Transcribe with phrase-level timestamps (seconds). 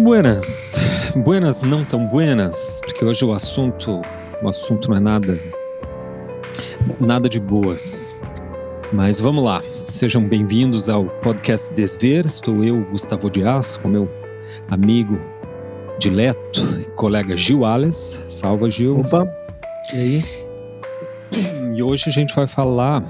[0.00, 0.76] Buenas,
[1.16, 4.00] buenas não tão buenas, porque hoje o assunto,
[4.40, 5.40] o assunto não é nada,
[7.00, 8.14] nada de boas.
[8.92, 12.26] Mas vamos lá, sejam bem-vindos ao podcast Desver.
[12.26, 14.08] Estou eu, Gustavo Dias, com meu
[14.70, 15.20] amigo
[15.98, 18.24] dileto e colega Gil Ales.
[18.28, 19.00] Salva, Gil.
[19.00, 19.28] Opa,
[19.92, 20.24] e aí?
[21.74, 23.04] E hoje a gente vai falar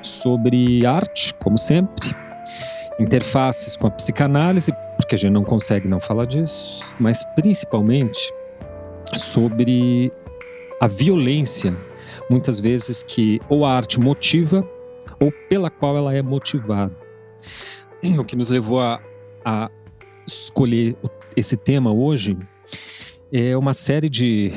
[0.00, 2.14] sobre arte, como sempre,
[2.98, 4.72] interfaces com a psicanálise,
[5.06, 8.32] porque a gente não consegue não falar disso, mas principalmente
[9.14, 10.12] sobre
[10.80, 11.78] a violência,
[12.28, 14.68] muitas vezes que ou a arte motiva
[15.20, 16.92] ou pela qual ela é motivada.
[18.18, 19.00] O que nos levou a,
[19.44, 19.70] a
[20.26, 20.96] escolher
[21.36, 22.36] esse tema hoje
[23.32, 24.50] é uma série de,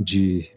[0.00, 0.50] de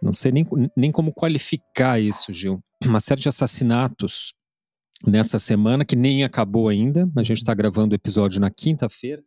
[0.00, 4.34] não sei nem, nem como qualificar isso, Gil, uma série de assassinatos
[5.06, 7.10] nessa semana, que nem acabou ainda.
[7.16, 9.22] A gente está gravando o episódio na quinta-feira,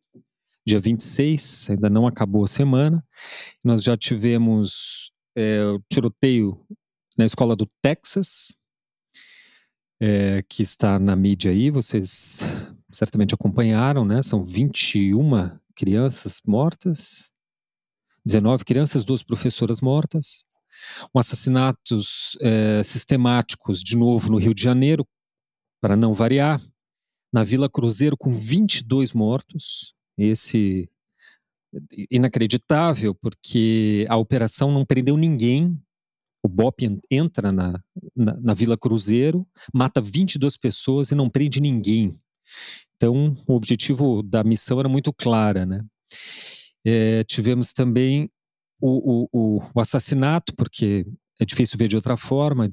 [0.66, 3.06] dia 26, ainda não acabou a semana.
[3.64, 6.60] Nós já tivemos é, o tiroteio
[7.18, 8.56] na escola do Texas,
[10.00, 12.40] é, que está na mídia aí, vocês
[12.92, 14.22] certamente acompanharam, né?
[14.22, 17.32] São 21 crianças mortas,
[18.26, 20.46] 19 crianças, duas professoras mortas.
[21.14, 25.06] Um assassinatos é, sistemáticos, de novo, no Rio de Janeiro,
[25.82, 26.62] para não variar,
[27.34, 29.94] na Vila Cruzeiro com 22 mortos.
[30.18, 30.90] Esse
[32.10, 35.82] inacreditável, porque a operação não prendeu ninguém.
[36.44, 37.82] O BOP entra na,
[38.16, 42.20] na, na, Vila Cruzeiro, mata 22 pessoas e não prende ninguém.
[42.96, 45.86] Então, o objetivo da missão era muito clara, né?
[46.86, 48.30] É, tivemos também
[48.80, 51.06] o, o, o, assassinato, porque
[51.40, 52.72] é difícil ver de outra forma,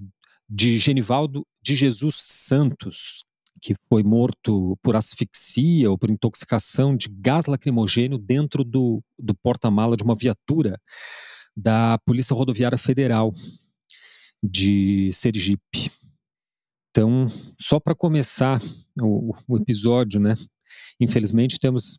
[0.49, 3.25] de Genivaldo de Jesus Santos,
[3.61, 9.97] que foi morto por asfixia ou por intoxicação de gás lacrimogênio dentro do, do porta-mala
[9.97, 10.81] de uma viatura
[11.57, 13.35] da Polícia Rodoviária Federal
[14.43, 15.91] de Sergipe.
[16.91, 17.27] Então,
[17.61, 18.61] só para começar
[19.01, 20.37] o, o, episódio, né?
[21.01, 21.99] Infelizmente temos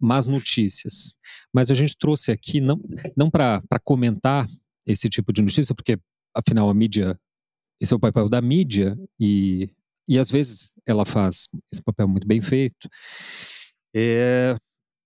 [0.00, 1.14] más notícias,
[1.52, 2.80] mas a gente trouxe aqui não,
[3.16, 4.46] não para comentar
[4.86, 5.98] esse tipo de notícia, porque
[6.34, 7.18] afinal a mídia
[7.80, 9.70] esse é o papel da mídia e,
[10.08, 12.88] e às vezes ela faz esse papel muito bem feito,
[13.94, 14.56] é,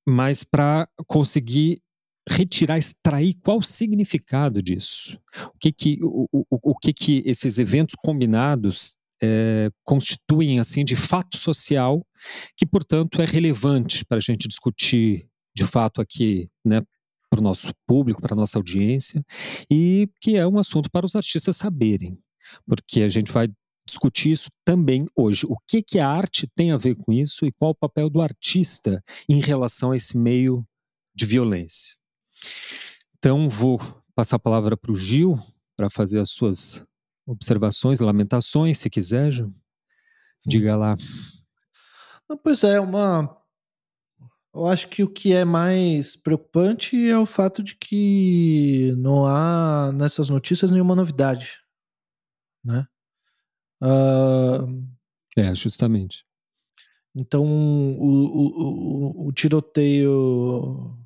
[0.07, 1.81] mas para conseguir
[2.29, 5.19] retirar, extrair qual o significado disso,
[5.55, 10.97] o que que, o, o, o que, que esses eventos combinados é, constituem assim de
[10.97, 12.05] fato social
[12.57, 16.81] que, portanto, é relevante para a gente discutir de fato aqui, né,
[17.29, 19.25] para o nosso público, para a nossa audiência,
[19.71, 22.19] e que é um assunto para os artistas saberem
[22.67, 23.49] porque a gente vai
[23.87, 25.47] discutir isso também hoje.
[25.47, 28.21] O que, que a arte tem a ver com isso e qual o papel do
[28.21, 30.65] artista em relação a esse meio
[31.15, 31.97] de violência.
[33.19, 33.78] Então, vou
[34.15, 35.39] passar a palavra para o Gil
[35.77, 36.84] para fazer as suas
[37.27, 39.55] observações, lamentações, se quiser, Gil.
[40.47, 40.97] Diga lá.
[42.28, 43.37] Não, pois é, uma.
[44.55, 49.93] Eu acho que o que é mais preocupante é o fato de que não há
[49.93, 51.61] nessas notícias nenhuma novidade
[52.65, 52.87] né?
[53.82, 54.87] Uh,
[55.37, 56.25] é, justamente.
[57.15, 60.97] Então, o, o, o, o tiroteio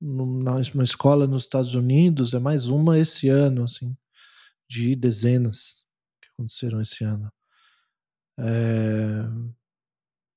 [0.00, 3.96] numa escola nos Estados Unidos é mais uma esse ano, assim,
[4.68, 5.84] de dezenas
[6.20, 7.32] que aconteceram esse ano.
[8.38, 9.24] É,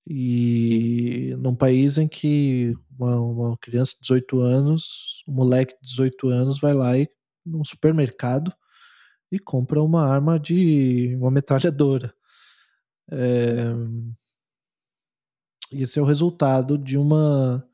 [0.07, 6.29] e num país em que uma, uma, criança de 18 anos, um moleque de 18
[6.29, 7.09] anos vai lá e
[7.45, 8.51] num supermercado
[9.31, 12.13] e compra uma arma de uma metralhadora.
[13.11, 13.73] É...
[15.71, 17.65] Esse é o resultado de uma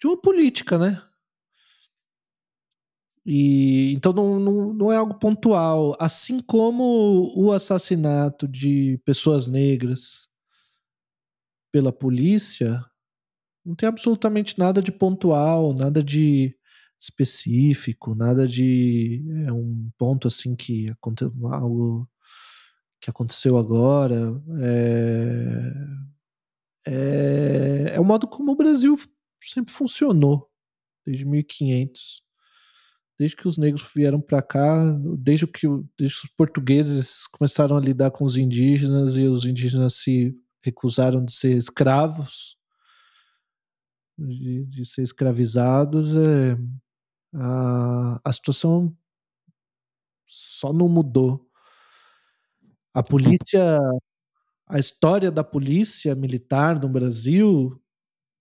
[0.00, 1.02] de uma política, né?
[3.26, 10.28] E então não, não, não é algo pontual, assim como o assassinato de pessoas negras
[11.70, 12.82] pela polícia,
[13.64, 16.57] não tem absolutamente nada de pontual, nada de
[17.00, 22.08] específico, nada de é um ponto assim que aconteceu algo
[23.00, 24.42] que aconteceu agora.
[24.60, 25.72] É,
[26.86, 28.96] é, é o modo como o Brasil
[29.42, 30.50] sempre funcionou
[31.06, 32.22] desde 1500.
[33.18, 35.66] Desde que os negros vieram para cá, desde que,
[35.98, 41.24] desde que os portugueses começaram a lidar com os indígenas e os indígenas se recusaram
[41.24, 42.56] de ser escravos,
[44.16, 46.56] de, de ser escravizados, é,
[47.34, 48.94] a, a situação
[50.26, 51.46] só não mudou.
[52.92, 53.78] A polícia,
[54.66, 57.80] a história da polícia militar no Brasil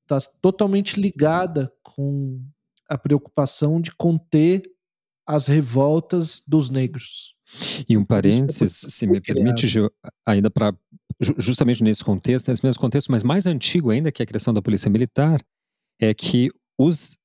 [0.08, 2.42] tá totalmente ligada com
[2.90, 4.64] a preocupação de conter
[5.26, 7.36] as revoltas dos negros.
[7.88, 9.92] E um parênteses, se me permite, Gil,
[10.26, 10.74] ainda para
[11.20, 14.90] justamente nesse contexto, nesse mesmo contexto, mas mais antigo ainda que a criação da polícia
[14.90, 15.44] militar,
[16.00, 17.18] é que os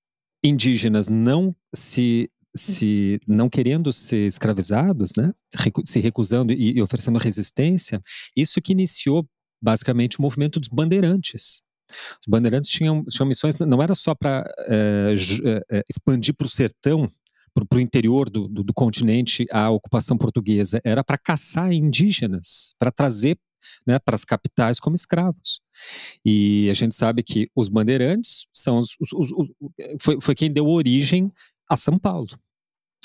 [0.43, 5.33] indígenas não se se não querendo ser escravizados, né,
[5.87, 7.99] se recusando e, e oferecendo resistência,
[8.37, 9.27] isso que iniciou
[9.63, 11.63] basicamente o movimento dos bandeirantes.
[12.21, 15.15] Os bandeirantes tinham, tinham missões, não era só para é,
[15.71, 17.11] é, expandir para o sertão
[17.55, 22.91] para o interior do, do, do, continente a ocupação portuguesa, era para caçar indígenas, para
[22.91, 23.37] trazer
[23.87, 25.61] né, para as capitais como escravos.
[26.25, 29.49] E a gente sabe que os bandeirantes são os, os, os,
[30.01, 31.33] foi, foi quem deu origem
[31.69, 32.29] a São Paulo.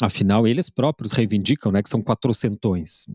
[0.01, 3.07] Afinal, eles próprios reivindicam né, que são quatrocentões.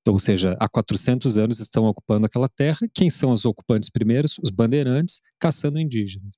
[0.00, 2.86] Então, ou seja, há 400 anos estão ocupando aquela terra.
[2.92, 4.38] Quem são os ocupantes primeiros?
[4.42, 6.34] Os bandeirantes caçando indígenas.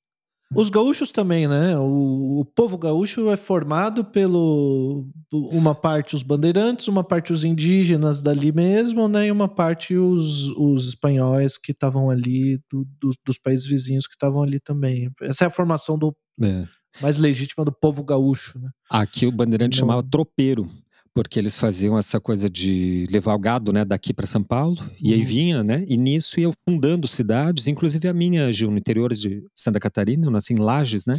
[0.54, 1.78] Os gaúchos também, né?
[1.78, 8.20] O, o, povo gaúcho é formado pelo uma parte os bandeirantes, uma parte os indígenas
[8.20, 9.28] dali mesmo, né?
[9.28, 14.14] E uma parte os, os espanhóis que estavam ali, do, do, dos países vizinhos que
[14.14, 15.08] estavam ali também.
[15.22, 16.12] Essa é a formação do
[16.42, 16.66] é.
[17.00, 18.70] mais legítima do povo gaúcho, né?
[18.90, 20.68] Aqui o bandeirante chamava tropeiro
[21.14, 25.12] porque eles faziam essa coisa de levar o gado, né, daqui para São Paulo, e
[25.12, 25.26] aí uhum.
[25.26, 29.80] vinha, né, e nisso iam fundando cidades, inclusive a minha, Gil, no interior de Santa
[29.80, 31.18] Catarina, eu nasci em Lages, né,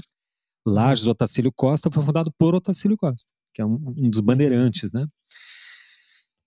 [0.65, 1.11] Lages, uhum.
[1.11, 5.05] Otacílio Costa, foi fundado por Otacílio Costa, que é um, um dos bandeirantes, né,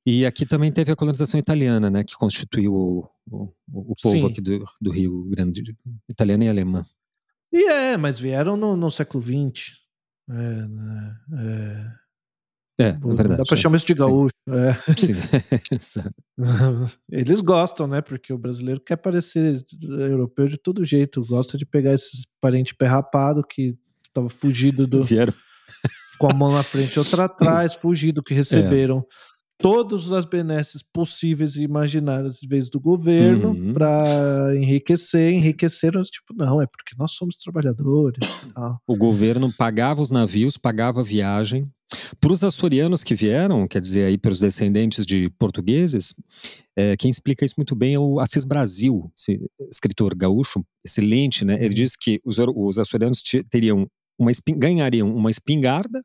[0.07, 4.27] e aqui também teve a colonização italiana, né, que constituiu o, o, o povo Sim.
[4.27, 5.77] aqui do, do Rio Grande,
[6.09, 6.85] italiana e alemã.
[7.53, 9.79] E é, mas vieram no, no século XX,
[10.29, 12.04] é, né, é
[12.79, 13.37] é, é verdade.
[13.37, 14.35] Dá pra chamar isso de gaúcho.
[14.49, 14.55] Sim.
[14.55, 15.81] É.
[15.81, 16.03] Sim.
[17.11, 18.01] Eles gostam, né?
[18.01, 21.25] Porque o brasileiro quer parecer europeu de todo jeito.
[21.25, 23.77] Gosta de pegar esses parentes perrapados que
[24.13, 25.03] tava fugido do.
[25.05, 25.35] Vieram.
[26.19, 28.99] Com a mão na frente e outra atrás, fugido, que receberam.
[28.99, 33.73] É todas as benesses possíveis e imaginárias vezes do governo uhum.
[33.73, 38.19] para enriquecer, enriqueceram, tipo, não, é porque nós somos trabalhadores.
[38.87, 41.71] O governo pagava os navios, pagava a viagem,
[42.21, 46.15] para os açorianos que vieram, quer dizer, aí para os descendentes de portugueses,
[46.77, 49.13] é, quem explica isso muito bem é o Assis Brasil,
[49.71, 51.55] escritor gaúcho, excelente, né?
[51.55, 51.75] Ele uhum.
[51.75, 53.87] diz que os, os açorianos teriam
[54.19, 56.05] uma ganhariam uma espingarda,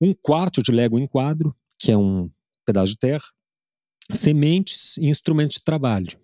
[0.00, 2.30] um quarto de légua em quadro, que é um
[2.66, 3.24] pedaço de terra,
[4.12, 6.18] sementes e instrumentos de trabalho.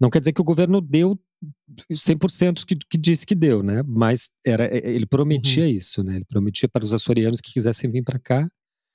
[0.00, 1.18] Não quer dizer que o governo deu
[1.92, 3.82] 100% que, que disse que deu, né?
[3.86, 5.70] Mas era, é, ele prometia uhum.
[5.70, 6.16] isso, né?
[6.16, 8.48] Ele prometia para os açorianos que quisessem vir para cá.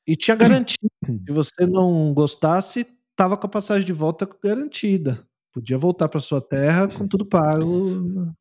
[0.08, 0.78] E tinha garantia.
[1.28, 2.86] Se você não gostasse,
[3.16, 5.26] tava com a passagem de volta garantida.
[5.52, 8.34] Podia voltar para sua terra com tudo pago.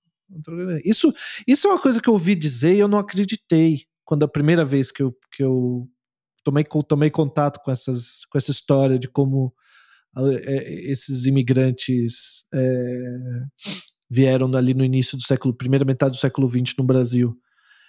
[0.85, 1.13] Isso,
[1.47, 3.85] isso é uma coisa que eu ouvi dizer e eu não acreditei.
[4.05, 5.89] Quando a primeira vez que eu, que eu
[6.43, 9.55] tomei, tomei contato com, essas, com essa história de como
[10.17, 13.43] é, esses imigrantes é,
[14.13, 17.35] vieram ali no início do século, primeira metade do século XX no Brasil.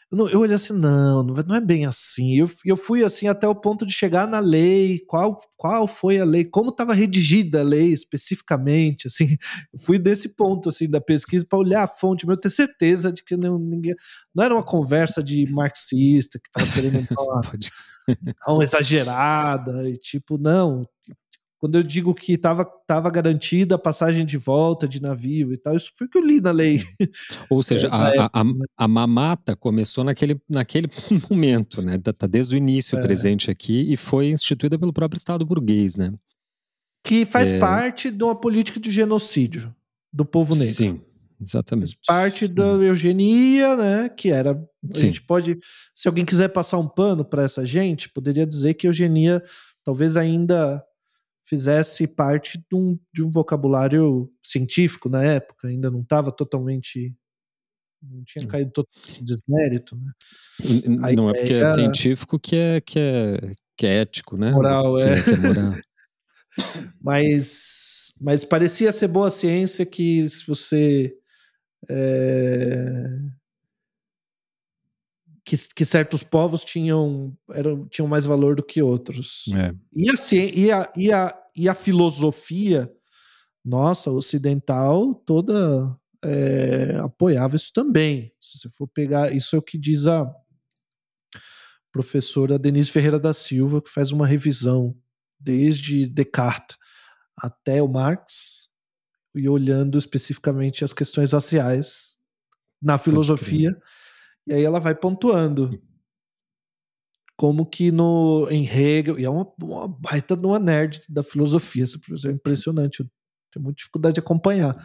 [0.09, 2.35] Eu, não, eu olhei assim, não, não é bem assim.
[2.37, 6.23] Eu, eu fui assim até o ponto de chegar na lei, qual, qual foi a
[6.23, 9.35] lei, como estava redigida a lei especificamente, assim,
[9.81, 13.21] fui desse ponto assim da pesquisa para olhar a fonte, mas eu tenho certeza de
[13.21, 13.93] que não, ninguém,
[14.33, 17.41] não era uma conversa de marxista que estava querendo uma,
[18.47, 20.87] uma exagerada e tipo, não,
[21.63, 25.77] quando eu digo que estava tava garantida a passagem de volta de navio e tal,
[25.77, 26.83] isso foi o que eu li na lei.
[27.49, 28.43] Ou seja, é, a, a,
[28.79, 30.89] a, mamata começou naquele, naquele
[31.31, 31.97] momento, né?
[31.97, 33.01] Tá, tá desde o início é.
[33.01, 36.13] presente aqui e foi instituída pelo próprio Estado burguês, né?
[37.01, 37.59] Que faz é...
[37.59, 39.73] parte de uma política de genocídio
[40.11, 40.75] do povo negro.
[40.75, 41.01] Sim,
[41.41, 41.97] exatamente.
[42.05, 42.83] Faz parte da hum.
[42.83, 44.09] eugenia, né?
[44.09, 44.51] Que era.
[44.51, 45.05] A Sim.
[45.07, 45.57] gente pode.
[45.95, 49.41] Se alguém quiser passar um pano para essa gente, poderia dizer que eugenia
[49.81, 50.83] talvez ainda
[51.45, 57.15] fizesse parte de um, de um vocabulário científico na época, ainda não estava totalmente.
[58.01, 58.47] não tinha hum.
[58.47, 59.95] caído totalmente desmérito.
[59.97, 60.11] Né?
[61.15, 64.51] não é porque é científico que é, que é, que é ético, né?
[64.51, 65.13] Moral, é.
[65.13, 65.73] é, é moral.
[67.01, 71.13] mas, mas parecia ser boa ciência que se você.
[71.89, 73.07] É,
[75.45, 79.45] que, que, certos povos tinham, eram, tinham mais valor do que outros.
[79.53, 79.73] É.
[79.93, 80.15] E, a,
[80.53, 82.91] e, a, e, a, e a filosofia
[83.63, 88.33] nossa, ocidental, toda é, apoiava isso também.
[88.39, 90.29] Se você for pegar, isso é o que diz a
[91.91, 94.95] professora Denise Ferreira da Silva, que faz uma revisão
[95.39, 96.77] desde Descartes
[97.37, 98.67] até o Marx,
[99.35, 102.15] e olhando especificamente as questões raciais
[102.81, 103.75] na filosofia.
[104.47, 105.81] E aí ela vai pontuando.
[107.35, 111.83] Como que no, em Hegel, e é uma, uma baita de uma nerd da filosofia,
[111.83, 113.07] essa professora é impressionante, eu
[113.51, 114.77] tenho muita dificuldade de acompanhar.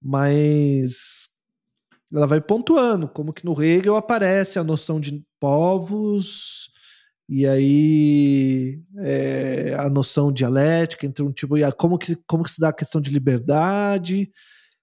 [0.00, 1.28] Mas
[2.12, 6.70] ela vai pontuando como que no Hegel aparece a noção de povos
[7.28, 12.60] e aí é, a noção dialética entre um tipo e como que como que se
[12.60, 14.30] dá a questão de liberdade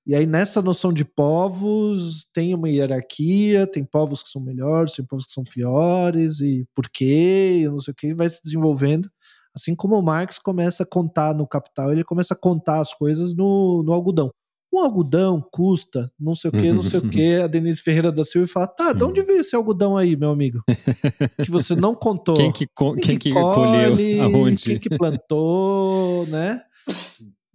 [0.05, 5.05] e aí nessa noção de povos tem uma hierarquia tem povos que são melhores tem
[5.05, 9.09] povos que são piores e por quê não sei o que vai se desenvolvendo
[9.55, 13.35] assim como o Marx começa a contar no Capital ele começa a contar as coisas
[13.35, 14.31] no, no algodão
[14.73, 17.35] um algodão custa não sei o que, não sei o que.
[17.35, 20.63] A Denise Ferreira da Silva fala: tá, de onde veio esse algodão aí, meu amigo?
[21.43, 22.35] Que você não contou.
[22.35, 24.23] Quem que, quem quem que, que colhe, colheu?
[24.23, 24.63] Aonde?
[24.63, 26.59] Quem que plantou, né?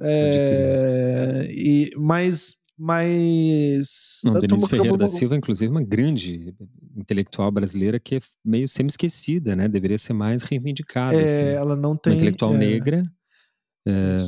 [0.01, 2.59] É, e, mas.
[2.77, 6.55] mas não, Denise Ferreira da Silva, inclusive, uma grande
[6.97, 9.69] intelectual brasileira que é meio semi-esquecida, né?
[9.69, 11.21] Deveria ser mais reivindicada.
[11.21, 12.13] É, assim, ela não tem.
[12.13, 13.03] Uma intelectual é, negra.
[13.87, 14.19] É,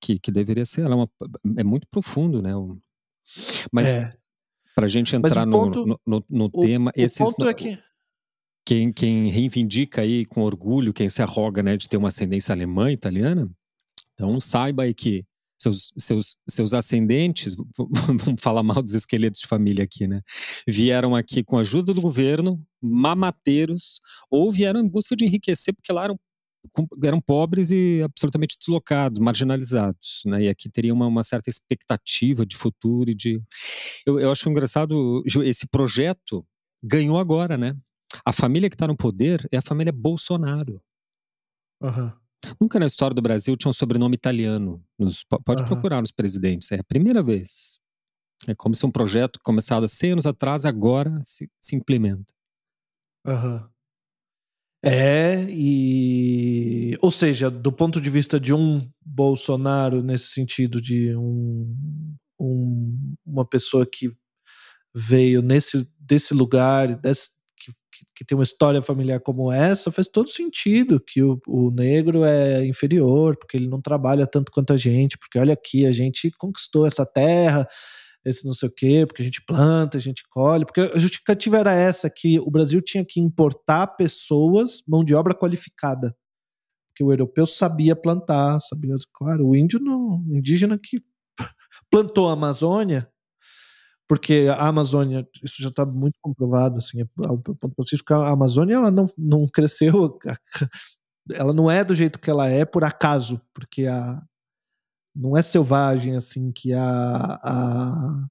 [0.00, 0.82] que, que deveria ser.
[0.82, 1.10] Ela é, uma,
[1.58, 2.52] é muito profundo, né?
[3.72, 4.14] Mas é.
[4.74, 7.18] para a gente entrar ponto, no, no, no, o, tema, o esses.
[7.18, 7.78] Ponto é que...
[8.64, 12.92] Quem, quem reivindica aí com orgulho, quem se arroga né, de ter uma ascendência alemã,
[12.92, 13.50] italiana,
[14.18, 15.24] então saiba aí que
[15.60, 20.22] seus, seus, seus ascendentes, vamos falar mal dos esqueletos de família aqui, né?
[20.66, 25.92] Vieram aqui com a ajuda do governo, mamateiros, ou vieram em busca de enriquecer, porque
[25.92, 26.18] lá eram
[27.04, 30.42] eram pobres e absolutamente deslocados, marginalizados, né?
[30.42, 33.40] E aqui teria uma, uma certa expectativa de futuro e de...
[34.04, 36.44] Eu, eu acho engraçado, esse projeto
[36.82, 37.74] ganhou agora, né?
[38.24, 40.82] A família que está no poder é a família Bolsonaro.
[41.80, 42.12] Uhum.
[42.60, 44.82] Nunca na história do Brasil tinha um sobrenome italiano.
[44.98, 45.68] Nos, pode uhum.
[45.68, 47.78] procurar nos presidentes, é a primeira vez.
[48.46, 52.32] É como se um projeto começado há 100 anos atrás agora se, se implementa.
[53.26, 53.68] Uhum.
[54.82, 56.96] É, e.
[57.02, 63.44] Ou seja, do ponto de vista de um Bolsonaro, nesse sentido de um, um uma
[63.44, 64.16] pessoa que
[64.94, 67.30] veio nesse, desse lugar, desse,
[67.98, 72.24] que, que, tem uma história familiar como essa, faz todo sentido que o, o negro
[72.24, 76.30] é inferior, porque ele não trabalha tanto quanto a gente, porque olha aqui, a gente
[76.38, 77.66] conquistou essa terra,
[78.24, 81.58] esse não sei o quê, porque a gente planta, a gente colhe, porque a justificativa
[81.58, 86.14] era essa, que o Brasil tinha que importar pessoas, mão de obra qualificada.
[86.88, 91.00] Porque o europeu sabia plantar, sabia, claro, o índio não, o indígena que
[91.90, 93.08] plantou a Amazônia,
[94.08, 98.90] porque a Amazônia, isso já está muito comprovado, assim, ao ponto pacífico, a Amazônia ela
[98.90, 100.18] não, não cresceu,
[101.30, 104.22] ela não é do jeito que ela é por acaso, porque a,
[105.14, 108.26] não é selvagem assim que a, a,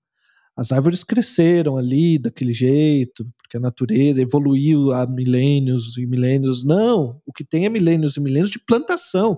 [0.58, 6.66] as árvores cresceram ali daquele jeito, porque a natureza evoluiu há milênios e milênios.
[6.66, 9.38] Não, o que tem é milênios e milênios de plantação.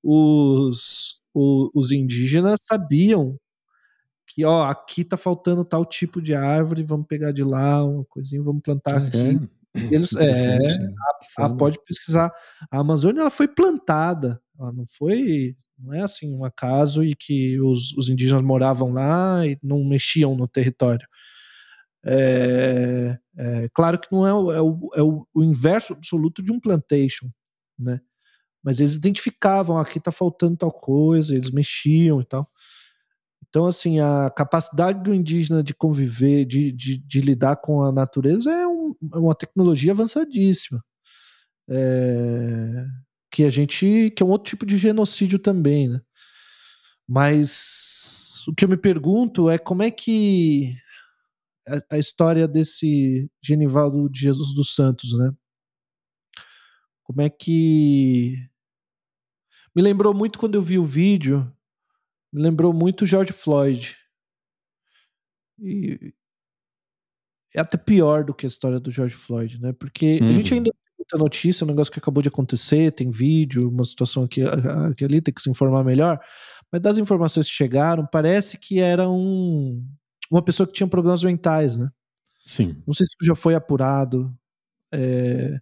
[0.00, 3.36] Os, os, os indígenas sabiam
[4.34, 8.42] que ó, aqui tá faltando tal tipo de árvore, vamos pegar de lá uma coisinha,
[8.42, 9.18] vamos plantar ah, aqui.
[9.74, 9.94] É.
[9.94, 10.56] Eles, é,
[11.38, 12.32] a, a, pode pesquisar.
[12.70, 17.60] A Amazônia ela foi plantada, ela não foi não é assim um acaso e que
[17.60, 21.06] os, os indígenas moravam lá e não mexiam no território.
[22.04, 26.52] É, é claro que não é, o, é, o, é o, o, inverso absoluto de
[26.52, 27.28] um plantation,
[27.78, 28.00] né?
[28.62, 32.48] Mas eles identificavam, aqui está faltando tal coisa, eles mexiam e tal.
[33.48, 38.50] Então, assim, a capacidade do indígena de conviver, de, de, de lidar com a natureza
[38.50, 40.82] é, um, é uma tecnologia avançadíssima.
[41.68, 42.86] É,
[43.30, 46.00] que a gente que é um outro tipo de genocídio também, né?
[47.08, 50.74] Mas o que eu me pergunto é como é que
[51.66, 55.32] a, a história desse Genivaldo de Jesus dos Santos, né?
[57.04, 58.36] Como é que
[59.74, 61.50] me lembrou muito quando eu vi o vídeo,
[62.32, 63.96] me lembrou muito George Floyd.
[65.58, 66.14] E
[67.54, 69.72] é até pior do que a história do George Floyd, né?
[69.72, 70.28] Porque uhum.
[70.28, 70.58] a gente uhum.
[70.58, 74.42] ainda muita notícia, um negócio que acabou de acontecer, tem vídeo, uma situação aqui,
[74.90, 76.18] aqui ali, tem que se informar melhor.
[76.70, 79.84] Mas das informações que chegaram, parece que era um,
[80.30, 81.90] uma pessoa que tinha problemas mentais, né?
[82.46, 82.82] Sim.
[82.86, 84.34] Não sei se já foi apurado.
[84.92, 85.58] É,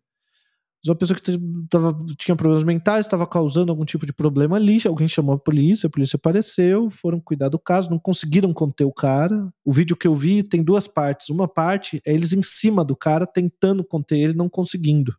[0.89, 4.81] uma pessoa que tava, tinha problemas mentais, estava causando algum tipo de problema ali.
[4.87, 8.93] Alguém chamou a polícia, a polícia apareceu, foram cuidar do caso, não conseguiram conter o
[8.93, 9.47] cara.
[9.65, 11.29] O vídeo que eu vi tem duas partes.
[11.29, 15.15] Uma parte é eles em cima do cara tentando conter ele, não conseguindo.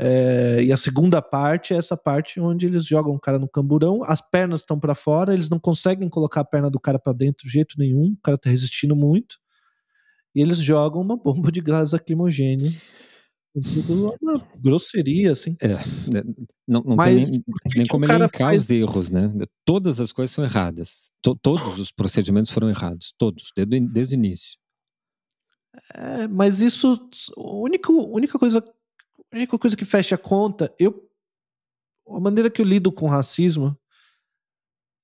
[0.00, 4.00] É, e a segunda parte é essa parte onde eles jogam o cara no camburão,
[4.04, 7.46] as pernas estão para fora, eles não conseguem colocar a perna do cara para dentro
[7.46, 9.38] de jeito nenhum, o cara tá resistindo muito.
[10.34, 12.72] E eles jogam uma bomba de gás lacrimogêneo.
[14.20, 15.56] Uma grosseria, assim.
[15.60, 15.74] É,
[16.10, 16.22] né,
[16.66, 18.64] não, não Mas tem nem, nem como elencar faz...
[18.64, 19.32] os erros, né?
[19.64, 21.10] Todas as coisas são erradas.
[21.22, 23.14] To, todos os procedimentos foram errados.
[23.16, 24.58] Todos, desde, desde o início.
[25.94, 28.62] É, mas isso, a única, única coisa
[29.32, 31.06] única coisa que fecha a conta, eu
[32.08, 33.78] a maneira que eu lido com racismo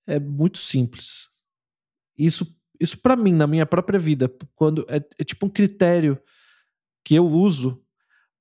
[0.07, 1.29] é muito simples.
[2.19, 6.21] Isso isso para mim na minha própria vida, quando é, é tipo um critério
[7.05, 7.84] que eu uso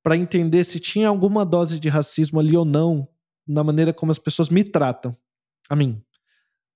[0.04, 3.08] para entender se tinha alguma dose de racismo ali ou não
[3.48, 5.16] na maneira como as pessoas me tratam
[5.70, 6.04] a mim.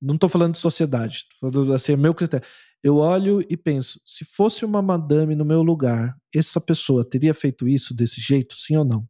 [0.01, 2.47] Não estou falando de sociedade, tô falando assim, é meu critério.
[2.83, 7.67] Eu olho e penso, se fosse uma madame no meu lugar, essa pessoa teria feito
[7.67, 9.07] isso desse jeito, sim ou não?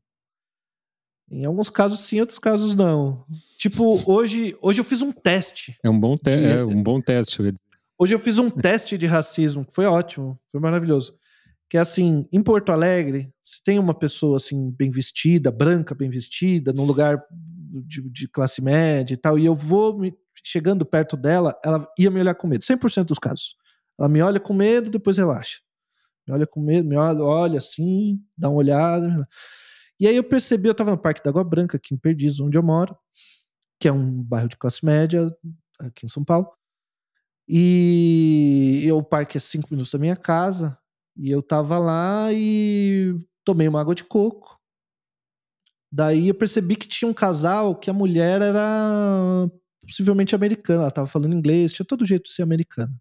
[1.29, 3.25] Em alguns casos sim, em outros casos não.
[3.57, 5.77] Tipo, hoje, hoje eu fiz um teste.
[5.83, 6.45] É um bom, te de...
[6.45, 7.37] é um bom teste.
[7.99, 11.13] Hoje eu fiz um teste de racismo, que foi ótimo, foi maravilhoso.
[11.69, 16.09] Que é assim, em Porto Alegre, se tem uma pessoa assim, bem vestida, branca, bem
[16.09, 17.21] vestida, num lugar
[17.85, 22.09] de, de classe média e tal, e eu vou me chegando perto dela, ela ia
[22.09, 23.55] me olhar com medo, 100% dos casos.
[23.99, 25.59] Ela me olha com medo, depois relaxa.
[26.27, 29.27] Me olha com medo, me olha, olha assim, dá uma olhada.
[29.99, 32.57] E aí eu percebi, eu estava no Parque da Água Branca, aqui em Perdiz, onde
[32.57, 32.95] eu moro,
[33.79, 35.29] que é um bairro de classe média,
[35.79, 36.47] aqui em São Paulo.
[37.47, 40.77] E eu, o parque é cinco minutos da minha casa,
[41.17, 44.59] e eu tava lá e tomei uma água de coco.
[45.91, 49.49] Daí eu percebi que tinha um casal que a mulher era
[49.81, 52.93] possivelmente americana, ela tava falando inglês, tinha todo jeito de ser americana.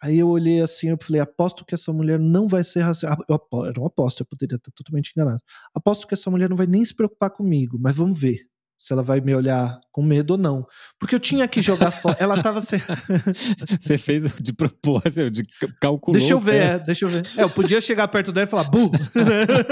[0.00, 3.12] Aí eu olhei assim, eu falei, aposto que essa mulher não vai ser racista.
[3.12, 5.40] Ah, eu, era uma eu poderia estar totalmente enganado.
[5.74, 8.38] Aposto que essa mulher não vai nem se preocupar comigo, mas vamos ver
[8.78, 10.64] se ela vai me olhar com medo ou não.
[10.98, 12.16] Porque eu tinha que jogar fora.
[12.20, 12.80] Ela tava sem.
[13.80, 15.42] Você fez de propósito, de
[15.80, 16.18] calculou.
[16.18, 17.26] Deixa eu ver, é, deixa eu ver.
[17.36, 18.90] É, eu podia chegar perto dela e falar, bu!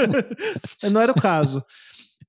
[0.90, 1.64] não era o caso.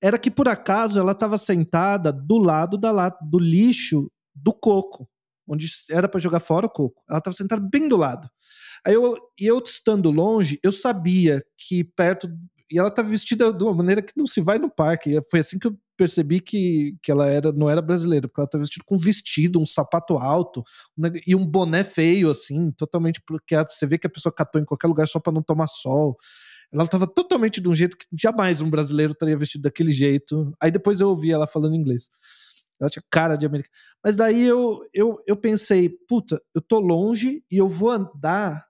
[0.02, 5.10] Era que por acaso ela estava sentada do lado da lata, do lixo do coco,
[5.48, 7.02] onde era para jogar fora o coco.
[7.10, 8.30] Ela estava sentada bem do lado.
[8.86, 12.30] Aí eu, e eu estando longe, eu sabia que perto
[12.72, 15.20] e ela estava vestida de uma maneira que não se vai no parque.
[15.32, 18.64] Foi assim que eu percebi que, que ela era não era brasileira, porque ela estava
[18.64, 20.64] vestida com um vestido, um sapato alto
[21.26, 24.88] e um boné feio, assim, totalmente porque você vê que a pessoa catou em qualquer
[24.88, 26.16] lugar só para não tomar sol.
[26.72, 30.54] Ela estava totalmente de um jeito que jamais um brasileiro estaria vestido daquele jeito.
[30.62, 32.10] Aí depois eu ouvi ela falando inglês.
[32.80, 33.74] Ela tinha cara de americana.
[34.04, 38.66] Mas daí eu, eu, eu pensei, puta, eu tô longe e eu vou andar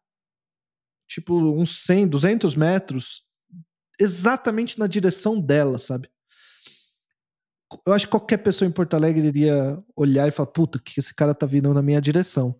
[1.08, 3.24] tipo uns 100, 200 metros
[4.00, 6.10] exatamente na direção dela, sabe?
[7.86, 11.14] Eu acho que qualquer pessoa em Porto Alegre iria olhar e falar, puta, que esse
[11.14, 12.56] cara tá vindo na minha direção.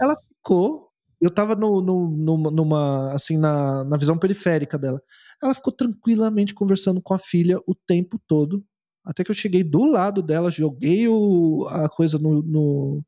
[0.00, 5.00] Ela ficou eu tava no, no, numa, numa, assim, na, na visão periférica dela.
[5.40, 8.64] Ela ficou tranquilamente conversando com a filha o tempo todo,
[9.04, 13.04] até que eu cheguei do lado dela, joguei o, a coisa no, no,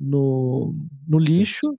[0.00, 0.74] no,
[1.06, 1.66] no lixo.
[1.66, 1.76] Sim.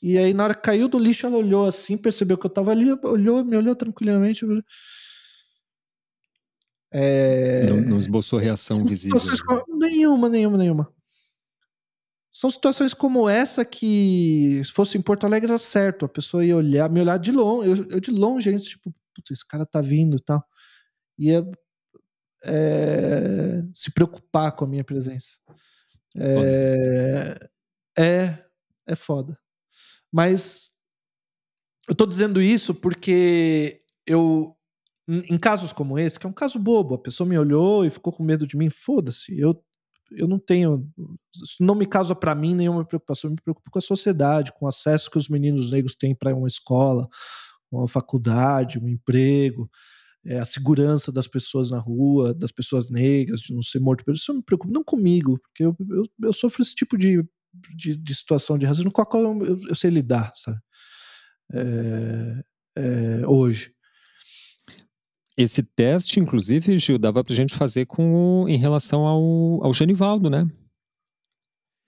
[0.00, 2.70] E aí, na hora que caiu do lixo, ela olhou assim, percebeu que eu tava
[2.70, 4.44] ali, olhou, me olhou tranquilamente.
[6.96, 7.66] É...
[7.66, 9.18] Não, não esboçou reação visível.
[9.68, 10.94] Nenhuma, nenhuma, nenhuma.
[12.32, 16.04] São situações como essa que, se fosse em Porto Alegre, era certo.
[16.04, 17.68] A pessoa ia olhar, me olhar de longe.
[17.68, 18.94] Eu, eu de longe, gente, tipo,
[19.30, 20.44] esse cara tá vindo e tal.
[21.18, 21.44] Ia
[22.44, 25.38] é, se preocupar com a minha presença.
[26.16, 27.48] É,
[27.98, 28.44] é,
[28.86, 29.38] é foda.
[30.12, 30.70] Mas
[31.88, 34.53] eu tô dizendo isso porque eu,
[35.08, 38.12] em casos como esse, que é um caso bobo, a pessoa me olhou e ficou
[38.12, 39.54] com medo de mim, foda-se, eu
[40.16, 40.88] eu não tenho.
[41.42, 44.66] Isso não me causa para mim nenhuma preocupação, eu me preocupo com a sociedade, com
[44.66, 47.08] o acesso que os meninos negros têm para uma escola,
[47.70, 49.68] uma faculdade, um emprego,
[50.26, 54.14] é, a segurança das pessoas na rua, das pessoas negras, de não ser morto por
[54.14, 54.30] isso.
[54.30, 57.22] Eu me preocupo, não comigo, porque eu, eu, eu sofro esse tipo de,
[57.76, 60.58] de, de, situação de racismo com a qual eu, eu, eu sei lidar, sabe?
[61.52, 62.44] É,
[62.76, 63.72] é, hoje.
[65.36, 70.30] Esse teste, inclusive, Gil, dava pra gente fazer com o, em relação ao, ao Genivaldo,
[70.30, 70.46] né?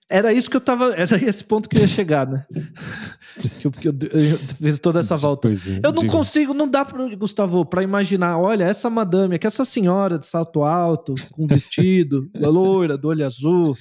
[0.09, 0.95] Era isso que eu tava.
[0.99, 2.45] Era esse ponto que eu ia chegar, né?
[3.61, 5.49] que eu, eu, fiz toda essa volta.
[5.49, 6.13] É, eu não diga.
[6.13, 8.39] consigo, não dá para Gustavo, para imaginar.
[8.39, 13.77] Olha, essa madame aqui, essa senhora de salto alto, com vestido, loira, do olho azul,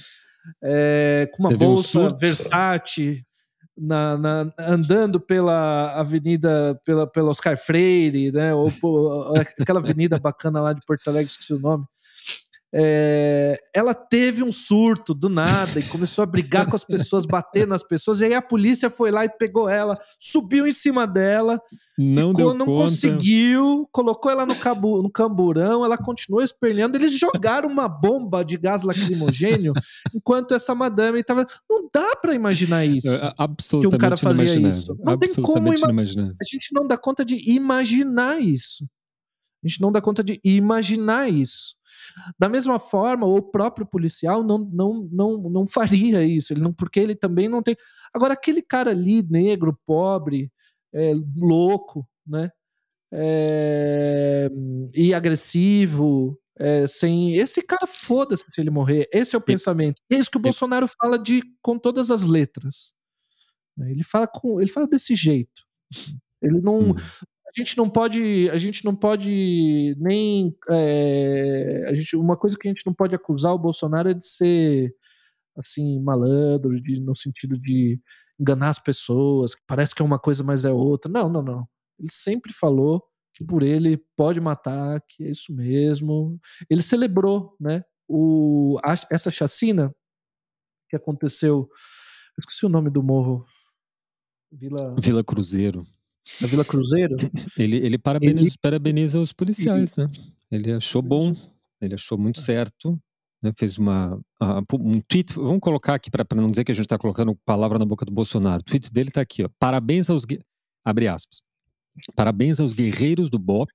[0.62, 3.25] é, com uma Teve bolsa um Versace,
[3.76, 8.54] na, na, andando pela avenida, pela, pela Oscar Freire, né?
[8.54, 11.84] Ou, ou aquela avenida bacana lá de Porto Alegre, esqueci o nome.
[12.78, 17.66] É, ela teve um surto do nada e começou a brigar com as pessoas, bater
[17.66, 21.58] nas pessoas, e aí a polícia foi lá e pegou ela, subiu em cima dela,
[21.96, 22.90] não, ficou, não conta.
[22.90, 28.58] conseguiu, colocou ela no, cabu, no camburão, ela continuou esperneando, eles jogaram uma bomba de
[28.58, 29.72] gás lacrimogênio
[30.14, 31.46] enquanto essa madame estava.
[31.70, 33.08] Não dá para imaginar isso.
[33.08, 34.94] É, absolutamente que um cara fazia isso.
[35.02, 36.34] Não tem como imaginar.
[36.38, 38.86] A gente não dá conta de imaginar isso.
[39.64, 41.75] A gente não dá conta de imaginar isso.
[42.38, 47.00] Da mesma forma, o próprio policial não, não, não, não faria isso, ele não, porque
[47.00, 47.76] ele também não tem.
[48.12, 50.50] Agora, aquele cara ali, negro, pobre,
[50.94, 52.50] é, louco, né?
[53.12, 54.50] É,
[54.94, 57.34] e agressivo, é, sem.
[57.34, 59.08] Esse cara, foda-se se ele morrer.
[59.12, 60.02] Esse é o pensamento.
[60.10, 62.92] É isso que o Bolsonaro fala de com todas as letras.
[63.78, 65.64] Ele fala com, ele fala desse jeito.
[66.42, 66.94] Ele não, hum
[67.58, 72.70] gente não pode, a gente não pode nem, é, a gente, uma coisa que a
[72.70, 74.94] gente não pode acusar o Bolsonaro é de ser
[75.56, 78.00] assim malandro, de, no sentido de
[78.38, 81.10] enganar as pessoas, parece que é uma coisa, mas é outra.
[81.10, 81.68] Não, não, não.
[81.98, 86.38] Ele sempre falou que por ele pode matar, que é isso mesmo.
[86.68, 87.82] Ele celebrou, né?
[88.08, 89.94] O, a, essa chacina
[90.88, 91.68] que aconteceu.
[91.68, 93.46] Eu esqueci o nome do morro.
[94.52, 95.86] Vila, Vila Cruzeiro.
[96.40, 97.16] Na Vila Cruzeiro?
[97.58, 100.12] Ele, ele, parabeniza, ele parabeniza os policiais, ele, né?
[100.50, 101.34] Ele achou bom,
[101.80, 102.98] ele achou muito certo.
[103.42, 103.52] Né?
[103.56, 104.18] Fez uma,
[104.74, 107.84] um tweet, vamos colocar aqui para não dizer que a gente está colocando palavra na
[107.84, 108.60] boca do Bolsonaro.
[108.60, 109.48] O tweet dele está aqui, ó.
[109.58, 110.26] Parabéns aos.
[110.84, 111.46] Abre aspas.
[112.14, 113.70] Parabéns aos guerreiros do BOP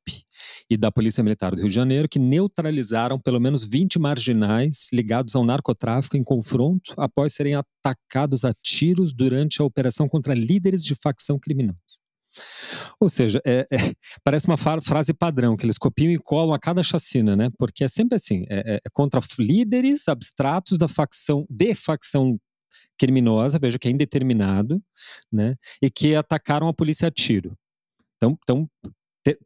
[0.70, 5.36] e da Polícia Militar do Rio de Janeiro que neutralizaram pelo menos 20 marginais ligados
[5.36, 10.94] ao narcotráfico em confronto após serem atacados a tiros durante a operação contra líderes de
[10.94, 12.01] facção criminosa.
[13.00, 13.78] Ou seja, é, é,
[14.24, 17.50] parece uma frase padrão que eles copiam e colam a cada chacina, né?
[17.58, 22.39] Porque é sempre assim: é, é, é contra líderes abstratos da facção, de facção
[22.98, 24.82] criminosa, veja que é indeterminado,
[25.32, 25.56] né?
[25.82, 27.58] E que atacaram a polícia a tiro.
[28.17, 28.70] Então, então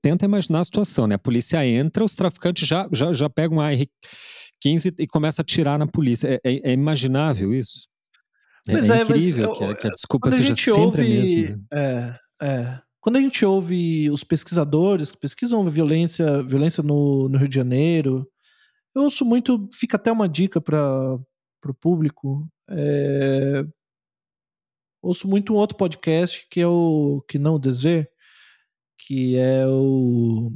[0.01, 1.15] tenta imaginar a situação, né?
[1.15, 5.77] A polícia entra, os traficantes já, já, já pegam um AR-15 e começa a atirar
[5.79, 6.27] na polícia.
[6.27, 7.87] É, é, é imaginável isso?
[8.67, 11.03] É, é, é incrível mas, que, a, que, a, desculpa seja a sempre ouve, a
[11.03, 11.65] mesma.
[11.71, 12.19] Né?
[12.41, 12.79] É.
[12.99, 18.27] Quando a gente ouve os pesquisadores que pesquisam violência, violência no, no Rio de Janeiro,
[18.95, 21.19] eu ouço muito, fica até uma dica para
[21.63, 22.47] o público.
[22.69, 23.63] É,
[25.01, 28.09] ouço muito um outro podcast que é o Que Não Desver,
[28.97, 30.51] que é o.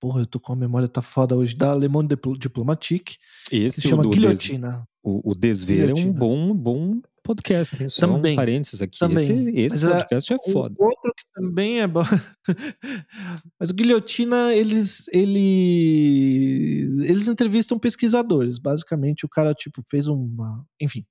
[0.00, 3.16] Porra, eu tô com a memória tá foda hoje, da Le Monde Diplomatique.
[3.50, 4.70] Esse que chama Guilhotina.
[4.70, 6.08] Des, o, o Desver Guilhotina.
[6.08, 7.88] é um bom, bom podcast, hein?
[7.90, 8.98] Só também, um parênteses aqui.
[8.98, 9.22] Também.
[9.58, 10.74] Esse, esse podcast é, é foda.
[10.78, 12.02] Outro que também é bom.
[13.60, 18.58] Mas o Guilhotina, eles, eles, eles entrevistam pesquisadores.
[18.58, 20.66] Basicamente, o cara, tipo, fez uma.
[20.80, 21.04] Enfim.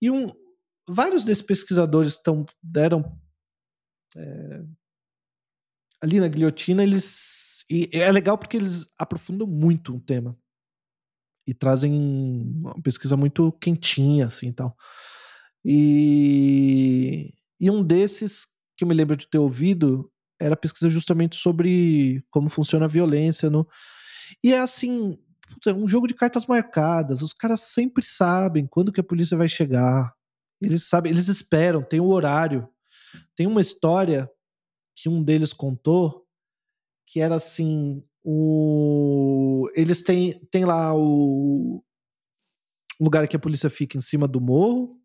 [0.00, 0.30] E um,
[0.88, 3.04] vários desses pesquisadores tão, deram.
[4.16, 4.64] É,
[6.00, 7.64] ali na guilhotina, eles.
[7.68, 10.38] E é legal porque eles aprofundam muito o tema.
[11.48, 14.76] E trazem uma pesquisa muito quentinha, assim e tal.
[15.64, 18.46] E, e um desses
[18.76, 23.48] que eu me lembro de ter ouvido era pesquisa justamente sobre como funciona a violência
[23.48, 23.66] no.
[24.42, 25.16] E é assim,
[25.66, 27.22] é um jogo de cartas marcadas.
[27.22, 30.12] Os caras sempre sabem quando que a polícia vai chegar.
[30.60, 32.68] Eles sabem, eles esperam, tem o horário.
[33.36, 34.28] Tem uma história
[34.96, 36.22] que um deles contou
[37.06, 41.84] que era assim, o eles têm tem lá o
[42.98, 45.01] lugar que a polícia fica em cima do morro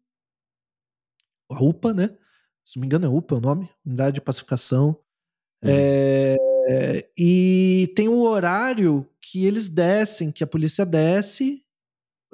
[1.50, 2.10] a UPA, né?
[2.64, 5.00] Se não me engano é UPA o nome, Unidade de Pacificação.
[5.64, 5.70] Uhum.
[5.70, 11.64] É, e tem o horário que eles descem, que a polícia desce,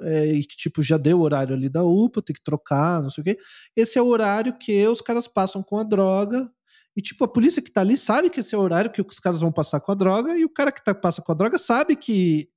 [0.00, 3.10] é, e que tipo já deu o horário ali da UPA, tem que trocar, não
[3.10, 3.38] sei o quê.
[3.76, 6.50] Esse é o horário que os caras passam com a droga.
[6.96, 9.18] E tipo, a polícia que tá ali sabe que esse é o horário que os
[9.18, 11.58] caras vão passar com a droga, e o cara que tá, passa com a droga
[11.58, 12.48] sabe que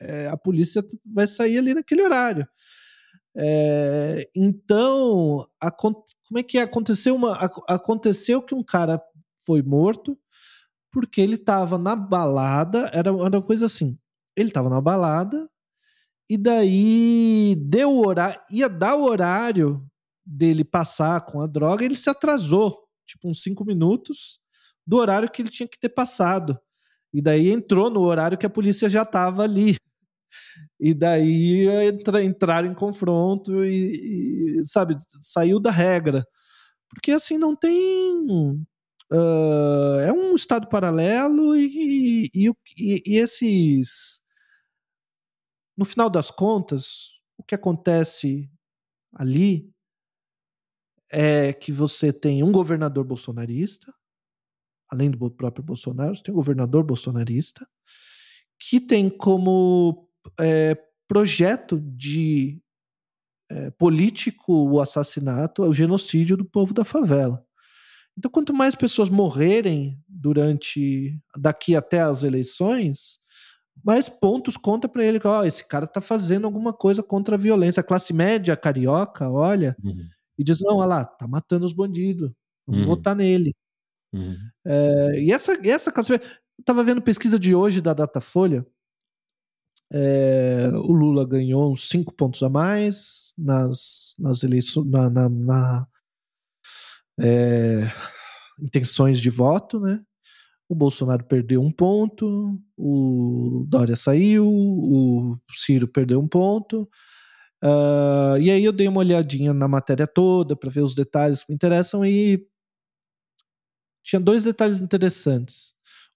[0.00, 2.46] é, a polícia vai sair ali naquele horário.
[3.40, 6.04] É, então, a, como
[6.36, 9.00] é que aconteceu uma a, aconteceu que um cara
[9.46, 10.18] foi morto
[10.90, 13.96] porque ele estava na balada, era, era uma coisa assim.
[14.36, 15.48] Ele estava na balada
[16.28, 19.86] e daí deu o horário, ia dar o horário
[20.26, 24.40] dele passar com a droga, ele se atrasou, tipo uns cinco minutos
[24.86, 26.58] do horário que ele tinha que ter passado.
[27.12, 29.76] E daí entrou no horário que a polícia já estava ali.
[30.80, 36.26] E daí entra, entrar em confronto e, e, sabe, saiu da regra.
[36.88, 38.26] Porque assim não tem.
[39.10, 44.22] Uh, é um estado paralelo e, e, e, e esses.
[45.76, 48.50] No final das contas, o que acontece
[49.14, 49.70] ali
[51.10, 53.92] é que você tem um governador bolsonarista,
[54.90, 57.66] além do próprio Bolsonaro, você tem um governador bolsonarista,
[58.58, 60.07] que tem como
[60.38, 62.60] é, projeto de
[63.50, 67.44] é, político o assassinato, o genocídio do povo da favela.
[68.16, 73.20] Então, quanto mais pessoas morrerem durante daqui até as eleições,
[73.84, 77.38] mais pontos conta para ele que oh, esse cara está fazendo alguma coisa contra a
[77.38, 77.80] violência.
[77.80, 80.04] A classe média carioca olha uhum.
[80.36, 82.30] e diz: não, olha lá, tá matando os bandidos,
[82.66, 82.88] vamos uhum.
[82.88, 83.54] votar nele.
[84.12, 84.36] Uhum.
[84.66, 86.26] É, e essa, essa classe média.
[86.26, 88.66] Eu estava vendo pesquisa de hoje da Datafolha.
[89.92, 95.88] É, o Lula ganhou uns 5 pontos a mais nas, nas eleições, na, na, na
[97.20, 97.90] é,
[98.60, 100.00] intenções de voto, né?
[100.68, 106.88] O Bolsonaro perdeu um ponto, o Dória saiu, o Ciro perdeu um ponto.
[107.64, 111.50] Uh, e aí eu dei uma olhadinha na matéria toda para ver os detalhes que
[111.50, 112.46] me interessam e
[114.04, 115.74] tinha dois detalhes interessantes.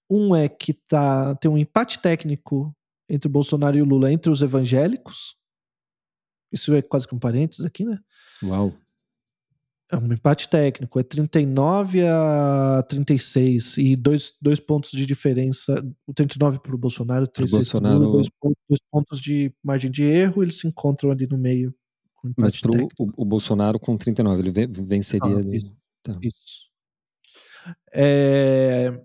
[0.09, 2.75] Um é que tá, tem um empate técnico
[3.09, 5.35] entre o Bolsonaro e o Lula entre os evangélicos.
[6.51, 7.97] Isso é quase que um parênteses aqui, né?
[8.43, 8.73] Uau.
[9.91, 16.13] É um empate técnico, é 39 a 36 e dois, dois pontos de diferença, o
[16.13, 17.99] 39 para o Bolsonaro, 36 Bolsonaro...
[17.99, 18.27] Lula, dois,
[18.69, 21.75] dois, pontos de margem de erro, eles se encontram ali no meio.
[22.37, 25.37] Mas para o, o Bolsonaro com 39, ele venceria.
[25.37, 25.75] Ah, isso.
[26.01, 26.17] Tá.
[26.23, 26.63] isso.
[27.93, 28.99] É,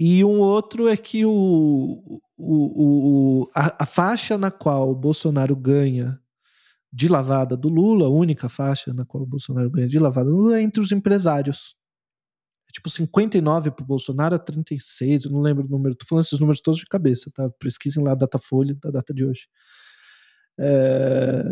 [0.00, 5.56] e um outro é que o, o, o, a, a, faixa na qual o Bolsonaro
[5.56, 6.20] ganha
[6.92, 10.36] de lavada do Lula, a única faixa na qual o Bolsonaro ganha de lavada do
[10.36, 11.74] Lula é entre os empresários.
[12.68, 16.24] É tipo 59 para o Bolsonaro a 36, eu não lembro o número, tô falando
[16.24, 17.50] esses números todos de cabeça, tá?
[17.58, 19.48] Pesquisem lá a Datafolha da data de hoje.
[20.60, 21.42] É...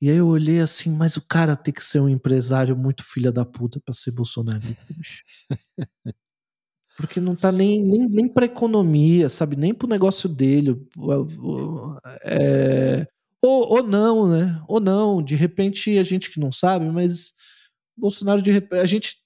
[0.00, 3.32] E aí eu olhei assim, mas o cara tem que ser um empresário muito filha
[3.32, 4.84] da puta para ser bolsonarista.
[7.02, 9.56] Porque não tá nem, nem, nem economia, sabe?
[9.56, 10.80] Nem pro negócio dele.
[12.22, 13.06] É,
[13.42, 14.62] ou, ou não, né?
[14.68, 15.20] Ou não.
[15.22, 17.34] De repente, a gente que não sabe, mas
[17.96, 19.16] Bolsonaro, de repente, a gente,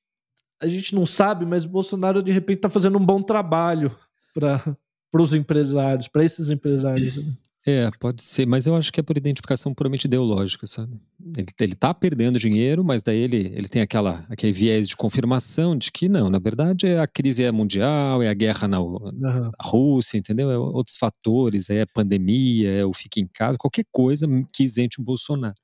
[0.60, 3.94] a gente não sabe, mas Bolsonaro, de repente, tá fazendo um bom trabalho
[4.34, 4.76] para
[5.14, 7.16] os empresários, para esses empresários.
[7.16, 7.32] Né?
[7.68, 11.00] É, pode ser, mas eu acho que é por identificação puramente ideológica, sabe?
[11.36, 15.76] Ele, ele tá perdendo dinheiro, mas daí ele, ele tem aquela, aquele viés de confirmação
[15.76, 20.16] de que não, na verdade a crise é mundial, é a guerra na, na Rússia,
[20.16, 20.48] entendeu?
[20.48, 25.04] É outros fatores, é pandemia, é o fique em casa, qualquer coisa que isente o
[25.04, 25.56] Bolsonaro.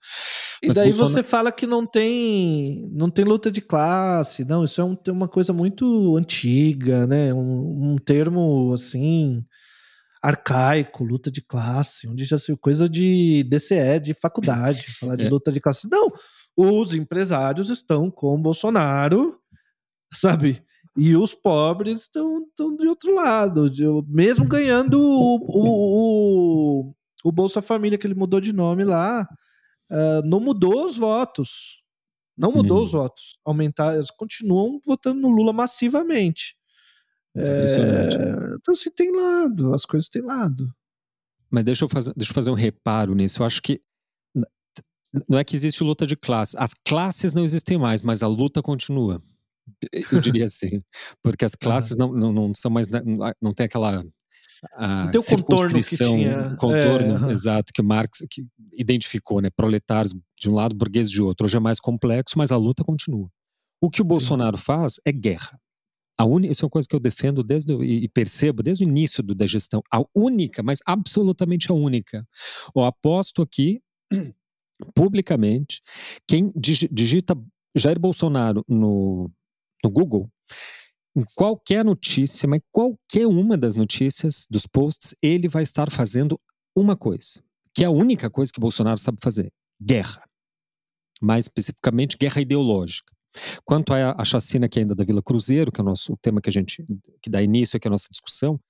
[0.61, 1.15] E mas daí Bolsonaro...
[1.15, 5.29] você fala que não tem, não tem luta de classe, não, isso é um, uma
[5.29, 7.33] coisa muito antiga, né?
[7.33, 9.45] um, um termo assim
[10.23, 15.29] arcaico, luta de classe, onde já se coisa de DCE, de faculdade, falar de é.
[15.29, 15.89] luta de classe.
[15.91, 16.13] Não,
[16.57, 19.39] os empresários estão com o Bolsonaro,
[20.15, 20.63] sabe?
[20.97, 27.33] E os pobres estão, estão de outro lado, de, mesmo ganhando o, o, o, o,
[27.33, 29.27] Bolsa Família, que ele mudou de nome lá,
[29.91, 31.83] uh, não mudou os votos.
[32.37, 32.83] Não mudou hum.
[32.83, 33.39] os votos.
[33.45, 36.57] Aumentar, eles continuam votando no Lula massivamente.
[37.35, 37.65] É,
[38.55, 40.73] então, assim, tem lado, as coisas têm lado.
[41.51, 43.43] Mas deixa eu, fazer, deixa eu fazer um reparo nisso.
[43.43, 43.81] Eu acho que
[45.29, 46.57] não é que existe luta de classe.
[46.59, 49.23] As classes não existem mais, mas a luta continua.
[50.11, 50.83] Eu diria assim.
[51.23, 52.87] Porque as classes não, não, não são mais.
[53.41, 54.05] Não tem aquela.
[54.75, 56.57] A tem o contorno que tinha.
[56.57, 59.51] Contorno, é, exato, que Marx que identificou, né?
[59.51, 61.47] Proletários de um lado, burgueses de outro.
[61.47, 63.29] Hoje é mais complexo, mas a luta continua.
[63.81, 64.63] O que o Bolsonaro Sim.
[64.63, 65.61] faz é guerra.
[66.19, 66.41] A un...
[66.41, 69.47] Isso é uma coisa que eu defendo desde e percebo desde o início do, da
[69.47, 69.83] gestão.
[69.93, 72.27] A única, mas absolutamente a única.
[72.75, 73.83] Eu aposto aqui,
[74.95, 75.81] publicamente,
[76.27, 77.37] quem digita
[77.75, 79.31] Jair Bolsonaro no,
[79.83, 80.31] no Google,
[81.15, 86.41] em qualquer notícia, mas qualquer uma das notícias, dos posts, ele vai estar fazendo
[86.75, 87.43] uma coisa,
[87.75, 90.23] que é a única coisa que Bolsonaro sabe fazer: guerra.
[91.21, 93.13] Mais especificamente, guerra ideológica.
[93.65, 96.53] Quanto à, chacina que ainda da Vila Cruzeiro, que é o nosso tema que a
[96.53, 96.85] gente
[97.23, 98.61] que dá início aqui à nossa discussão,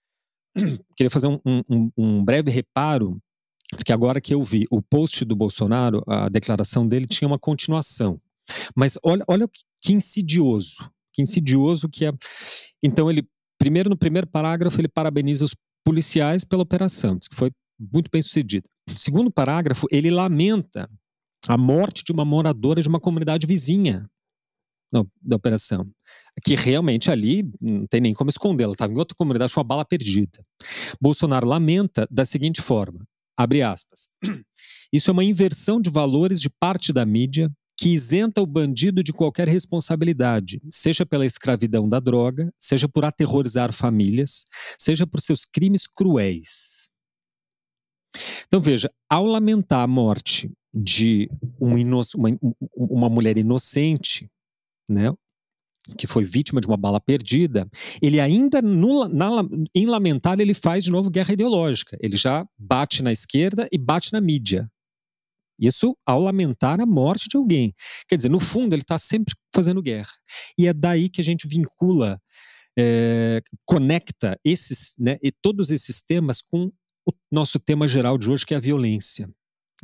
[0.96, 3.18] queria fazer um, um, um breve reparo,
[3.70, 8.20] porque agora que eu vi o post do Bolsonaro, a declaração dele tinha uma continuação.
[8.74, 9.48] Mas olha, olha
[9.80, 12.12] que insidioso, que insidioso que é.
[12.82, 13.26] Então ele
[13.58, 18.68] primeiro no primeiro parágrafo ele parabeniza os policiais pela operação, que foi muito bem sucedida.
[18.96, 20.88] segundo parágrafo, ele lamenta
[21.48, 24.08] a morte de uma moradora de uma comunidade vizinha
[24.92, 25.88] da operação.
[26.44, 29.64] Que realmente ali não tem nem como esconder, ela estava em outra comunidade com uma
[29.64, 30.44] bala perdida.
[31.00, 34.10] Bolsonaro lamenta da seguinte forma: abre aspas.
[34.92, 39.12] Isso é uma inversão de valores de parte da mídia que isenta o bandido de
[39.12, 44.44] qualquer responsabilidade, seja pela escravidão da droga, seja por aterrorizar famílias,
[44.78, 46.88] seja por seus crimes cruéis.
[48.46, 51.28] Então veja, ao lamentar a morte de
[51.60, 51.74] um
[52.14, 52.38] uma,
[52.76, 54.30] uma mulher inocente,
[54.88, 55.12] né,
[55.96, 57.68] que foi vítima de uma bala perdida,
[58.00, 59.42] ele ainda, no, na,
[59.74, 61.96] em lamentar, ele faz de novo guerra ideológica.
[62.00, 64.70] Ele já bate na esquerda e bate na mídia.
[65.58, 67.74] Isso ao lamentar a morte de alguém.
[68.08, 70.12] Quer dizer, no fundo, ele está sempre fazendo guerra.
[70.58, 72.20] E é daí que a gente vincula,
[72.78, 76.72] é, conecta esses, né, e todos esses temas com
[77.06, 79.28] o nosso tema geral de hoje, que é a violência,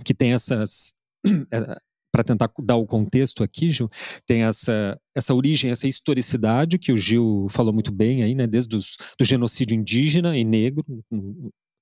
[0.04, 0.94] que tem essas.
[2.10, 3.90] Para tentar dar o contexto aqui, Gil,
[4.26, 8.74] tem essa, essa origem, essa historicidade que o Gil falou muito bem aí, né, desde
[8.74, 10.84] os, do genocídio indígena e negro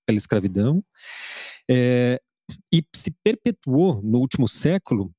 [0.06, 0.84] pela escravidão,
[1.70, 2.20] é,
[2.72, 5.12] e se perpetuou no último século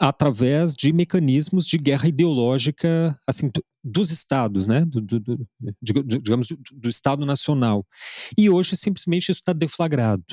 [0.00, 3.50] através de mecanismos de guerra ideológica assim
[3.82, 5.48] dos estados, né, do, do, do
[5.82, 7.86] digamos do, do, Estado Nacional.
[8.36, 10.24] E hoje simplesmente isso está deflagrado.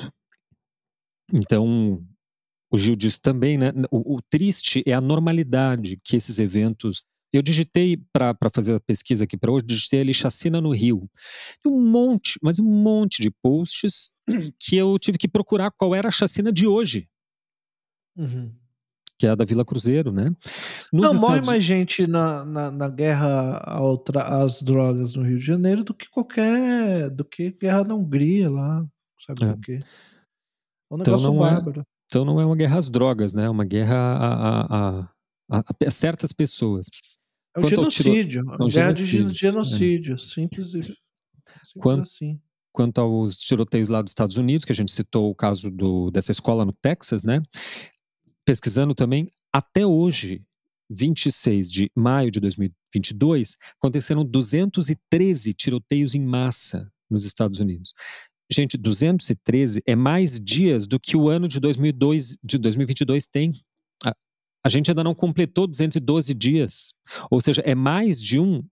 [1.32, 2.02] Então
[2.72, 3.70] o Gil disse também, né?
[3.90, 7.04] O, o, triste é a normalidade que esses eventos.
[7.30, 11.08] Eu digitei para fazer a pesquisa aqui para hoje, digitei ali chacina no Rio.
[11.64, 14.12] E um monte, mas um monte de posts
[14.58, 17.08] que eu tive que procurar qual era a chacina de hoje.
[18.16, 18.54] Uhum.
[19.18, 20.34] Que é a da Vila Cruzeiro, né?
[20.92, 21.20] Nos Não, Estados...
[21.20, 23.62] morre mais gente na, na, na guerra
[24.44, 27.10] às drogas no Rio de Janeiro do que qualquer.
[27.10, 28.84] do que guerra na Hungria lá,
[29.26, 29.52] sabe é.
[29.52, 29.80] o quê?
[30.90, 31.80] É um então negócio então, bárbaro.
[31.80, 33.44] É então não é uma guerra às drogas, né?
[33.44, 35.00] É uma guerra a, a,
[35.50, 36.86] a, a certas pessoas.
[37.56, 38.42] É um genocídio.
[38.42, 38.54] Tiro...
[38.60, 40.14] É um guerra genocídio, de genocídio.
[40.16, 40.18] É.
[40.18, 40.98] Simples, simples
[41.78, 42.38] quanto, assim.
[42.70, 46.30] Quanto aos tiroteios lá dos Estados Unidos, que a gente citou o caso do, dessa
[46.32, 47.40] escola no Texas, né?
[48.44, 50.44] Pesquisando também, até hoje,
[50.90, 57.94] 26 de maio de 2022, aconteceram 213 tiroteios em massa nos Estados Unidos.
[58.52, 63.52] Gente, 213 é mais dias do que o ano de, 2002, de 2022 tem.
[64.04, 64.14] A,
[64.62, 66.92] a gente ainda não completou 212 dias.
[67.30, 68.62] Ou seja, é mais de um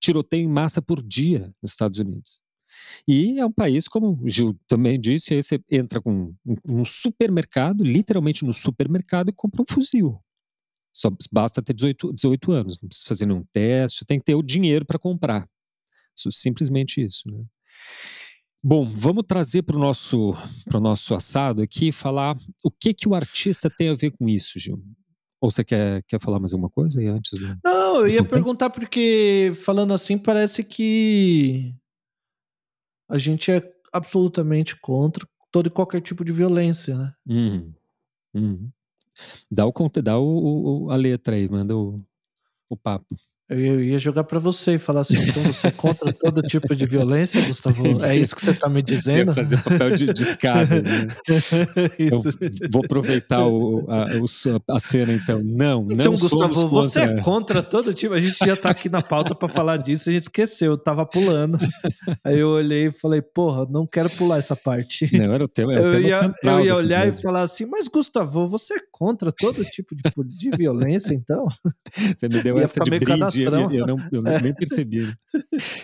[0.00, 2.40] tiroteio em massa por dia nos Estados Unidos.
[3.06, 6.34] E é um país, como o Gil também disse, aí você entra com
[6.66, 10.20] um, supermercado, literalmente no supermercado, e compra um fuzil.
[10.92, 14.42] Só basta ter 18, 18 anos, não precisa fazer nenhum teste, tem que ter o
[14.42, 15.48] dinheiro para comprar.
[16.14, 17.22] Simplesmente isso.
[17.30, 17.44] Né?
[18.62, 23.14] Bom, vamos trazer para o nosso, pro nosso assado aqui falar o que, que o
[23.14, 24.82] artista tem a ver com isso, Gil.
[25.40, 27.38] Ou você quer, quer falar mais alguma coisa aí antes?
[27.38, 31.72] Do, Não, eu ia perguntar porque, falando assim, parece que
[33.08, 37.12] a gente é absolutamente contra todo e qualquer tipo de violência, né?
[37.26, 37.72] Uhum.
[38.34, 38.70] Uhum.
[39.50, 42.04] Dá, o, dá o, o, a letra aí, manda o,
[42.68, 43.16] o papo.
[43.50, 46.84] Eu ia jogar para você e falar assim, então você é contra todo tipo de
[46.84, 48.04] violência, Gustavo?
[48.04, 49.32] É isso que você está me dizendo?
[49.32, 50.82] Você fazer papel de, de escada.
[50.82, 51.08] Né?
[51.98, 52.28] isso.
[52.28, 55.42] Eu vou aproveitar o, a, a, cena, então.
[55.42, 58.12] Não, então, não Gustavo, você é contra todo tipo.
[58.12, 61.06] A gente já está aqui na pauta para falar disso, a gente esqueceu, eu tava
[61.06, 61.58] pulando.
[62.22, 65.08] Aí eu olhei e falei, porra, não quero pular essa parte.
[65.16, 67.64] Não, era o tema, era o tema eu ia, eu ia olhar e falar assim,
[67.64, 70.02] mas Gustavo, você é contra todo tipo de,
[70.36, 71.46] de violência, então?
[72.16, 75.06] Você me deu essa de brinde dia eu, não, eu nem percebi.
[75.06, 75.14] Né?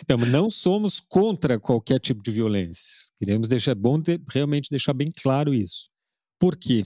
[0.03, 2.85] Então, não somos contra qualquer tipo de violência.
[3.19, 5.89] Queremos deixar é bom de, realmente deixar bem claro isso.
[6.39, 6.85] Por quê?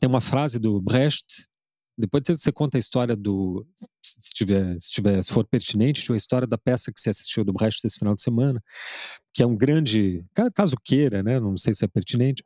[0.00, 1.26] Tem uma frase do Brecht,
[2.00, 3.66] depois você conta a história do.
[4.02, 7.52] Se, tiver, se, tiver, se for pertinente, a história da peça que você assistiu do
[7.52, 8.62] Brecht esse final de semana,
[9.34, 10.24] que é um grande.
[10.54, 11.38] Caso queira, né?
[11.38, 12.42] Não sei se é pertinente,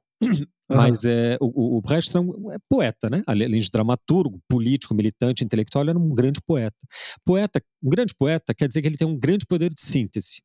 [0.70, 2.20] mas é, o, o Brecht é,
[2.68, 3.22] poeta, né?
[3.26, 6.76] Além de dramaturgo, político, militante, intelectual, ele era um grande poeta.
[7.24, 10.42] Poeta, um grande poeta quer dizer que ele tem um grande poder de síntese.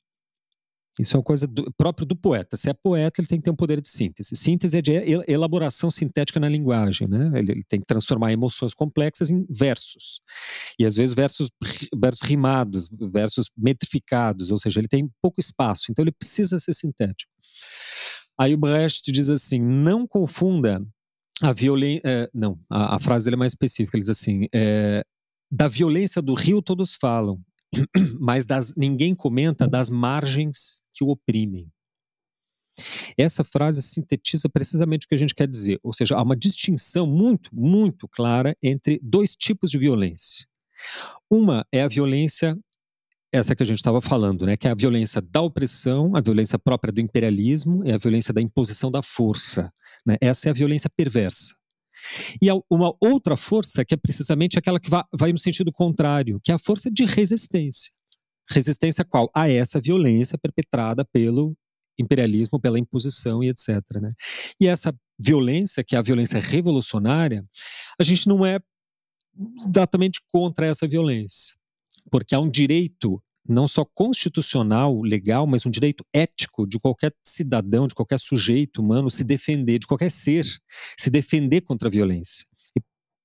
[0.99, 2.58] Isso é uma coisa do, própria do poeta.
[2.58, 4.36] Se é poeta, ele tem que ter um poder de síntese.
[4.36, 4.91] Síntese é de
[5.28, 7.32] elaboração sintética na linguagem, né?
[7.36, 10.20] Ele, ele, tem que transformar emoções complexas em versos.
[10.78, 11.49] E às vezes versos,
[11.95, 17.32] versos rimados, versos metrificados, ou seja, ele tem pouco espaço, então ele precisa ser sintético.
[18.40, 20.82] Aí o Brecht diz assim: não confunda
[21.42, 22.02] a violência.
[22.06, 23.98] É, não, a, a, frase é mais específica.
[23.98, 25.04] Ele diz assim: é,
[25.52, 27.42] da violência do rio todos falam,
[28.18, 31.70] mas das, ninguém comenta das margens que o oprimem.
[33.18, 37.06] Essa frase sintetiza precisamente o que a gente quer dizer, ou seja, há uma distinção
[37.06, 40.48] muito, muito clara entre dois tipos de violência.
[41.30, 42.58] Uma é a violência
[43.32, 46.58] essa que a gente estava falando, né, que é a violência da opressão, a violência
[46.58, 49.72] própria do imperialismo, é a violência da imposição da força.
[50.06, 50.18] Né?
[50.20, 51.56] Essa é a violência perversa.
[52.42, 56.56] E uma outra força que é precisamente aquela que vai, no sentido contrário, que é
[56.56, 57.92] a força de resistência.
[58.50, 59.30] Resistência qual?
[59.36, 61.56] A essa violência perpetrada pelo
[62.00, 63.82] imperialismo, pela imposição e etc.
[64.02, 64.12] Né?
[64.60, 67.46] E essa violência, que é a violência revolucionária,
[68.00, 68.60] a gente não é
[69.68, 71.56] exatamente contra essa violência,
[72.10, 77.88] porque há um direito não só constitucional, legal, mas um direito ético de qualquer cidadão,
[77.88, 80.45] de qualquer sujeito humano se defender, de qualquer ser,
[80.97, 82.45] se defender contra a violência.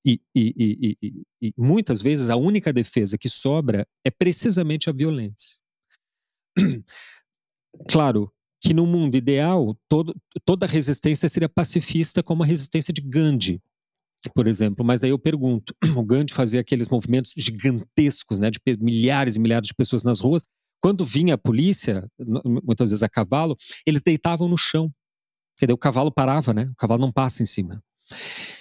[0.06, 5.58] E, e, e, e, muitas vezes a única defesa que sobra é precisamente a violência.
[7.90, 10.14] Claro que no mundo ideal, todo,
[10.44, 13.60] toda resistência seria pacifista, como a resistência de Gandhi,
[14.28, 14.84] por exemplo.
[14.84, 19.68] Mas daí eu pergunto: o Gandhi fazia aqueles movimentos gigantescos, né, de milhares e milhares
[19.68, 20.44] de pessoas nas ruas.
[20.80, 22.06] Quando vinha a polícia,
[22.44, 23.56] muitas vezes a cavalo,
[23.86, 24.92] eles deitavam no chão.
[25.56, 26.64] Porque o cavalo parava, né?
[26.64, 27.82] O cavalo não passa em cima.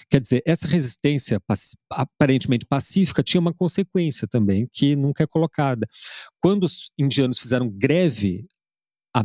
[0.10, 1.42] Quer dizer, essa resistência
[1.92, 5.88] aparentemente pacífica tinha uma consequência também, que nunca é colocada.
[6.42, 8.48] Quando os indianos fizeram greve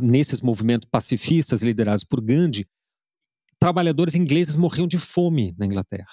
[0.01, 2.67] nesses movimentos pacifistas liderados por Gandhi,
[3.59, 6.11] trabalhadores ingleses morriam de fome na Inglaterra.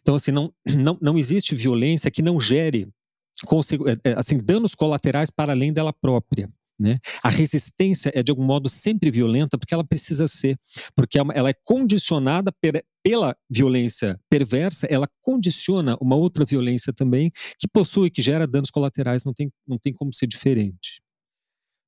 [0.00, 2.88] Então, assim, não, não, não existe violência que não gere
[4.04, 6.50] é, é, assim, danos colaterais para além dela própria.
[6.78, 6.94] Né?
[7.22, 10.58] A resistência é, de algum modo, sempre violenta porque ela precisa ser,
[10.96, 17.30] porque é ela é condicionada per, pela violência perversa, ela condiciona uma outra violência também
[17.58, 21.00] que possui, que gera danos colaterais, não tem, não tem como ser diferente.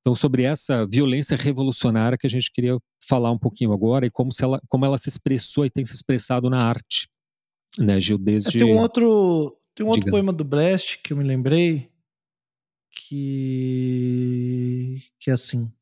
[0.00, 2.78] Então, sobre essa violência revolucionária que a gente queria
[3.08, 6.48] falar um pouquinho agora e como, ela, como ela se expressou e tem se expressado
[6.50, 7.08] na arte
[7.78, 8.58] né, desde...
[8.58, 11.90] Tem um outro, tem um outro poema do Brecht que eu me lembrei,
[12.90, 15.72] que, que é assim.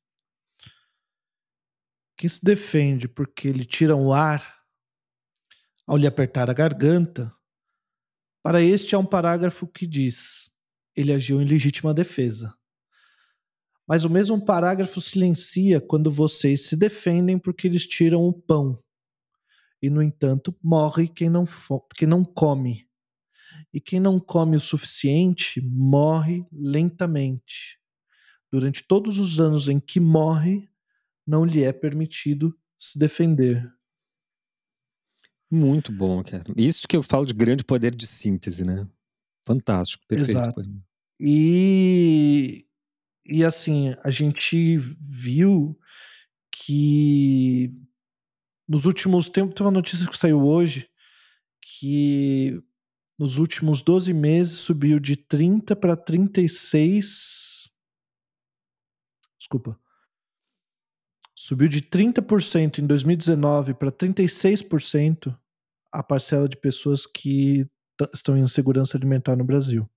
[2.17, 4.63] Quem se defende porque ele tira o ar
[5.87, 7.33] ao lhe apertar a garganta,
[8.43, 10.51] para este há um parágrafo que diz:
[10.97, 12.57] ele agiu em legítima defesa.
[13.87, 18.82] Mas o mesmo parágrafo silencia quando vocês se defendem porque eles tiram o pão
[19.83, 21.45] e, no entanto, morre quem não,
[21.97, 22.89] quem não come.
[23.75, 27.81] E quem não come o suficiente morre lentamente.
[28.51, 30.69] Durante todos os anos em que morre,
[31.27, 33.73] não lhe é permitido se defender.
[35.51, 36.45] Muito bom, cara.
[36.57, 38.87] Isso que eu falo de grande poder de síntese, né?
[39.47, 40.39] Fantástico, perfeito.
[40.39, 40.63] Exato.
[41.19, 42.67] E,
[43.27, 45.79] e assim, a gente viu
[46.51, 47.75] que
[48.69, 50.89] nos últimos tempos, tem uma notícia que saiu hoje
[51.61, 52.63] que
[53.19, 57.71] nos últimos 12 meses subiu de 30 para 36.
[59.39, 59.79] Desculpa.
[61.35, 65.37] Subiu de 30% em 2019 para 36%
[65.91, 67.69] a parcela de pessoas que
[68.13, 69.89] estão em segurança alimentar no Brasil.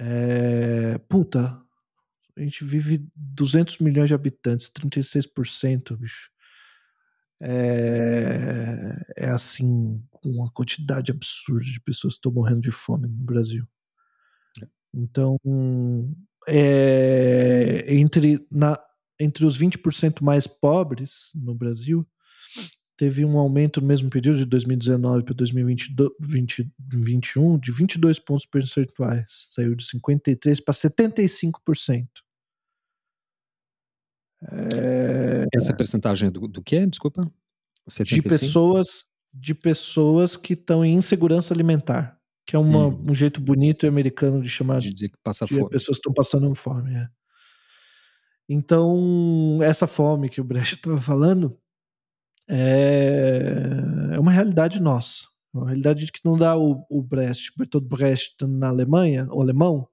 [0.00, 1.62] É, puta,
[2.36, 6.33] a gente vive 200 milhões de habitantes, 36%, bicho
[7.46, 13.66] é, é assim, uma quantidade absurda de pessoas que estão morrendo de fome no Brasil.
[14.62, 14.66] É.
[14.94, 15.36] Então,
[16.48, 18.80] é, entre, na,
[19.20, 22.08] entre os 20% mais pobres no Brasil,
[22.96, 29.50] teve um aumento no mesmo período, de 2019 para 2021, de 22 pontos percentuais.
[29.52, 32.06] Saiu de 53% para 75%.
[34.52, 35.46] É...
[35.54, 36.86] Essa percentagem do, do que?
[36.86, 37.30] Desculpa.
[37.88, 38.22] 75?
[38.22, 42.16] De pessoas de pessoas que estão em insegurança alimentar,
[42.46, 43.06] que é uma, hum.
[43.10, 45.68] um jeito bonito e americano de chamar de dizer que passa fome.
[45.68, 46.94] pessoas estão passando fome.
[46.94, 47.08] É.
[48.48, 51.58] Então, essa fome que o Brecht estava falando
[52.48, 55.24] é, é uma realidade nossa.
[55.52, 59.88] Uma realidade que não dá o, o Brecht, Bertolt Brecht na Alemanha, o alemão,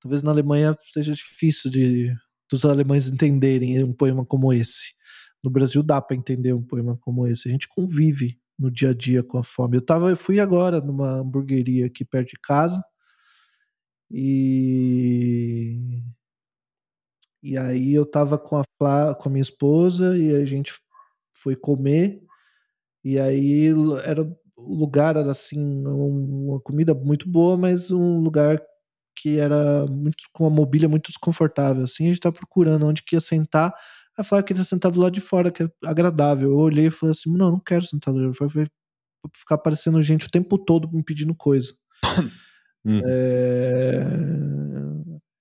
[0.00, 2.14] talvez na Alemanha seja difícil de
[2.50, 4.94] dos alemães entenderem um poema como esse.
[5.42, 7.48] No Brasil dá para entender um poema como esse.
[7.48, 9.76] A gente convive no dia a dia com a fome.
[9.76, 12.82] Eu tava, eu fui agora numa hamburgueria aqui perto de casa
[14.10, 16.02] e
[17.42, 20.74] e aí eu tava com a Flá, com a minha esposa e a gente
[21.34, 22.20] foi comer
[23.04, 23.68] e aí
[24.04, 24.22] era
[24.56, 28.60] o lugar era assim uma comida muito boa, mas um lugar
[29.20, 33.16] que era muito com uma mobília muito desconfortável, assim, a gente tava procurando onde que
[33.16, 33.74] ia sentar,
[34.18, 36.50] aí falaram que ia sentar do lado de fora, que é agradável.
[36.50, 38.66] Eu olhei e falei assim, não, não quero sentar do lado de fora, vai
[39.36, 41.74] ficar aparecendo gente o tempo todo me pedindo coisa.
[42.84, 43.00] Uhum.
[43.04, 44.00] É...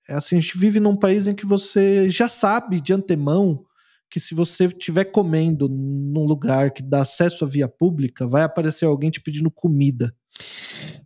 [0.10, 3.64] é assim, a gente vive num país em que você já sabe de antemão
[4.10, 8.84] que se você estiver comendo num lugar que dá acesso à via pública, vai aparecer
[8.84, 10.14] alguém te pedindo comida.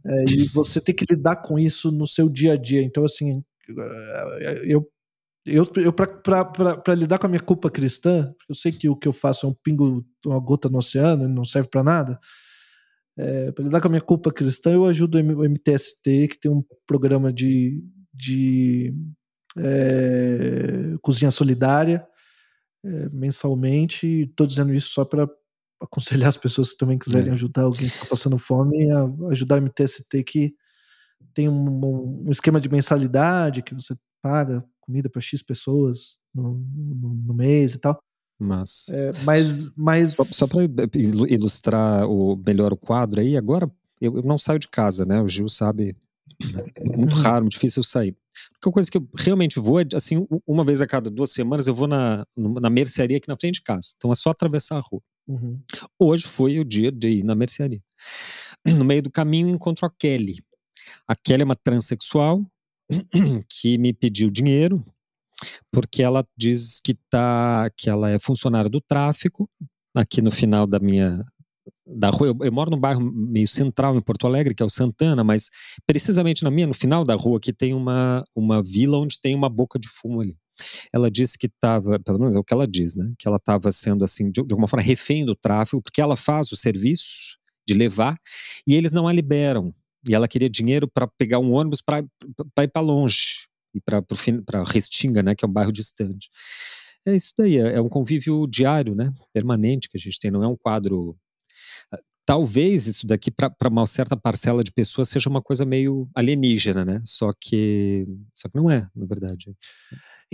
[0.06, 2.82] É, e você tem que lidar com isso no seu dia a dia.
[2.82, 3.44] Então, assim,
[4.66, 4.88] eu,
[5.46, 9.14] eu, eu para lidar com a minha culpa cristã, eu sei que o que eu
[9.14, 12.20] faço é um pingo, uma gota no oceano, não serve para nada.
[13.18, 16.64] É, para lidar com a minha culpa cristã, eu ajudo o MTST, que tem um
[16.88, 18.94] programa de, de
[19.58, 22.06] é, cozinha solidária
[22.84, 24.24] é, mensalmente.
[24.30, 25.28] Estou dizendo isso só para
[25.84, 27.34] aconselhar as pessoas que também quiserem é.
[27.34, 30.54] ajudar alguém que está passando fome a ajudar a MTST que
[31.34, 37.14] tem um, um, esquema de mensalidade que você paga comida para X pessoas no, no,
[37.26, 37.98] no, mês e tal.
[38.40, 40.16] Mas, é, mas, mas...
[40.16, 40.64] Só, só para
[41.30, 43.72] ilustrar o, melhor o quadro aí, agora
[44.02, 45.22] eu, eu, não saio de casa, né?
[45.22, 45.96] O Gil sabe,
[46.96, 47.22] muito uhum.
[47.24, 48.10] raro, muito difícil eu sair.
[48.10, 51.68] A única coisa que eu realmente vou é, assim, uma vez a cada duas semanas
[51.68, 53.94] eu vou na, na mercearia aqui na frente de casa.
[53.96, 55.02] Então é só atravessar a rua.
[55.28, 55.62] Uhum.
[55.98, 57.82] Hoje foi o dia de ir na mercearia.
[58.66, 60.42] No meio do caminho encontro a Kelly.
[61.06, 62.42] A Kelly é uma transexual
[63.50, 64.82] que me pediu dinheiro
[65.72, 69.50] porque ela diz que tá que ela é funcionária do tráfico
[69.96, 71.26] aqui no final da minha
[71.86, 72.28] da rua.
[72.28, 75.50] Eu, eu, moro num bairro meio central em Porto Alegre, que é o Santana, mas
[75.86, 79.50] precisamente na minha, no final da rua, aqui tem uma, uma vila onde tem uma
[79.50, 80.38] boca de fumo ali.
[80.94, 83.14] Ela disse que estava, pelo menos é o que ela diz, né?
[83.18, 86.52] Que ela estava sendo assim, de, de alguma forma, refém do tráfico, porque ela faz
[86.52, 87.38] o serviço
[87.68, 88.18] de levar
[88.68, 89.74] e eles não a liberam.
[90.08, 95.24] E ela queria dinheiro para pegar um ônibus para ir para longe e para Restinga,
[95.24, 95.36] né?
[95.36, 96.30] Que é um bairro distante.
[97.06, 99.14] É isso daí, é, é um convívio diário, né?
[99.34, 101.18] Permanente que a gente tem, não é um quadro
[102.26, 107.02] talvez isso daqui para uma certa parcela de pessoas seja uma coisa meio alienígena, né?
[107.06, 109.54] Só que só que não é, na verdade.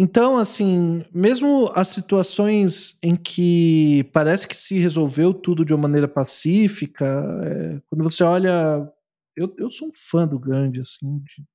[0.02, 6.08] Então, assim, mesmo as situações em que parece que se resolveu tudo de uma maneira
[6.08, 7.06] pacífica,
[7.44, 8.90] é, quando você olha,
[9.36, 11.46] eu, eu sou um fã do Gandhi, assim, de,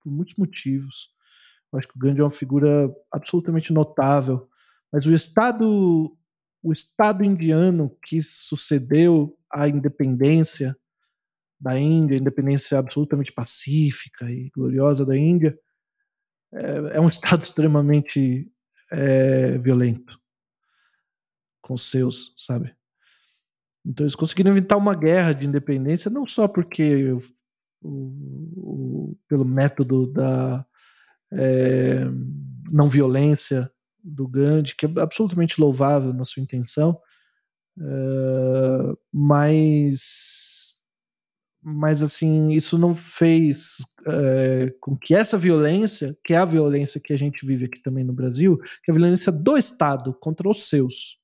[0.00, 1.08] por muitos motivos.
[1.72, 4.48] Eu acho que o Gandhi é uma figura absolutamente notável,
[4.92, 6.16] mas o Estado
[6.62, 10.76] o Estado indiano que sucedeu à independência
[11.60, 15.58] da Índia, independência absolutamente pacífica e gloriosa da Índia,
[16.54, 18.50] é, é um Estado extremamente
[18.90, 20.20] é, violento
[21.60, 22.74] com seus, sabe?
[23.84, 27.20] Então eles conseguiram inventar uma guerra de independência, não só porque o,
[27.82, 30.64] o, pelo método da
[31.32, 32.04] é,
[32.70, 33.70] não violência
[34.02, 36.98] do Gandhi, que é absolutamente louvável na sua intenção,
[37.78, 40.51] uh, mas,
[41.62, 47.12] mas assim, isso não fez uh, com que essa violência, que é a violência que
[47.12, 50.68] a gente vive aqui também no Brasil, que é a violência do Estado contra os
[50.68, 51.20] seus,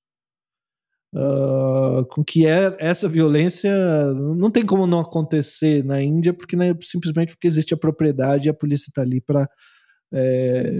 [1.10, 3.72] Uh, com que é, essa violência
[4.12, 8.50] não tem como não acontecer na Índia, porque né, simplesmente porque existe a propriedade e
[8.50, 9.48] a polícia está ali para
[10.12, 10.70] é,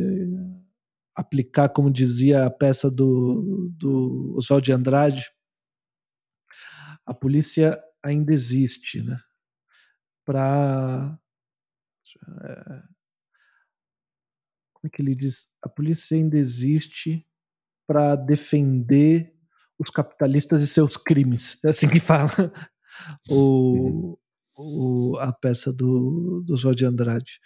[1.16, 5.30] aplicar, como dizia a peça do, do Oswald de Andrade,
[7.06, 9.18] a polícia ainda existe, né?
[10.28, 11.18] Para
[12.44, 12.82] é,
[14.74, 15.46] como é que ele diz?
[15.64, 17.26] A polícia ainda existe
[17.86, 19.32] para defender
[19.78, 21.58] os capitalistas e seus crimes.
[21.64, 22.28] É assim que fala
[23.30, 24.18] o,
[24.54, 27.40] o, a peça do, do Oswald de Andrade.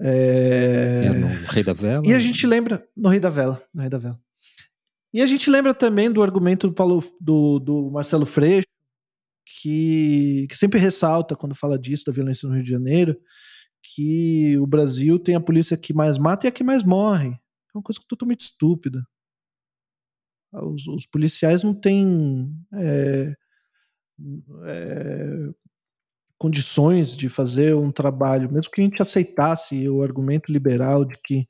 [0.00, 1.00] É...
[1.06, 1.12] é...
[1.12, 2.02] no Rei da Vela?
[2.06, 4.20] E a gente lembra no Rei da Vela, no Rei da Vela.
[5.12, 8.69] E a gente lembra também do argumento do, Paulo, do, do Marcelo Freixo,
[9.58, 13.18] que, que sempre ressalta quando fala disso, da violência no Rio de Janeiro,
[13.82, 17.30] que o Brasil tem a polícia que mais mata e a que mais morre.
[17.30, 19.02] É uma coisa totalmente estúpida.
[20.52, 23.34] Os, os policiais não têm é,
[24.64, 25.48] é,
[26.38, 31.46] condições de fazer um trabalho, mesmo que a gente aceitasse o argumento liberal de que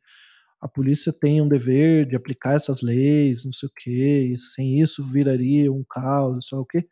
[0.61, 5.03] a polícia tem um dever de aplicar essas leis, não sei o quê, sem isso
[5.03, 6.87] viraria um caos, sei lá o quê.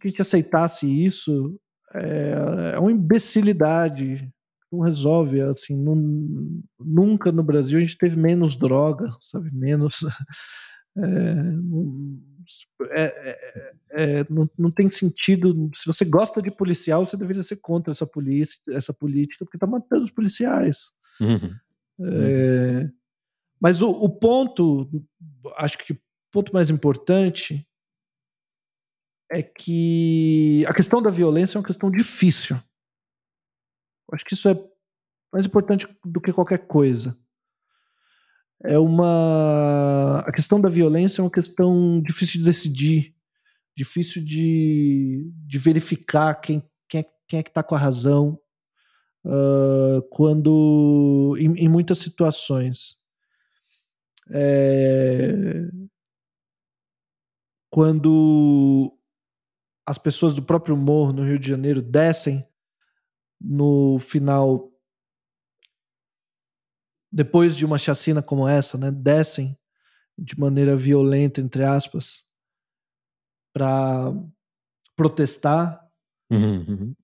[0.00, 1.58] Que a gente aceitasse isso
[1.94, 4.28] é, é uma imbecilidade,
[4.72, 5.94] não resolve, assim, não,
[6.78, 10.00] nunca no Brasil a gente teve menos droga, sabe, menos...
[12.90, 15.70] É, é, é, é, não, não tem sentido.
[15.74, 19.66] Se você gosta de policial, você deveria ser contra essa, polícia, essa política, porque está
[19.66, 20.92] matando os policiais.
[21.20, 21.54] Uhum.
[22.00, 22.92] É, uhum.
[23.60, 24.88] Mas o, o, ponto,
[25.56, 25.98] acho que o
[26.30, 27.66] ponto mais importante
[29.30, 32.60] é que a questão da violência é uma questão difícil.
[34.12, 34.54] Acho que isso é
[35.32, 37.18] mais importante do que qualquer coisa.
[38.62, 40.20] É uma.
[40.20, 43.14] A questão da violência é uma questão difícil de decidir,
[43.76, 48.38] difícil de, de verificar quem, quem, é, quem é que está com a razão.
[49.24, 51.36] Uh, quando.
[51.38, 52.96] Em, em, muitas situações.
[54.30, 55.68] É,
[57.70, 58.96] quando
[59.86, 62.46] as pessoas do próprio morro no Rio de Janeiro descem
[63.40, 64.70] no final
[67.12, 69.56] depois de uma chacina como essa, né, descem
[70.18, 72.24] de maneira violenta, entre aspas,
[73.52, 74.12] para
[74.96, 75.80] protestar,
[76.30, 76.94] uhum, uhum.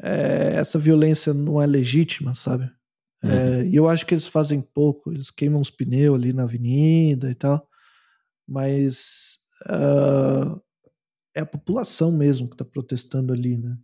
[0.00, 2.70] É, essa violência não é legítima, sabe?
[3.22, 3.32] É, uhum.
[3.32, 7.30] É, e eu acho que eles fazem pouco, eles queimam os pneus ali na avenida
[7.30, 7.68] e tal,
[8.46, 10.62] mas uh,
[11.38, 13.78] é a população mesmo que está protestando ali, né?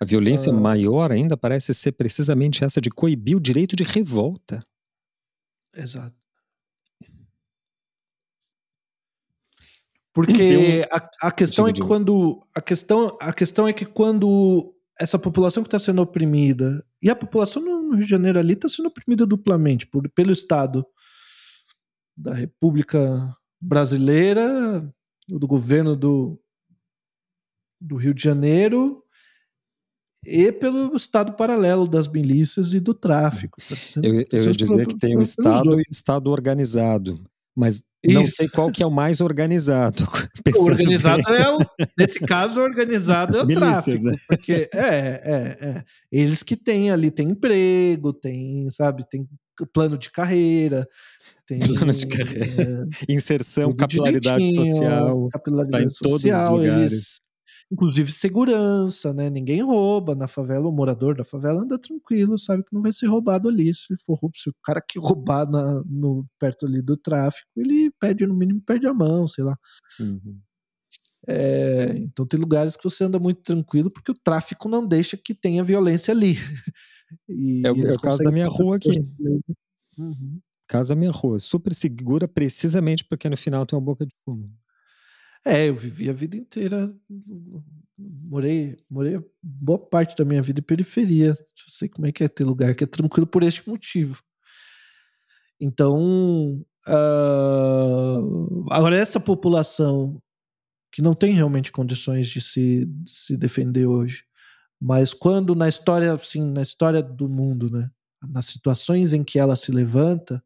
[0.00, 4.58] A violência uh, maior ainda parece ser precisamente essa de coibir o direito de revolta.
[5.74, 6.16] Exato.
[10.14, 15.18] Porque a, a questão é que quando a questão a questão é que quando essa
[15.18, 18.88] população que está sendo oprimida e a população no Rio de Janeiro ali está sendo
[18.88, 20.86] oprimida duplamente por, pelo Estado
[22.16, 24.90] da República Brasileira,
[25.28, 26.40] do governo do,
[27.80, 29.02] do Rio de Janeiro
[30.24, 33.58] e pelo estado paralelo das milícias e do tráfico.
[33.68, 37.24] Tá eu, eu ia dizer que tem o Estado e o Estado organizado,
[37.54, 38.36] mas não Isso.
[38.36, 40.06] sei qual que é o mais organizado.
[40.56, 41.36] O organizado bem.
[41.36, 41.58] é o,
[41.98, 44.16] nesse caso, o organizado As é o milícias, tráfico, né?
[44.28, 49.28] porque é, é, é, eles que têm ali, tem emprego, tem, sabe, tem
[49.72, 50.88] plano de carreira,
[51.46, 57.20] tem plano de carreira, é, inserção, capilaridade social, capilaridade tá social, eles
[57.70, 59.28] inclusive segurança, né?
[59.28, 63.06] Ninguém rouba na favela, o morador da favela anda tranquilo, sabe que não vai ser
[63.06, 63.74] roubado ali.
[63.74, 68.26] Se for se o cara que roubar na, no, perto ali do tráfico, ele perde,
[68.26, 69.56] no mínimo, perde a mão, sei lá.
[69.98, 70.40] Uhum.
[71.28, 75.34] É, então tem lugares que você anda muito tranquilo porque o tráfico não deixa que
[75.34, 76.34] tenha violência ali.
[77.28, 78.90] E é, é o caso da minha rua aqui.
[79.96, 80.40] Uhum.
[80.66, 84.52] Casa da minha rua, super segura precisamente porque no final tem uma boca de fumo.
[85.46, 86.92] É, eu vivi a vida inteira.
[87.96, 91.28] Morei, morei boa parte da minha vida em periferia.
[91.28, 91.36] Eu
[91.68, 94.20] sei como é que é ter lugar que é tranquilo por este motivo.
[95.60, 100.20] Então, uh, agora essa população
[100.90, 104.24] que não tem realmente condições de se, de se defender hoje,
[104.80, 107.88] mas quando na história, assim, na história do mundo, né,
[108.20, 110.42] nas situações em que ela se levanta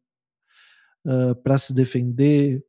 [1.07, 2.63] uh, para se defender,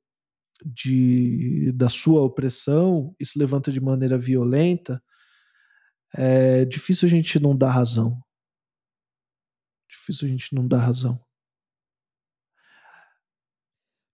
[0.64, 5.02] de, da sua opressão e se levanta de maneira violenta,
[6.14, 8.22] é difícil a gente não dar razão.
[9.88, 11.20] Difícil a gente não dar razão.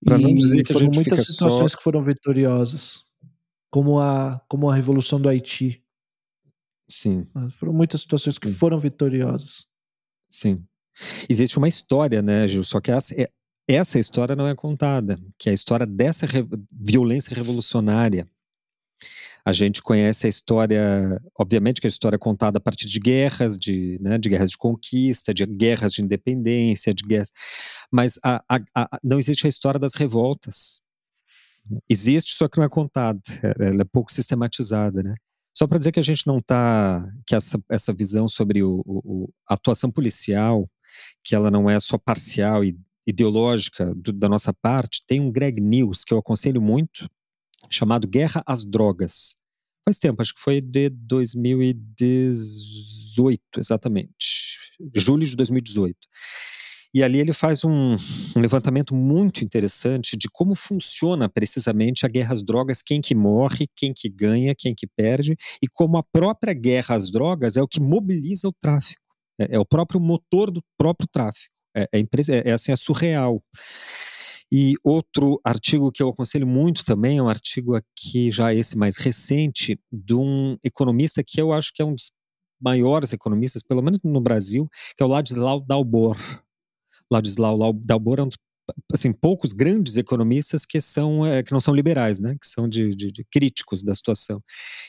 [0.04, 1.78] Para não dizer que foram muitas situações só...
[1.78, 3.02] que foram vitoriosas,
[3.70, 5.84] como a, como a Revolução do Haiti.
[6.88, 7.28] Sim.
[7.34, 8.54] Ah, foram muitas situações que Sim.
[8.54, 9.66] foram vitoriosas.
[10.30, 10.64] Sim.
[11.28, 12.64] Existe uma história, né, Gil?
[12.64, 13.30] Só que essa, é,
[13.68, 18.26] essa história não é contada, que é a história dessa re violência revolucionária.
[19.44, 23.56] A gente conhece a história, obviamente que a história é contada a partir de guerras,
[23.56, 27.30] de, né, de guerras de conquista, de guerras de independência, de guerras,
[27.90, 30.80] mas a, a, a, não existe a história das revoltas.
[31.88, 33.20] Existe, só que não é contada,
[33.58, 35.14] ela é pouco sistematizada, né?
[35.56, 39.54] Só para dizer que a gente não está, que essa, essa visão sobre o, a
[39.54, 40.68] atuação policial,
[41.24, 45.60] que ela não é só parcial e ideológica do, da nossa parte, tem um Greg
[45.60, 47.08] News que eu aconselho muito,
[47.70, 49.36] chamado Guerra às Drogas.
[49.88, 54.58] Faz tempo, acho que foi de 2018, exatamente.
[54.94, 55.96] Julho de 2018.
[56.94, 57.96] E ali ele faz um,
[58.36, 63.66] um, levantamento muito interessante de como funciona precisamente a guerra às drogas, quem que morre,
[63.74, 67.68] quem que ganha, quem que perde, e como a própria guerra às drogas é o
[67.68, 69.02] que mobiliza o tráfico.
[69.38, 71.57] É, é o próprio motor do próprio tráfico.
[71.78, 73.42] É, é, é, é, assim, é surreal.
[74.50, 78.96] E outro artigo que eu aconselho muito também é um artigo aqui, já esse mais
[78.96, 82.10] recente, de um economista que eu acho que é um dos
[82.60, 86.16] maiores economistas, pelo menos no Brasil, que é o Ladislau Dalbor.
[87.12, 88.38] Ladislau Dalbor é um dos
[88.92, 92.36] assim, poucos grandes economistas que são é, que não são liberais, né?
[92.40, 94.42] Que são de, de, de, críticos da situação.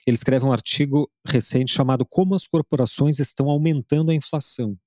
[0.06, 4.78] Ele escreve um artigo recente chamado Como as corporações estão aumentando a inflação,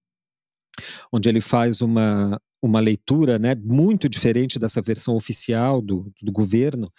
[1.12, 6.92] onde ele faz uma uma leitura, né, muito diferente dessa versão oficial do, do governo,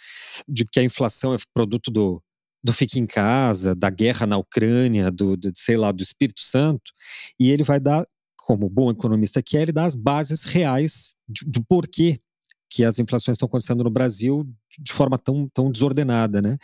[0.46, 2.22] de que a inflação é produto do
[2.64, 6.94] do fique em casa, da guerra na Ucrânia, do, do, sei lá, do Espírito Santo,
[7.38, 8.08] e ele vai dar
[8.38, 11.16] como bom economista que é, ele dá as bases reais
[11.46, 12.22] do porquê
[12.70, 14.48] que as inflações estão acontecendo no Brasil
[14.80, 16.58] de forma tão, tão desordenada, né?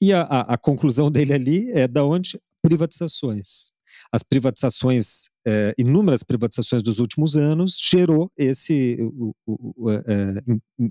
[0.00, 3.72] E a, a, a conclusão dele ali é da onde privatizações.
[4.12, 8.98] As privatizações, é, inúmeras privatizações dos últimos anos, gerou esse
[9.46, 10.42] o, é,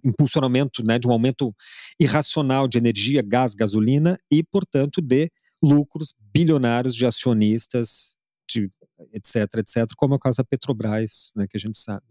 [0.04, 1.54] impulsionamento né, de um aumento
[2.00, 5.30] irracional de energia, gás, gasolina e, portanto, de
[5.62, 8.16] lucros bilionários de acionistas
[8.50, 8.70] de
[9.14, 12.06] etc, etc, como é o caso da Petrobras, né, que a gente sabe.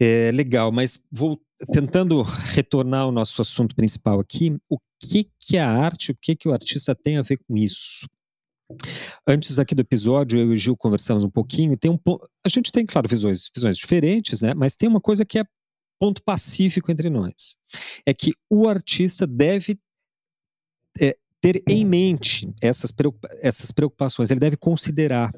[0.00, 1.40] É legal, mas vou
[1.72, 6.48] tentando retornar ao nosso assunto principal aqui, o que que a arte, o que que
[6.48, 8.06] o artista tem a ver com isso?
[9.26, 11.98] Antes aqui do episódio, eu e o Gil conversamos um pouquinho, tem um
[12.44, 15.44] a gente tem, claro, visões, visões diferentes, né, mas tem uma coisa que é
[15.98, 17.56] ponto pacífico entre nós,
[18.06, 19.78] é que o artista deve
[20.98, 25.32] é, ter em mente essas, preocupa essas preocupações, ele deve considerar,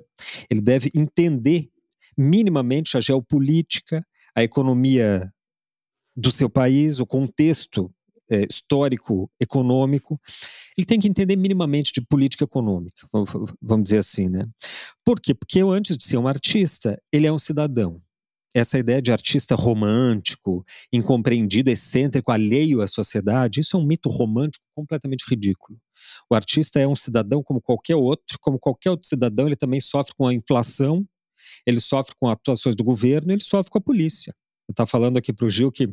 [0.51, 1.69] ele deve entender
[2.17, 5.33] minimamente a geopolítica, a economia
[6.17, 7.93] do seu país, o contexto
[8.33, 10.21] é, histórico, econômico.
[10.77, 13.07] Ele tem que entender minimamente de política econômica,
[13.61, 14.45] vamos dizer assim, né?
[15.05, 15.35] Por quê?
[15.35, 18.01] Porque antes de ser um artista, ele é um cidadão
[18.55, 24.65] essa ideia de artista romântico, incompreendido, excêntrico, alheio à sociedade, isso é um mito romântico
[24.75, 25.79] completamente ridículo.
[26.31, 30.15] O artista é um cidadão como qualquer outro, como qualquer outro cidadão, ele também sofre
[30.15, 31.07] com a inflação,
[31.67, 34.35] ele sofre com atuações do governo, ele sofre com a polícia.
[34.73, 35.89] Estava falando aqui para o Gil que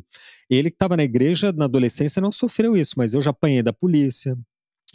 [0.48, 3.72] ele que estava na igreja na adolescência não sofreu isso, mas eu já apanhei da
[3.72, 4.36] polícia,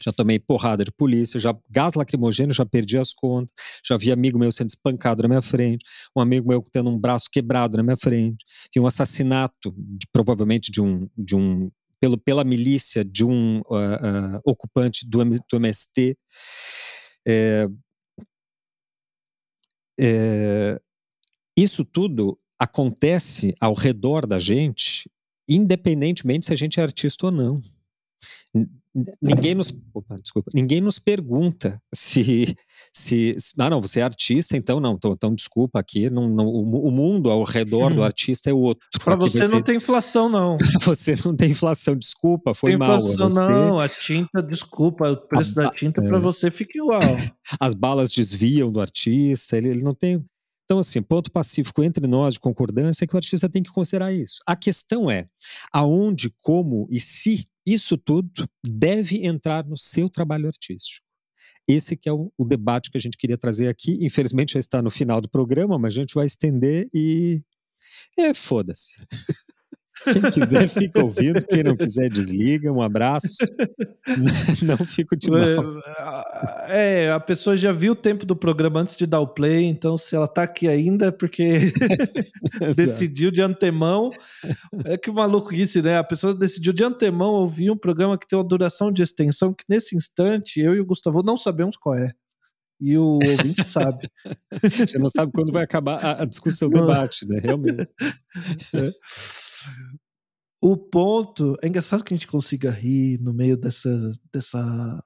[0.02, 3.50] já tomei porrada de polícia, já gás lacrimogêneo, já perdi as contas,
[3.86, 7.30] já vi amigo meu sendo espancado na minha frente, um amigo meu tendo um braço
[7.32, 12.44] quebrado na minha frente, vi um assassinato, de, provavelmente de um, de um pelo, pela
[12.44, 16.18] milícia de um uh, uh, ocupante do, do MST.
[17.28, 17.68] É,
[20.00, 20.80] é,
[21.58, 25.10] isso tudo acontece ao redor da gente,
[25.48, 27.62] independentemente se a gente é artista ou não.
[29.22, 32.56] Ninguém nos opa, desculpa, ninguém nos pergunta se,
[32.94, 36.90] se, ah não você é artista então não então, então desculpa aqui não, não, o,
[36.90, 38.88] mundo ao redor do artista é outro.
[39.04, 39.64] Para você não ser...
[39.64, 40.58] tem inflação não.
[40.86, 43.50] Você não tem inflação desculpa foi tem mal inflação, você...
[43.50, 46.08] não a tinta desculpa o preço a, da tinta é...
[46.08, 47.02] para você fica igual.
[47.60, 50.24] As balas desviam do artista ele, ele não tem
[50.66, 54.12] então, assim, ponto pacífico entre nós de concordância é que o artista tem que considerar
[54.12, 54.40] isso.
[54.48, 55.26] A questão é
[55.72, 61.06] aonde, como e se isso tudo deve entrar no seu trabalho artístico.
[61.68, 63.98] Esse que é o, o, debate que a gente queria trazer aqui.
[64.02, 67.42] Infelizmente já está no final do programa, mas a gente vai estender e.
[68.18, 68.94] É, foda-se.
[70.04, 72.72] Quem quiser fica ouvindo, quem não quiser desliga.
[72.72, 73.38] Um abraço.
[74.64, 75.40] não fico de mal.
[76.68, 79.98] É, a pessoa já viu o tempo do programa antes de dar o play, então
[79.98, 81.72] se ela tá aqui ainda é porque
[82.76, 84.12] decidiu de antemão.
[84.86, 85.12] É que
[85.52, 85.98] disse, né?
[85.98, 89.64] A pessoa decidiu de antemão ouvir um programa que tem uma duração de extensão que
[89.70, 92.12] nesse instante eu e o Gustavo não sabemos qual é
[92.80, 94.10] e o ouvinte sabe.
[94.62, 97.40] Você não sabe quando vai acabar a, a discussão, o debate, né?
[97.42, 97.88] Realmente.
[98.74, 98.92] É.
[100.62, 101.58] O ponto.
[101.62, 103.90] É engraçado que a gente consiga rir no meio dessa,
[104.34, 105.04] dessa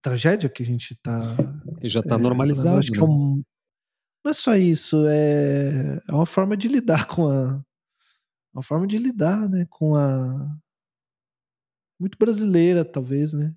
[0.00, 1.20] tragédia que a gente tá.
[1.80, 2.78] Que já tá é, normalizado.
[2.78, 2.98] Acho né?
[2.98, 3.12] que é né?
[3.12, 3.42] um,
[4.24, 7.64] não é só isso, é, é uma forma de lidar com a.
[8.52, 9.66] Uma forma de lidar, né?
[9.70, 10.58] Com a.
[11.98, 13.54] Muito brasileira, talvez, né?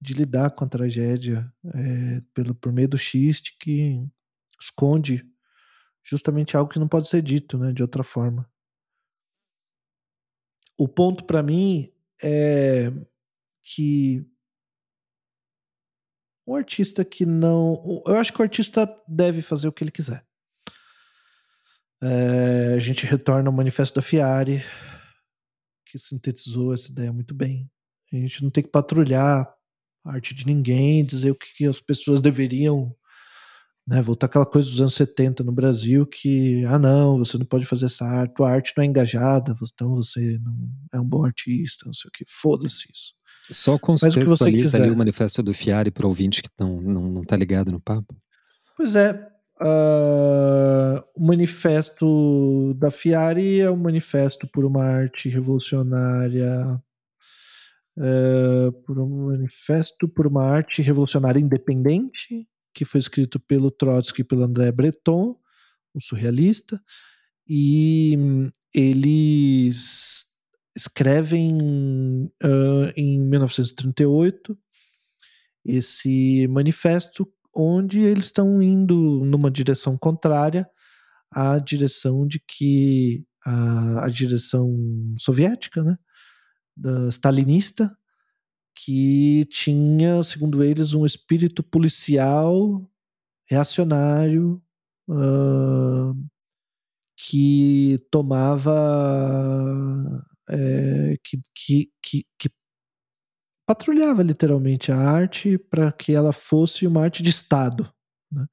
[0.00, 4.06] De lidar com a tragédia é, pelo, por meio do xiste que
[4.60, 5.24] esconde
[6.02, 7.72] justamente algo que não pode ser dito, né?
[7.72, 8.46] De outra forma
[10.78, 11.90] o ponto para mim
[12.22, 12.92] é
[13.62, 14.24] que
[16.46, 18.02] o artista que não.
[18.06, 20.24] Eu acho que o artista deve fazer o que ele quiser.
[22.02, 24.62] É, a gente retorna ao manifesto da Fiare,
[25.86, 27.70] que sintetizou essa ideia muito bem.
[28.12, 29.52] A gente não tem que patrulhar
[30.04, 32.94] a arte de ninguém, dizer o que, que as pessoas deveriam
[33.86, 37.66] né, voltar aquela coisa dos anos 70 no Brasil que, ah não, você não pode
[37.66, 40.56] fazer essa arte, tua arte não é engajada, então você não
[40.92, 43.14] é um bom artista, não sei o que, foda-se isso.
[43.50, 47.36] Só contextualiza ali o manifesto do Fiari para o ouvinte que não, não, não tá
[47.36, 48.16] ligado no papo.
[48.74, 49.12] Pois é,
[49.60, 56.80] uh, o manifesto da Fiari é um manifesto por uma arte revolucionária.
[57.96, 64.24] Uh, por um manifesto por uma arte revolucionária independente, que foi escrito pelo Trotsky e
[64.24, 65.38] pelo André Breton,
[65.94, 66.82] o surrealista,
[67.48, 68.16] e
[68.74, 70.26] eles
[70.76, 71.56] escrevem
[72.42, 74.58] uh, em 1938
[75.64, 80.68] esse manifesto onde eles estão indo numa direção contrária
[81.30, 84.68] à direção de que a, a direção
[85.18, 85.96] soviética, né,
[86.76, 87.96] da stalinista,
[88.74, 92.88] que tinha, segundo eles, um espírito policial
[93.48, 94.62] reacionário
[95.08, 96.14] uh,
[97.16, 98.72] que tomava
[100.50, 102.50] é, que, que, que, que
[103.66, 107.90] patrulhava literalmente a arte para que ela fosse uma arte de Estado.
[108.30, 108.46] Né?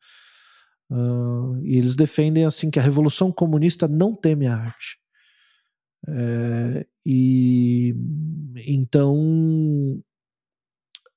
[0.92, 5.00] Uh, e eles defendem assim que a revolução comunista não teme a arte.
[6.08, 7.96] É, e
[8.68, 10.04] então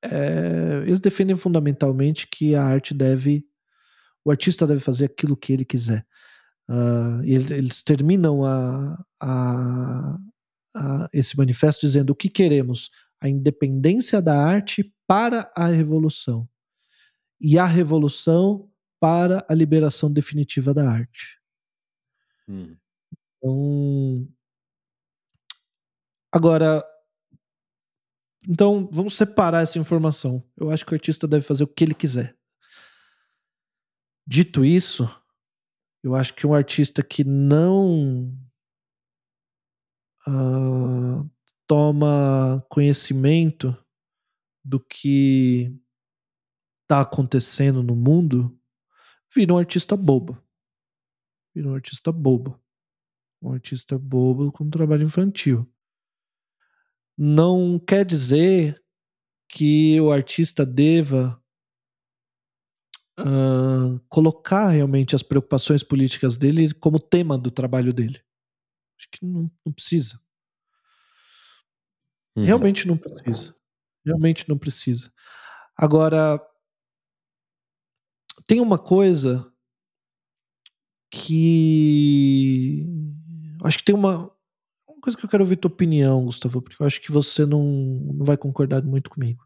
[0.05, 3.47] é, eles defendem fundamentalmente que a arte deve,
[4.25, 6.07] o artista deve fazer aquilo que ele quiser.
[6.69, 10.19] Uh, eles, eles, terminam a, a,
[10.75, 12.91] a, esse manifesto dizendo o que queremos
[13.21, 16.49] a independência da arte para a revolução
[17.41, 21.39] e a revolução para a liberação definitiva da arte.
[22.49, 22.77] Hum.
[23.37, 24.29] Então,
[26.33, 26.83] agora,
[28.49, 30.43] então vamos separar essa informação.
[30.57, 32.37] Eu acho que o artista deve fazer o que ele quiser.
[34.27, 35.09] Dito isso,
[36.03, 38.33] eu acho que um artista que não
[40.27, 41.31] uh,
[41.67, 43.77] toma conhecimento
[44.65, 45.79] do que
[46.83, 48.59] está acontecendo no mundo,
[49.35, 50.41] vira um artista bobo.
[51.55, 52.61] Vira um artista bobo.
[53.43, 55.69] Um artista bobo com trabalho infantil.
[57.17, 58.83] Não quer dizer
[59.49, 61.41] que o artista deva
[63.21, 68.21] uh, colocar realmente as preocupações políticas dele como tema do trabalho dele.
[68.99, 70.21] Acho que não, não precisa.
[72.37, 72.45] Uhum.
[72.45, 73.55] Realmente não precisa.
[74.05, 75.13] Realmente não precisa.
[75.77, 76.41] Agora,
[78.47, 79.53] tem uma coisa
[81.11, 82.85] que.
[83.63, 84.34] Acho que tem uma, uma
[85.05, 88.25] coisa que eu quero ouvir tua opinião, Gustavo, porque eu acho que você não, não
[88.25, 89.45] vai concordar muito comigo.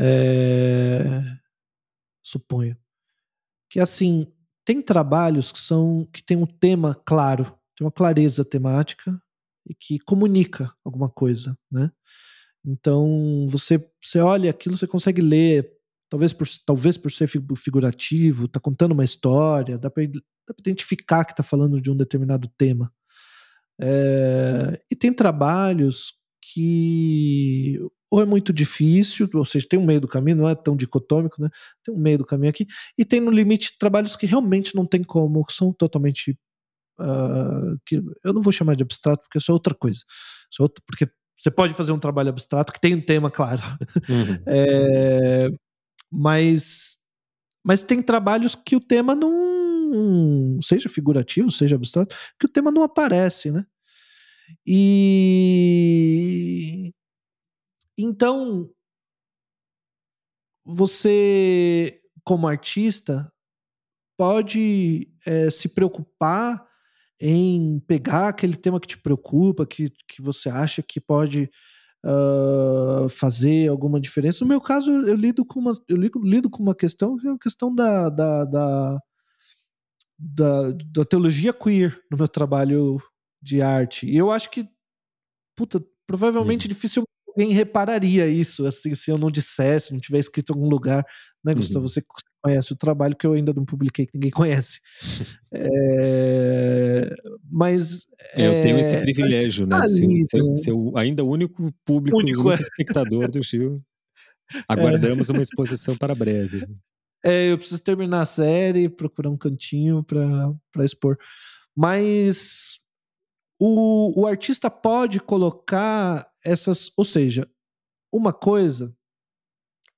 [0.00, 1.20] É...
[2.22, 2.76] Suponho.
[3.70, 4.26] Que assim,
[4.64, 7.44] tem trabalhos que são que tem um tema claro,
[7.76, 9.20] tem uma clareza temática,
[9.68, 11.90] e que comunica alguma coisa, né?
[12.64, 15.72] Então você você olha aquilo, você consegue ler,
[16.10, 20.04] talvez por talvez por ser figurativo, está contando uma história, dá para
[20.58, 22.92] identificar que está falando de um determinado tema.
[23.80, 27.78] É, e tem trabalhos que
[28.10, 31.42] ou é muito difícil, ou seja, tem um meio do caminho, não é tão dicotômico,
[31.42, 31.48] né?
[31.84, 32.66] Tem um meio do caminho aqui,
[32.96, 36.38] e tem no limite trabalhos que realmente não tem como, são totalmente
[37.00, 40.00] uh, que eu não vou chamar de abstrato porque isso é outra coisa.
[40.50, 43.62] Isso é outra, porque você pode fazer um trabalho abstrato que tem um tema claro.
[44.08, 44.42] Uhum.
[44.46, 45.50] é,
[46.10, 46.98] mas,
[47.64, 49.55] mas tem trabalhos que o tema não.
[50.62, 53.64] Seja figurativo, seja abstrato, que o tema não aparece, né?
[54.66, 55.72] E.
[57.98, 58.70] Então.
[60.68, 63.32] Você, como artista,
[64.18, 66.66] pode é, se preocupar
[67.20, 71.50] em pegar aquele tema que te preocupa, que, que você acha que pode
[72.04, 74.44] uh, fazer alguma diferença.
[74.44, 77.30] No meu caso, eu lido com uma, eu lido, lido com uma questão que é
[77.30, 79.00] a questão da, da, da,
[80.18, 83.00] da, da teologia queer no meu trabalho
[83.42, 84.06] de arte.
[84.06, 84.66] E eu acho que,
[85.56, 86.68] puta, provavelmente uhum.
[86.68, 91.04] dificilmente alguém repararia isso, assim, se eu não dissesse, não tiver escrito em algum lugar,
[91.44, 91.84] né, Gustavo?
[91.84, 91.88] Uhum.
[91.88, 92.02] Você
[92.42, 94.80] conhece o trabalho que eu ainda não publiquei, que ninguém conhece.
[95.52, 97.14] é,
[97.50, 98.06] mas.
[98.34, 99.78] Eu é, tenho esse privilégio, né?
[99.86, 100.56] Ser, ser, né?
[100.56, 103.82] ser, ainda o único público, único, o único espectador do Chiu.
[104.68, 105.32] Aguardamos é.
[105.32, 106.64] uma exposição para breve.
[107.24, 111.18] É, eu preciso terminar a série, procurar um cantinho para expor.
[111.74, 112.80] Mas
[113.58, 116.90] o, o artista pode colocar essas.
[116.96, 117.48] Ou seja,
[118.12, 118.96] uma coisa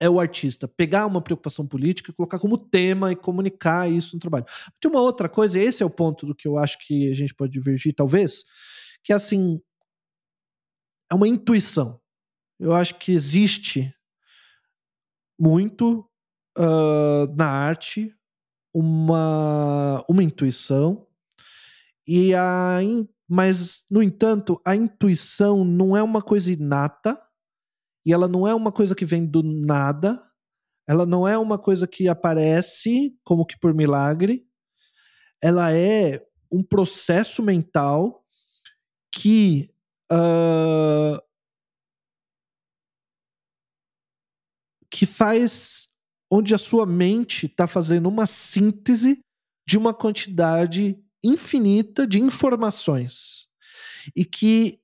[0.00, 4.46] é o artista pegar uma preocupação política, colocar como tema e comunicar isso no trabalho.
[4.80, 7.14] Tem uma outra coisa, e esse é o ponto do que eu acho que a
[7.14, 8.44] gente pode divergir, talvez,
[9.02, 9.60] que é assim,
[11.10, 12.00] é uma intuição.
[12.60, 13.92] Eu acho que existe
[15.38, 16.07] muito
[16.58, 18.14] uh, na arte
[18.74, 21.06] uma, uma intuição,
[22.06, 22.78] e a,
[23.28, 27.20] mas, no entanto, a intuição não é uma coisa inata,
[28.04, 30.18] e ela não é uma coisa que vem do nada,
[30.88, 34.46] ela não é uma coisa que aparece como que por milagre,
[35.42, 38.24] ela é um processo mental
[39.12, 39.70] que
[40.10, 41.20] uh,
[44.90, 45.90] que faz
[46.30, 49.20] onde a sua mente está fazendo uma síntese
[49.66, 53.46] de uma quantidade infinita de informações
[54.14, 54.80] e que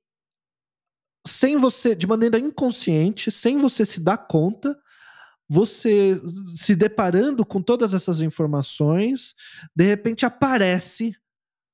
[1.27, 4.79] sem você, de maneira inconsciente, sem você se dar conta,
[5.49, 6.21] você
[6.55, 9.35] se deparando com todas essas informações,
[9.75, 11.15] de repente aparece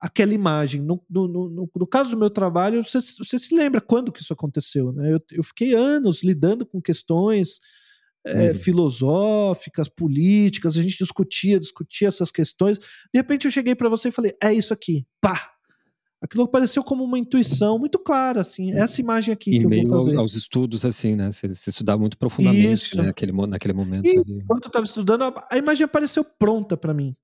[0.00, 0.82] aquela imagem.
[0.82, 4.32] No, no, no, no caso do meu trabalho, você, você, se lembra quando que isso
[4.32, 5.12] aconteceu, né?
[5.12, 7.60] Eu, eu fiquei anos lidando com questões
[8.26, 12.78] é, filosóficas, políticas, a gente discutia, discutia essas questões.
[12.78, 15.52] De repente eu cheguei para você e falei: é isso aqui, pá!
[16.22, 20.00] Aquilo apareceu como uma intuição muito clara, assim, essa imagem aqui e que eu vou
[20.00, 20.10] fazer.
[20.10, 21.32] Aos, aos estudos, assim, né?
[21.32, 23.08] Você, você estudar muito profundamente né?
[23.08, 24.06] Aquele, naquele momento.
[24.06, 24.40] E, ali.
[24.42, 27.16] Enquanto eu estava estudando, a, a imagem apareceu pronta para mim.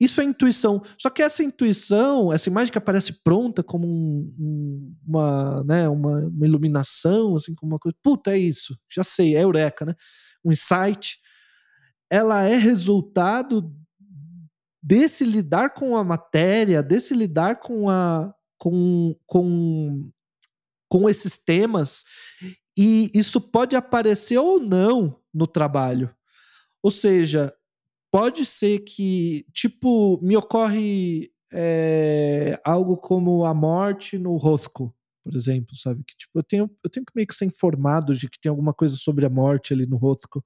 [0.00, 0.82] Isso é intuição.
[0.98, 6.46] Só que essa intuição, essa imagem que aparece pronta como um, uma, né, uma, uma,
[6.46, 7.96] iluminação, assim, como uma coisa.
[8.02, 8.76] Puta, é isso.
[8.90, 9.94] Já sei, é eureka, né?
[10.44, 11.18] Um insight.
[12.10, 13.72] Ela é resultado
[14.82, 20.08] desse lidar com a matéria, desse lidar com a com, com,
[20.88, 22.04] com esses temas,
[22.78, 26.14] e isso pode aparecer ou não no trabalho.
[26.80, 27.52] Ou seja,
[28.12, 34.94] pode ser que, tipo, me ocorre é, algo como a morte no Rosco,
[35.24, 36.04] por exemplo, sabe?
[36.04, 38.74] Que tipo, eu tenho, eu tenho que meio que ser informado de que tem alguma
[38.74, 40.44] coisa sobre a morte ali no Rosco.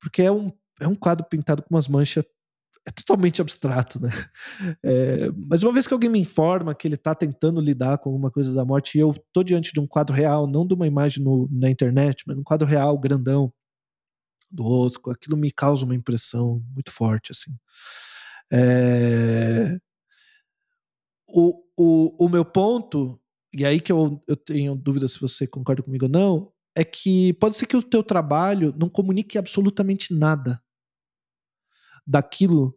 [0.00, 0.48] Porque é um,
[0.80, 2.24] é um quadro pintado com umas manchas.
[2.86, 4.10] É totalmente abstrato, né?
[4.84, 8.30] É, mas uma vez que alguém me informa que ele está tentando lidar com alguma
[8.30, 11.22] coisa da morte, e eu tô diante de um quadro real, não de uma imagem
[11.24, 13.52] no, na internet, mas um quadro real, grandão,
[14.50, 17.56] do outro, aquilo me causa uma impressão muito forte, assim.
[18.52, 19.78] É...
[21.28, 23.20] O, o, o meu ponto,
[23.54, 27.32] e aí que eu, eu tenho dúvida se você concorda comigo ou não, é que
[27.34, 30.60] pode ser que o teu trabalho não comunique absolutamente nada
[32.06, 32.76] daquilo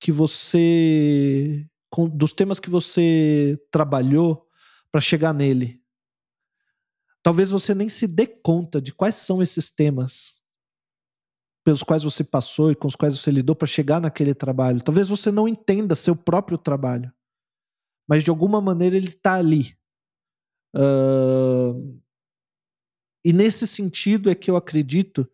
[0.00, 1.66] que você
[2.14, 4.46] dos temas que você trabalhou
[4.90, 5.82] para chegar nele.
[7.22, 10.41] Talvez você nem se dê conta de quais são esses temas
[11.64, 14.82] pelos quais você passou e com os quais você lidou para chegar naquele trabalho.
[14.82, 17.12] Talvez você não entenda seu próprio trabalho,
[18.08, 19.76] mas de alguma maneira ele está ali.
[20.74, 22.00] Uh,
[23.24, 25.28] e nesse sentido é que eu acredito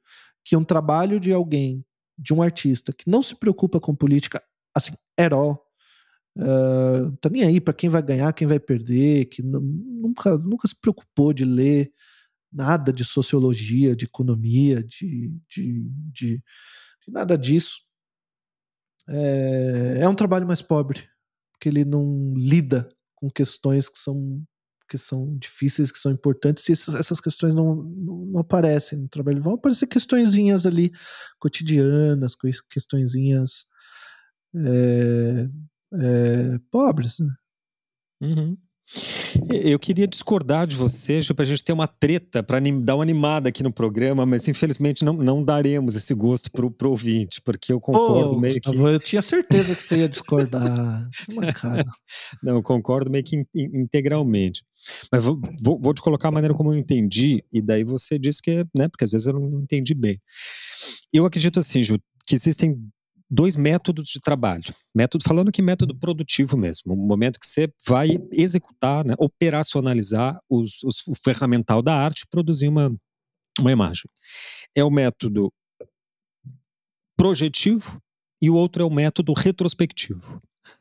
[0.44, 1.84] que um trabalho de alguém,
[2.18, 4.42] de um artista que não se preocupa com política,
[4.74, 5.56] assim, herói,
[6.36, 10.78] uh, tá nem aí para quem vai ganhar, quem vai perder, que nunca, nunca se
[10.78, 11.92] preocupou de ler
[12.53, 16.42] nada de sociologia, de economia, de, de, de,
[17.03, 17.80] de nada disso.
[19.09, 21.09] É, é um trabalho mais pobre,
[21.53, 24.42] porque ele não lida com questões que são
[24.88, 29.09] que são difíceis, que são importantes, e essas, essas questões não, não, não, aparecem no
[29.09, 29.42] trabalho.
[29.42, 30.90] Vão aparecer questõezinhas ali
[31.38, 32.34] cotidianas,
[32.70, 33.66] questõezinhas
[34.57, 35.49] é,
[35.92, 37.28] é, pobres, né?
[38.20, 38.57] Uhum.
[39.64, 43.51] Eu queria discordar de você, para a gente ter uma treta, para dar uma animada
[43.51, 47.80] aqui no programa, mas infelizmente não, não daremos esse gosto para o ouvinte, porque eu
[47.80, 48.74] concordo meio que.
[48.74, 51.09] Eu tinha certeza que você ia discordar.
[52.43, 54.64] não, eu concordo meio que in, integralmente.
[55.12, 58.41] Mas vou, vou, vou, te colocar a maneira como eu entendi, e daí você disse
[58.41, 60.18] que, né, porque às vezes eu não entendi bem.
[61.12, 62.76] Eu acredito assim, Ju, que existem
[63.30, 64.74] dois métodos de trabalho.
[64.94, 70.82] Método, falando que método produtivo mesmo, o momento que você vai executar, né, operacionalizar os,
[70.82, 72.94] os, o ferramental da arte, produzir uma,
[73.60, 74.04] uma imagem.
[74.74, 75.52] É o método
[77.16, 78.00] projetivo
[78.40, 80.40] e o outro é o método retrospectivo.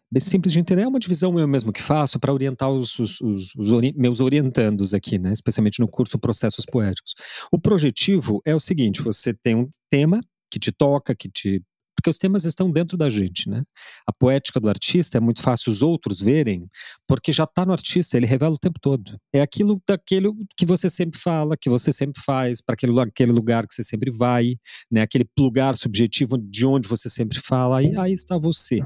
[0.09, 3.19] Bem simples de entender, é uma divisão eu mesmo que faço para orientar os, os,
[3.19, 7.13] os, os ori meus orientandos aqui, né, especialmente no curso Processos Poéticos.
[7.51, 11.61] O projetivo é o seguinte: você tem um tema que te toca, que te
[11.97, 13.63] porque os temas estão dentro da gente, né?
[14.05, 16.69] A poética do artista é muito fácil os outros verem,
[17.07, 19.19] porque já está no artista, ele revela o tempo todo.
[19.33, 23.67] É aquilo daquele que você sempre fala, que você sempre faz, para aquele, aquele lugar
[23.67, 24.55] que você sempre vai,
[24.91, 25.01] né?
[25.01, 28.79] Aquele lugar subjetivo de onde você sempre fala, aí, aí está você.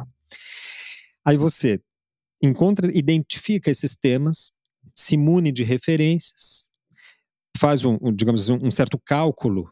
[1.26, 1.82] Aí você
[2.42, 4.54] encontra, identifica esses temas,
[4.96, 6.71] se imune de referências,
[7.58, 9.72] faz um, digamos assim, um certo cálculo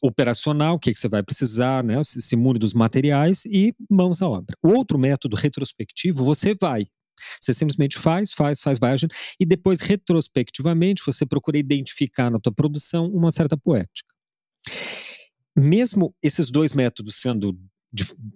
[0.00, 1.96] operacional, o que, que você vai precisar, né?
[2.36, 4.56] Mune dos materiais e mãos à obra.
[4.62, 6.86] O outro método retrospectivo, você vai.
[7.40, 12.52] Você simplesmente faz, faz, faz, vai agindo, e depois, retrospectivamente, você procura identificar na tua
[12.52, 14.14] produção uma certa poética.
[15.56, 17.58] Mesmo esses dois métodos sendo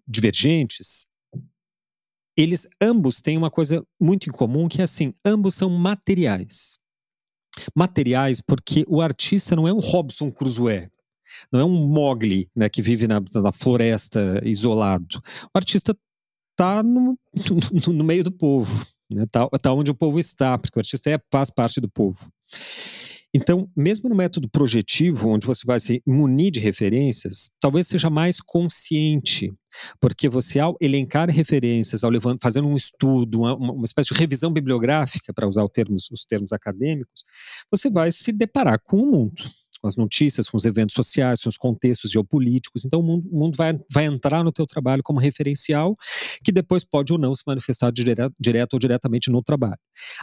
[0.09, 1.07] divergentes,
[2.37, 6.81] eles ambos têm uma coisa muito em comum, que é assim, ambos são materiais
[7.75, 10.89] materiais, porque o artista não é um Robson Crusoe,
[11.53, 15.23] não é um Mogli, né, que vive na, na floresta isolado.
[15.55, 15.97] O artista
[16.53, 17.19] está no,
[17.87, 21.11] no, no, meio do povo, né, tá, tá onde o povo está, porque o artista
[21.11, 22.31] é, faz parte do povo.
[23.33, 28.41] Então, mesmo no método projetivo, onde você vai se munir de referências, talvez seja mais
[28.41, 29.53] consciente,
[30.01, 34.53] porque você, ao elencar referências, ao levando, fazendo um estudo, uma, uma espécie de revisão
[34.53, 37.24] bibliográfica, para usar termos, os termos acadêmicos,
[37.70, 39.45] você vai se deparar com o mundo
[39.81, 42.85] com as notícias, com os eventos sociais, com os contextos geopolíticos.
[42.85, 45.97] Então, o mundo, o mundo vai, vai entrar no teu trabalho como referencial,
[46.45, 49.78] que depois pode ou não se manifestar dire, direto ou diretamente no trabalho.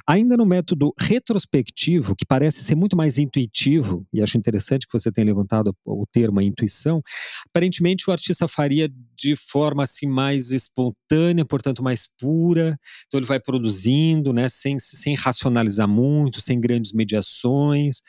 [0.07, 5.11] Ainda no método retrospectivo, que parece ser muito mais intuitivo, e acho interessante que você
[5.11, 7.01] tenha levantado o termo intuição,
[7.49, 12.77] aparentemente o artista faria de forma assim mais espontânea, portanto mais pura.
[13.07, 18.01] Então ele vai produzindo, né, sem, sem racionalizar muito, sem grandes mediações.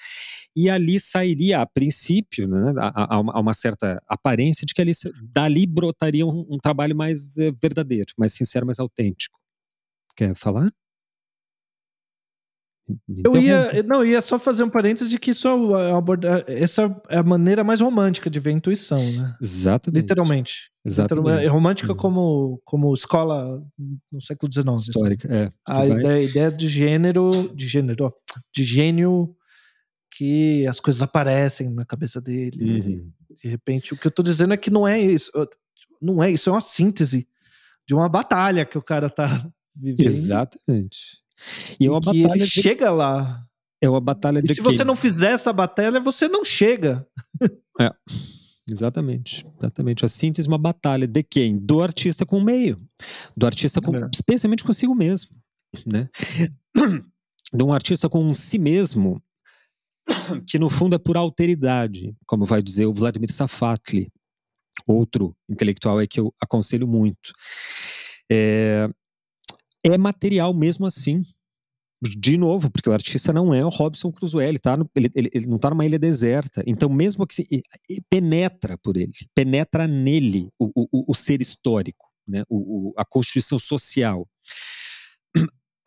[0.54, 4.92] E ali sairia, a princípio, né, a, a, uma certa aparência de que ali,
[5.32, 9.38] dali brotaria um, um trabalho mais é, verdadeiro, mais sincero, mais autêntico.
[10.16, 10.72] Quer falar?
[13.08, 17.00] Então, eu ia, não, ia só fazer um parênteses de que isso é abordar, essa
[17.10, 19.36] é a maneira mais romântica de ver a intuição, né?
[19.42, 20.00] Exatamente.
[20.00, 20.70] Literalmente.
[20.84, 21.44] Exatamente.
[21.44, 21.98] É romântica uhum.
[21.98, 23.62] como, como escola
[24.10, 24.68] no século XIX.
[24.68, 24.90] Assim.
[24.90, 25.52] Histórica, é.
[25.66, 25.90] A vai...
[25.90, 28.12] ideia, ideia, de gênero, de gênero,
[28.54, 29.36] de gênio
[30.18, 32.80] que as coisas aparecem na cabeça dele.
[32.80, 33.12] Uhum.
[33.40, 35.30] De repente, o que eu tô dizendo é que não é isso.
[36.02, 37.28] Não é isso, é uma síntese
[37.86, 39.26] de uma batalha que o cara tá
[39.80, 40.08] vivendo.
[40.08, 41.22] Exatamente.
[41.78, 42.32] E é uma batalha.
[42.32, 42.50] Ele de...
[42.50, 43.46] chega lá.
[43.80, 44.50] É uma batalha de.
[44.50, 44.72] E se quem?
[44.72, 47.06] você não fizer essa batalha, você não chega.
[47.80, 47.92] É.
[48.68, 50.04] Exatamente, exatamente.
[50.04, 51.56] A síntese é uma batalha de quem?
[51.56, 52.76] Do artista com o meio,
[53.36, 54.10] do artista com, é.
[54.12, 55.30] especialmente consigo mesmo,
[55.86, 56.10] né?
[57.54, 59.22] De um artista com si mesmo,
[60.46, 64.10] que no fundo é por alteridade, como vai dizer o Vladimir Safatli,
[64.86, 67.32] outro intelectual é que eu aconselho muito.
[68.30, 68.88] É,
[69.84, 71.22] é material mesmo assim.
[72.00, 75.30] De novo, porque o artista não é o Robson Crusoe, ele, tá no, ele, ele,
[75.32, 76.62] ele não está numa ilha deserta.
[76.64, 77.62] Então, mesmo que se,
[78.08, 82.44] penetra por ele, penetra nele o, o, o ser histórico, né?
[82.48, 84.28] o, o, a constituição social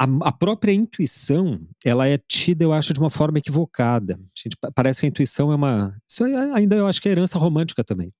[0.01, 4.19] a, a, própria intuição, ela é tida, eu acho, de uma forma equivocada.
[4.35, 5.95] Gente, parece que a intuição é uma.
[6.09, 8.11] Isso ainda eu acho que é herança romântica também.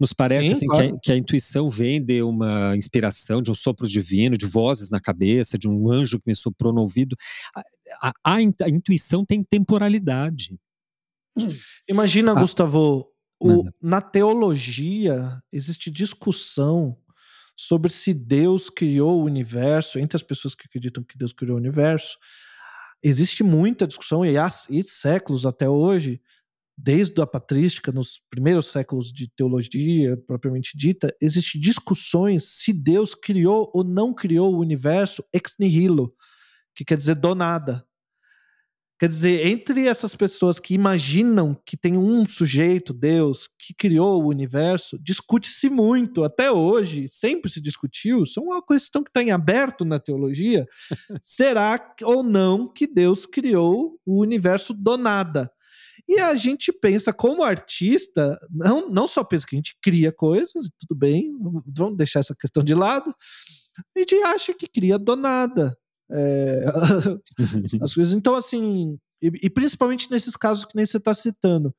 [0.00, 0.88] Nos parece Sim, assim, claro.
[0.88, 4.90] que, a, que, a, intuição vem de uma inspiração, de um sopro divino, de vozes
[4.90, 7.14] na cabeça, de um anjo que me soprou no ouvido.
[8.02, 10.58] A, a, intuição tem temporalidade.
[11.88, 13.06] Imagina, ah, Gustavo,
[13.40, 16.96] o, na teologia existe discussão
[17.62, 21.60] sobre se Deus criou o universo, entre as pessoas que acreditam que Deus criou o
[21.60, 22.16] universo,
[23.02, 26.22] existe muita discussão, e há e séculos até hoje,
[26.74, 33.70] desde a patrística, nos primeiros séculos de teologia propriamente dita, existem discussões se Deus criou
[33.74, 36.14] ou não criou o universo ex nihilo,
[36.74, 37.86] que quer dizer do nada.
[39.00, 44.28] Quer dizer, entre essas pessoas que imaginam que tem um sujeito, Deus, que criou o
[44.28, 49.30] universo, discute-se muito, até hoje, sempre se discutiu, isso é uma questão que está em
[49.30, 50.66] aberto na teologia.
[51.22, 55.50] será ou não que Deus criou o universo do nada?
[56.06, 60.68] E a gente pensa, como artista, não, não só pensa que a gente cria coisas,
[60.78, 61.32] tudo bem,
[61.66, 63.14] vamos deixar essa questão de lado,
[63.96, 65.74] a gente acha que cria do nada.
[66.10, 66.64] É,
[67.82, 68.12] as coisas.
[68.12, 71.74] Então, assim, e, e, principalmente nesses casos que nem você está citando,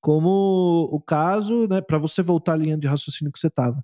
[0.00, 3.82] como o caso, né, para você voltar à linha de raciocínio que você estava,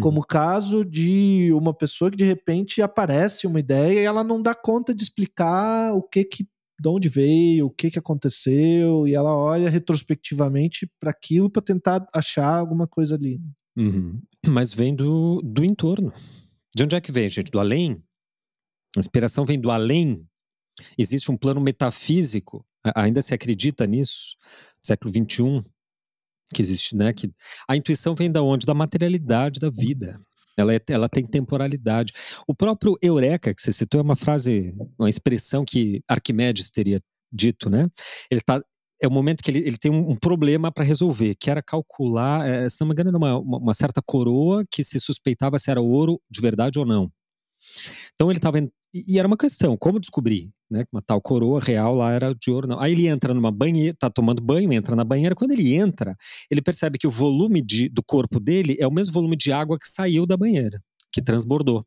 [0.00, 0.26] como o uhum.
[0.28, 4.94] caso de uma pessoa que de repente aparece uma ideia e ela não dá conta
[4.94, 6.46] de explicar o que que
[6.78, 12.06] de onde veio, o que que aconteceu, e ela olha retrospectivamente para aquilo para tentar
[12.14, 13.40] achar alguma coisa ali.
[13.76, 14.20] Uhum.
[14.46, 16.12] Mas vem do, do entorno.
[16.74, 17.50] De onde é que vem, gente?
[17.50, 18.02] Do além?
[18.96, 20.26] A inspiração vem do além.
[20.98, 22.64] Existe um plano metafísico,
[22.94, 24.36] ainda se acredita nisso,
[24.82, 25.64] século XXI,
[26.54, 27.12] que existe, né?
[27.12, 27.30] Que
[27.68, 28.66] a intuição vem da onde?
[28.66, 30.20] Da materialidade da vida.
[30.56, 32.12] Ela, é, ela tem temporalidade.
[32.46, 37.00] O próprio eureka que você citou é uma frase, uma expressão que Arquimedes teria
[37.32, 37.88] dito, né?
[38.30, 38.60] Ele está
[39.02, 42.48] é o momento que ele, ele tem um, um problema para resolver, que era calcular,
[42.48, 45.70] é, se não me engano, era uma, uma, uma, certa coroa que se suspeitava se
[45.70, 47.12] era ouro de verdade ou não.
[48.14, 48.58] Então ele estava.
[48.94, 50.84] E era uma questão, como descobrir, né?
[50.84, 52.80] Que uma tal coroa real lá era de ouro, não.
[52.80, 55.34] Aí ele entra numa banheira, tá tomando banho, entra na banheira.
[55.34, 56.16] Quando ele entra,
[56.50, 59.78] ele percebe que o volume de, do corpo dele é o mesmo volume de água
[59.78, 60.80] que saiu da banheira,
[61.12, 61.84] que transbordou.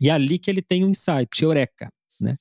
[0.00, 1.90] E é ali que ele tem um insight, eureka,
[2.20, 2.36] né?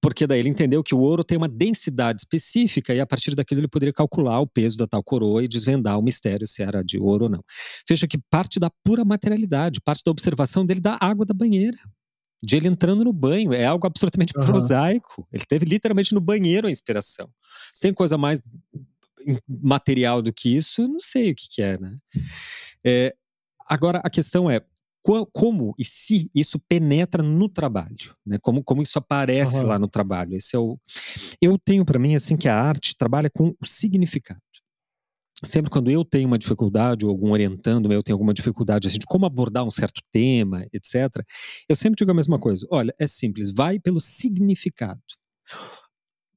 [0.00, 3.60] porque daí ele entendeu que o ouro tem uma densidade específica e a partir daquilo
[3.60, 6.98] ele poderia calcular o peso da tal coroa e desvendar o mistério se era de
[6.98, 7.44] ouro ou não.
[7.88, 11.76] Veja que parte da pura materialidade, parte da observação dele da água da banheira.
[12.42, 14.44] De ele entrando no banho, é algo absolutamente uhum.
[14.44, 15.26] prosaico.
[15.32, 17.28] Ele teve literalmente no banheiro a inspiração.
[17.72, 18.40] Se tem coisa mais
[19.46, 21.96] material do que isso, eu não sei o que, que é, né?
[22.84, 23.14] É,
[23.68, 24.60] agora, a questão é,
[25.32, 28.38] como e se isso penetra no trabalho, né?
[28.40, 29.66] Como, como isso aparece uhum.
[29.66, 30.36] lá no trabalho.
[30.36, 30.78] Esse é o.
[31.40, 34.40] Eu tenho para mim assim que a arte trabalha com o significado.
[35.44, 39.06] Sempre quando eu tenho uma dificuldade ou algum orientando, eu tenho alguma dificuldade assim, de
[39.06, 41.24] como abordar um certo tema, etc.
[41.68, 42.66] Eu sempre digo a mesma coisa.
[42.70, 45.02] Olha, é simples, vai pelo significado.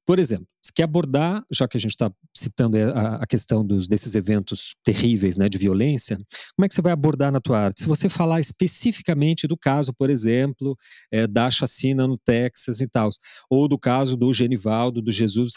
[0.06, 3.88] Por exemplo, se quer abordar, já que a gente está citando a, a, questão dos,
[3.88, 6.16] desses eventos terríveis né, de violência,
[6.56, 7.82] como é que você vai abordar na tua arte?
[7.82, 10.76] Se você falar especificamente do caso, por exemplo,
[11.12, 13.10] é, da chacina no Texas e tal,
[13.50, 15.50] ou do caso do Genivaldo, do Jesus,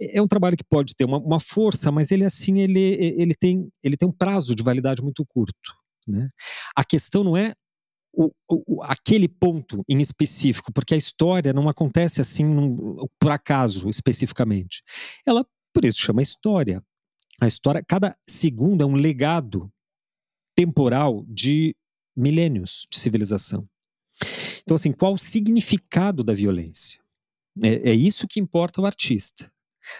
[0.00, 3.34] é, é um trabalho que pode ter uma, uma força, mas ele assim ele, ele,
[3.34, 5.74] tem, ele tem um prazo de validade muito curto.
[6.08, 6.28] Né?
[6.76, 7.54] A questão não é
[8.12, 13.88] o, o, aquele ponto em específico, porque a história não acontece assim num, por acaso
[13.88, 14.82] especificamente.
[15.26, 16.82] Ela, por isso, chama história.
[17.40, 19.72] A história, cada segundo é um legado
[20.54, 21.74] temporal de
[22.16, 23.66] milênios de civilização.
[24.62, 27.00] Então, assim, qual o significado da violência?
[27.62, 29.50] É, é isso que importa ao artista.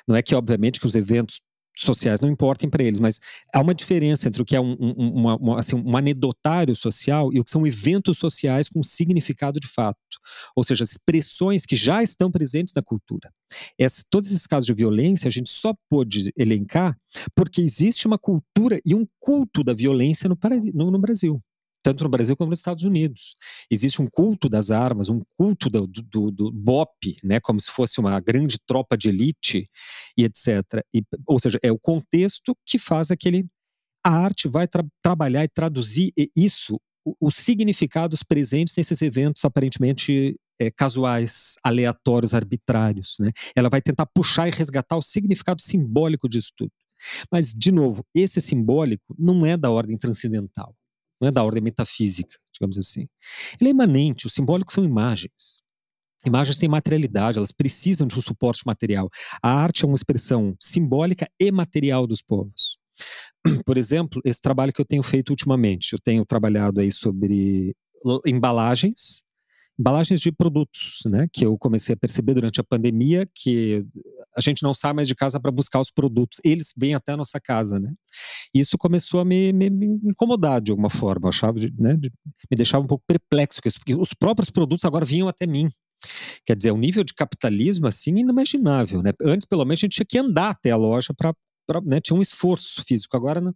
[0.06, 1.40] Não é que, obviamente, que os eventos
[1.76, 3.20] sociais não importem para eles, mas
[3.52, 7.32] há uma diferença entre o que é um, um, uma, uma, assim, um anedotário social
[7.32, 9.98] e o que são eventos sociais com significado de fato,
[10.54, 13.32] ou seja, expressões que já estão presentes na cultura.
[13.78, 16.96] Esse, todos esses casos de violência a gente só pôde elencar
[17.34, 20.38] porque existe uma cultura e um culto da violência no,
[20.74, 21.42] no, no Brasil
[21.82, 23.34] tanto no Brasil como nos Estados Unidos.
[23.70, 27.98] Existe um culto das armas, um culto do, do, do BOP, né, como se fosse
[28.00, 29.66] uma grande tropa de elite
[30.16, 30.84] e etc.
[30.94, 33.46] E, ou seja, é o contexto que faz aquele.
[34.04, 36.80] A arte vai tra trabalhar e traduzir isso,
[37.20, 43.16] os significados presentes nesses eventos aparentemente é, casuais, aleatórios, arbitrários.
[43.20, 43.30] Né?
[43.54, 46.72] Ela vai tentar puxar e resgatar o significado simbólico disso tudo.
[47.30, 50.74] Mas, de novo, esse simbólico não é da ordem transcendental
[51.22, 53.06] não é da ordem metafísica, digamos assim.
[53.60, 55.62] Ele é imanente, o simbólico são imagens.
[56.26, 59.08] Imagens têm materialidade, elas precisam de um suporte material.
[59.40, 62.76] A arte é uma expressão simbólica e material dos povos.
[63.64, 67.74] Por exemplo, esse trabalho que eu tenho feito ultimamente, eu tenho trabalhado aí sobre
[68.26, 69.22] embalagens,
[69.82, 73.84] embalagens de produtos, né, que eu comecei a perceber durante a pandemia que
[74.36, 77.16] a gente não sai mais de casa para buscar os produtos, eles vêm até a
[77.16, 77.92] nossa casa, né?
[78.54, 82.84] Isso começou a me, me, me incomodar de alguma forma, eu achava, né, me deixava
[82.84, 85.68] um pouco perplexo isso, porque os próprios produtos agora vinham até mim.
[86.46, 89.10] Quer dizer, o é um nível de capitalismo assim inimaginável, né?
[89.20, 91.34] Antes, pelo menos, a gente tinha que andar até a loja para,
[91.84, 93.54] né, tinha um esforço físico, agora não.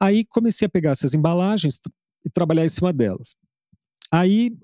[0.00, 1.78] Aí comecei a pegar essas embalagens
[2.24, 3.36] e trabalhar em cima delas.
[4.10, 4.56] Aí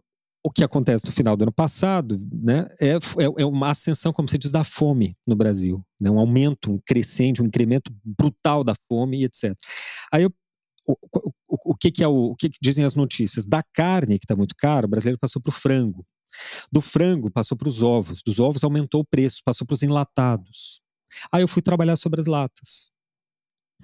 [0.43, 2.99] o que acontece no final do ano passado né, é, é,
[3.39, 5.85] é, uma ascensão, como se diz, da fome no Brasil.
[6.01, 9.55] Né, um aumento, um crescente, um incremento brutal da fome e etc.
[10.13, 10.33] Aí eu,
[10.87, 13.45] o, o, o, que, que, é o, o que, que dizem as notícias?
[13.45, 16.05] Da carne, que está muito caro, o brasileiro passou para o frango.
[16.73, 18.23] Do frango passou para os ovos.
[18.25, 20.81] Dos ovos aumentou o preço, passou para os enlatados.
[21.33, 22.91] Aí eu fui trabalhar sobre as latas.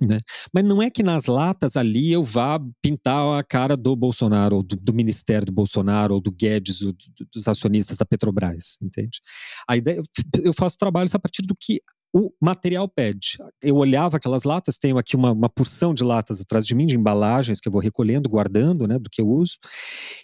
[0.00, 0.20] Né?
[0.52, 4.62] Mas não é que nas latas ali eu vá pintar a cara do Bolsonaro, ou
[4.62, 9.20] do, do Ministério do Bolsonaro, ou do Guedes, ou do, dos acionistas da Petrobras, entende?
[9.68, 10.02] A ideia,
[10.42, 11.80] eu faço trabalhos a partir do que
[12.14, 13.36] o material pede.
[13.62, 16.96] Eu olhava aquelas latas, tenho aqui uma, uma porção de latas atrás de mim, de
[16.96, 19.56] embalagens que eu vou recolhendo, guardando, né, do que eu uso,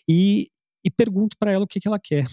[0.09, 0.49] e,
[0.85, 2.27] e pergunto para ela o que, que ela quer.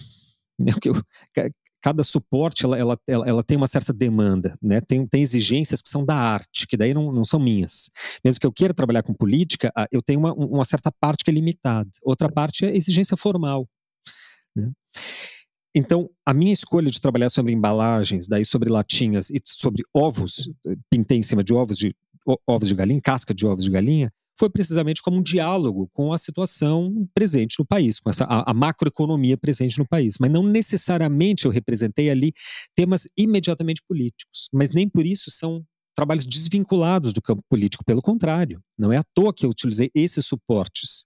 [1.80, 4.80] cada suporte ela, ela, ela, ela, tem uma certa demanda, né?
[4.80, 7.90] tem, tem exigências que são da arte, que daí não, não são minhas.
[8.24, 11.34] Mesmo que eu queira trabalhar com política, eu tenho uma, uma certa parte que é
[11.34, 11.90] limitada.
[12.02, 13.66] Outra parte é exigência formal.
[14.54, 14.70] Né?
[15.74, 20.50] Então, a minha escolha de trabalhar sobre embalagens, daí sobre latinhas e sobre ovos,
[20.90, 21.94] pintei em cima de ovos de,
[22.46, 26.18] ovos de galinha, casca de ovos de galinha, foi precisamente como um diálogo com a
[26.18, 30.14] situação presente no país, com essa, a, a macroeconomia presente no país.
[30.18, 32.32] Mas não necessariamente eu representei ali
[32.74, 35.62] temas imediatamente políticos, mas nem por isso são
[35.94, 40.24] trabalhos desvinculados do campo político, pelo contrário, não é à toa que eu utilizei esses
[40.24, 41.04] suportes.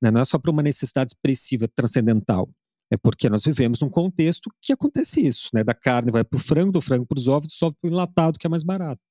[0.00, 0.10] Né?
[0.10, 2.48] Não é só para uma necessidade expressiva transcendental,
[2.90, 5.62] é porque nós vivemos num contexto que acontece isso, né?
[5.62, 7.92] Da carne vai para o frango, do frango para os ovos, do ovos para o
[7.92, 9.02] enlatado, que é mais barato.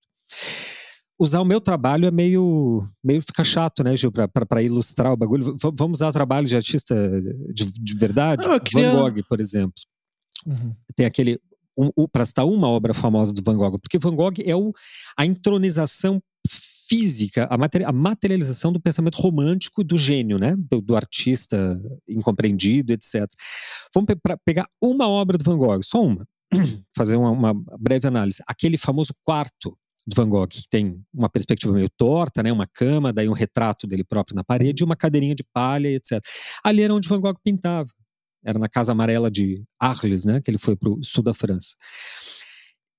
[1.21, 5.55] Usar o meu trabalho é meio, meio fica chato, né, Gil, para ilustrar o bagulho.
[5.55, 6.95] V vamos usar trabalho de artista
[7.53, 8.47] de, de verdade?
[8.47, 8.91] Não, queria...
[8.91, 9.75] Van Gogh, por exemplo.
[10.47, 10.75] Uhum.
[10.95, 11.39] Tem aquele
[11.77, 14.73] um, um, para citar uma obra famosa do Van Gogh, porque Van Gogh é o,
[15.15, 16.19] a entronização
[16.89, 20.55] física, a, materi a materialização do pensamento romântico do gênio, né?
[20.57, 21.79] Do, do artista
[22.09, 23.27] incompreendido, etc.
[23.93, 26.25] Vamos pe pegar uma obra do Van Gogh, só uma,
[26.97, 28.43] fazer uma, uma, breve análise.
[28.47, 32.51] Aquele famoso quarto do Van Gogh, que tem uma perspectiva meio torta, né?
[32.51, 36.19] Uma cama, daí um retrato dele próprio na parede uma cadeirinha de palha, etc.
[36.63, 37.89] Ali era onde Van Gogh pintava.
[38.43, 40.41] Era na Casa Amarela de Arles, né?
[40.41, 41.75] Que ele foi para o sul da França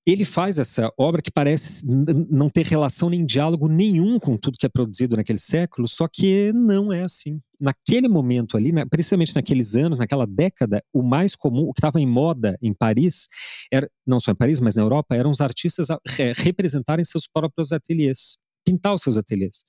[0.05, 1.85] ele faz essa obra que parece
[2.29, 6.51] não ter relação nem diálogo nenhum com tudo que é produzido naquele século, só que
[6.53, 7.39] não é assim.
[7.59, 12.05] Naquele momento ali, precisamente naqueles anos, naquela década, o mais comum, o que estava em
[12.05, 13.29] moda em Paris,
[13.71, 15.87] era, não só em Paris, mas na Europa, eram os artistas
[16.35, 19.63] representarem seus próprios ateliês, pintar os seus ateliês.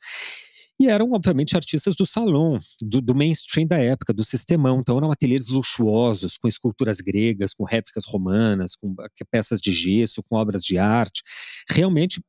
[0.78, 4.80] E eram, obviamente, artistas do salão, do, do, mainstream da época, do sistemão.
[4.80, 8.92] Então, eram ateliês luxuosos, com esculturas gregas, com réplicas romanas, com
[9.30, 11.22] peças de gesso, com obras de arte.
[11.70, 12.20] Realmente,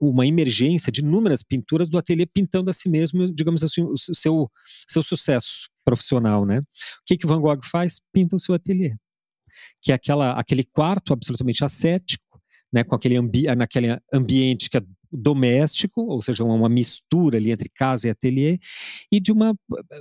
[0.00, 4.50] uma emergência de inúmeras pinturas do ateliê pintando a si mesmo, digamos assim, o seu,
[4.86, 6.58] seu sucesso profissional, né?
[6.60, 6.62] O
[7.06, 8.00] que, que Van Gogh faz?
[8.10, 8.94] Pinta o seu ateliê.
[9.82, 12.40] Que é aquela, aquele quarto absolutamente ascético,
[12.72, 17.68] né, com aquele ambi naquele ambiente que é doméstico, ou seja, uma mistura ali entre
[17.68, 18.58] casa e ateliê,
[19.10, 19.54] e de uma,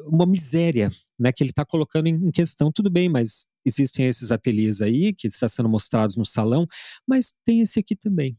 [0.05, 2.71] uma miséria né, que ele está colocando em, questão.
[2.71, 6.67] Tudo bem, mas existem esses ateliês aí que estão sendo mostrados no salão,
[7.07, 8.37] mas tem esse aqui também.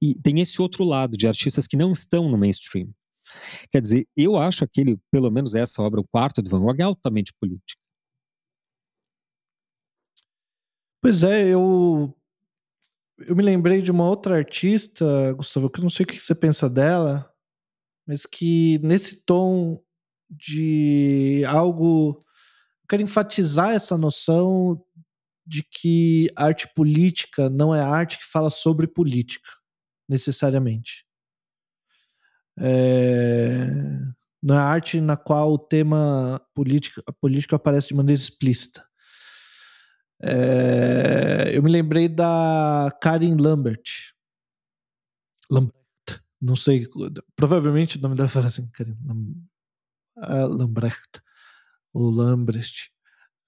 [0.00, 2.92] E tem esse outro lado de artistas que não estão no mainstream.
[3.70, 6.82] Quer dizer, eu acho aquele, pelo menos essa obra, o quarto de Van Gogh, é
[6.82, 7.80] altamente política.
[11.00, 12.14] Pois é, eu
[13.26, 16.34] eu me lembrei de uma outra artista, Gustavo, que eu não sei o que você
[16.34, 17.30] pensa dela,
[18.06, 19.82] mas que nesse tom
[20.30, 22.18] de algo.
[22.82, 24.82] Eu quero enfatizar essa noção
[25.46, 29.48] de que arte política não é arte que fala sobre política,
[30.08, 31.04] necessariamente.
[32.58, 33.66] É,
[34.42, 38.84] não é arte na qual o tema político, a política aparece de maneira explícita.
[40.24, 44.12] É, eu me lembrei da Karin Lambert.
[45.50, 45.74] Lambert.
[46.40, 46.88] Não sei,
[47.36, 48.96] provavelmente o nome dela fala assim, Karin
[50.16, 51.22] uh, Lambrecht
[51.94, 52.90] ou Lambrecht.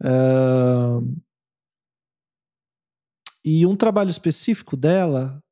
[0.00, 1.16] Uh,
[3.44, 5.42] e um trabalho específico dela,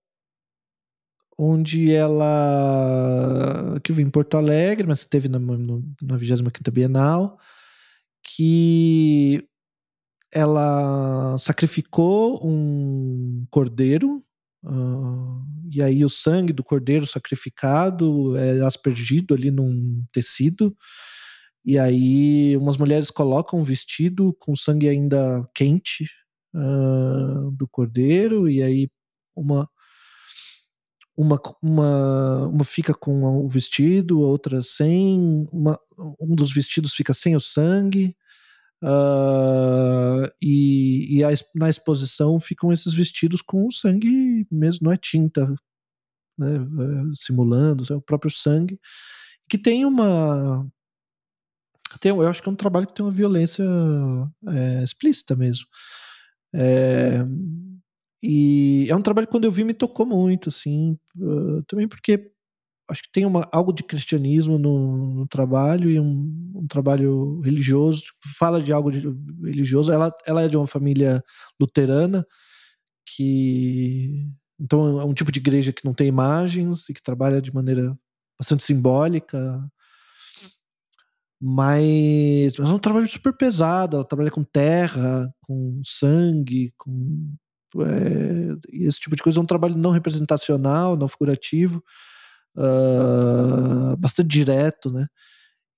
[1.38, 7.38] onde ela que eu em Porto Alegre, mas teve na, na 25 Bienal,
[8.22, 9.46] que
[10.32, 14.22] ela sacrificou um cordeiro,
[14.64, 20.76] uh, e aí o sangue do cordeiro sacrificado é aspergido ali num tecido,
[21.64, 26.06] e aí umas mulheres colocam um vestido com sangue ainda quente
[26.54, 28.88] uh, do cordeiro, e aí
[29.36, 29.68] uma
[31.16, 35.78] uma, uma, uma fica com o vestido, outra sem, uma,
[36.20, 38.16] um dos vestidos fica sem o sangue,
[38.82, 45.46] Uh, e, e a, na exposição ficam esses vestidos com sangue mesmo, não é tinta,
[46.36, 48.80] né, é, simulando é o próprio sangue,
[49.48, 50.66] que tem uma.
[52.00, 53.64] Tem, eu acho que é um trabalho que tem uma violência
[54.48, 55.66] é, explícita mesmo.
[56.54, 57.24] É,
[58.22, 62.31] e é um trabalho que quando eu vi me tocou muito, assim, uh, também porque
[62.92, 68.04] acho que tem uma, algo de cristianismo no, no trabalho e um, um, trabalho religioso.
[68.38, 69.02] Fala de algo de,
[69.42, 69.90] religioso.
[69.90, 71.22] Ela, ela é de uma família
[71.58, 72.24] luterana
[73.16, 74.28] que
[74.60, 77.98] então é um tipo de igreja que não tem imagens e que trabalha de maneira
[78.38, 79.58] bastante simbólica.
[81.40, 83.96] Mas, mas é um trabalho super pesado.
[83.96, 87.34] Ela trabalha com terra, com sangue, com
[87.78, 89.40] é, esse tipo de coisa.
[89.40, 91.82] É um trabalho não representacional, não figurativo
[92.56, 95.06] uh, bastante direto, né?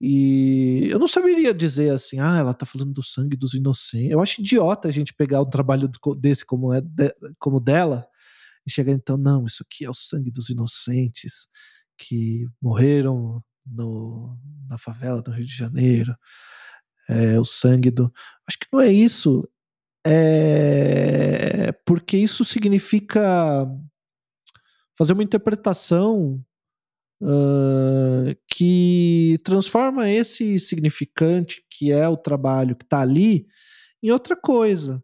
[0.01, 4.11] E eu não saberia dizer assim, ah, ela tá falando do sangue dos inocentes.
[4.11, 5.89] Eu acho idiota a gente pegar um trabalho
[6.19, 8.07] desse como é de, como dela
[8.67, 11.49] e chegar então, não, isso aqui é o sangue dos inocentes
[11.97, 14.37] que morreram no,
[14.69, 16.15] na favela do Rio de Janeiro,
[17.09, 18.13] é, o sangue do.
[18.49, 19.49] Acho que não é isso.
[20.07, 23.67] É porque isso significa
[24.97, 26.45] fazer uma interpretação
[27.25, 33.47] uh, que transforma esse significante que é o trabalho que está ali
[34.03, 35.03] em outra coisa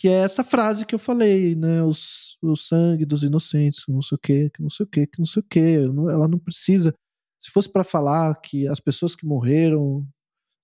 [0.00, 1.82] que é essa frase que eu falei, né?
[1.82, 5.18] Os, o sangue dos inocentes, não sei o quê, que não sei o quê, que
[5.18, 5.76] não sei o quê.
[6.10, 6.94] Ela não precisa.
[7.38, 10.08] Se fosse para falar que as pessoas que morreram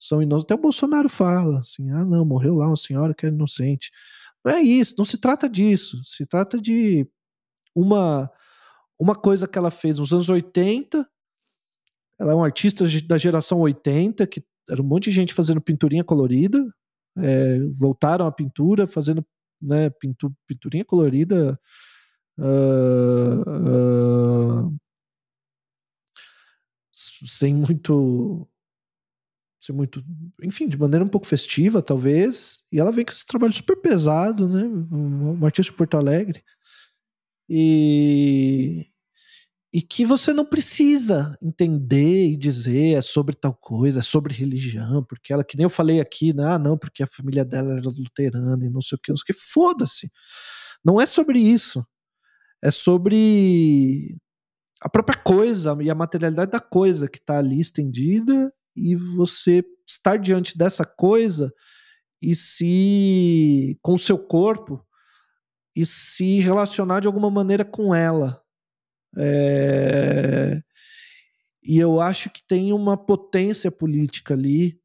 [0.00, 3.28] são inocentes, até o Bolsonaro fala assim: ah, não, morreu lá uma senhora que é
[3.28, 3.90] inocente.
[4.42, 6.00] Não é isso, não se trata disso.
[6.02, 7.06] Se trata de
[7.74, 8.30] uma,
[9.00, 11.06] uma coisa que ela fez nos anos 80.
[12.18, 16.02] Ela é uma artista da geração 80, que era um monte de gente fazendo pinturinha
[16.02, 16.58] colorida,
[17.18, 19.24] é, voltaram à pintura, fazendo
[19.60, 21.58] né, pintu, pinturinha colorida.
[22.38, 23.40] Uh,
[24.68, 24.76] uh,
[26.92, 28.46] sem muito
[29.66, 30.04] sem muito,
[30.44, 34.48] enfim, de maneira um pouco festiva, talvez, e ela vem com esse trabalho super pesado,
[34.48, 36.40] né, um, um artista de Porto Alegre,
[37.48, 38.86] e
[39.76, 45.04] e que você não precisa entender e dizer é sobre tal coisa, é sobre religião,
[45.04, 46.44] porque ela, que nem eu falei aqui, né?
[46.46, 49.24] ah, não, porque a família dela era luterana e não sei o que, não sei
[49.24, 50.10] o que, foda-se.
[50.82, 51.86] Não é sobre isso.
[52.64, 54.16] É sobre
[54.80, 60.16] a própria coisa e a materialidade da coisa que está ali estendida e você estar
[60.16, 61.52] diante dessa coisa
[62.22, 64.85] e se com o seu corpo
[65.76, 68.42] e se relacionar de alguma maneira com ela
[69.16, 70.60] é...
[71.64, 74.80] E eu acho que tem uma potência política ali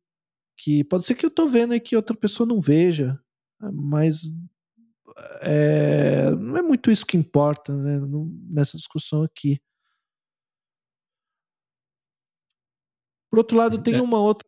[0.58, 3.20] que pode ser que eu estou vendo e que outra pessoa não veja,
[3.60, 4.24] mas
[5.42, 6.32] é...
[6.32, 8.00] não é muito isso que importa né,
[8.50, 9.62] nessa discussão aqui.
[13.30, 14.02] Por outro lado, tem é.
[14.02, 14.46] uma outra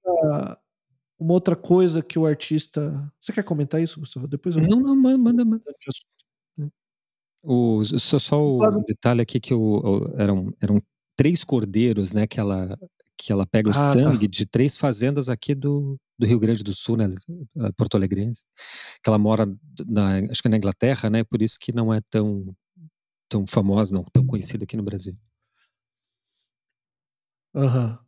[1.17, 3.09] uma outra coisa que o artista.
[3.17, 4.27] Você quer comentar isso, Gustavo?
[4.27, 4.63] Depois eu...
[4.63, 5.63] Não, não, manda, manda.
[7.43, 10.81] O, só, só o detalhe aqui que o, o, eram, eram
[11.17, 12.25] três cordeiros, né?
[12.25, 12.77] Que ela,
[13.17, 13.93] que ela pega o ah, tá.
[13.93, 14.31] sangue tá.
[14.31, 17.13] de três fazendas aqui do, do Rio Grande do Sul, né?
[17.75, 18.45] Porto Alegrense.
[19.03, 19.45] Que ela mora,
[19.85, 21.23] na, acho que na Inglaterra, né?
[21.23, 22.55] Por isso que não é tão,
[23.29, 25.15] tão famosa, não tão conhecida aqui no Brasil.
[27.53, 27.91] Aham.
[27.91, 28.03] Uhum.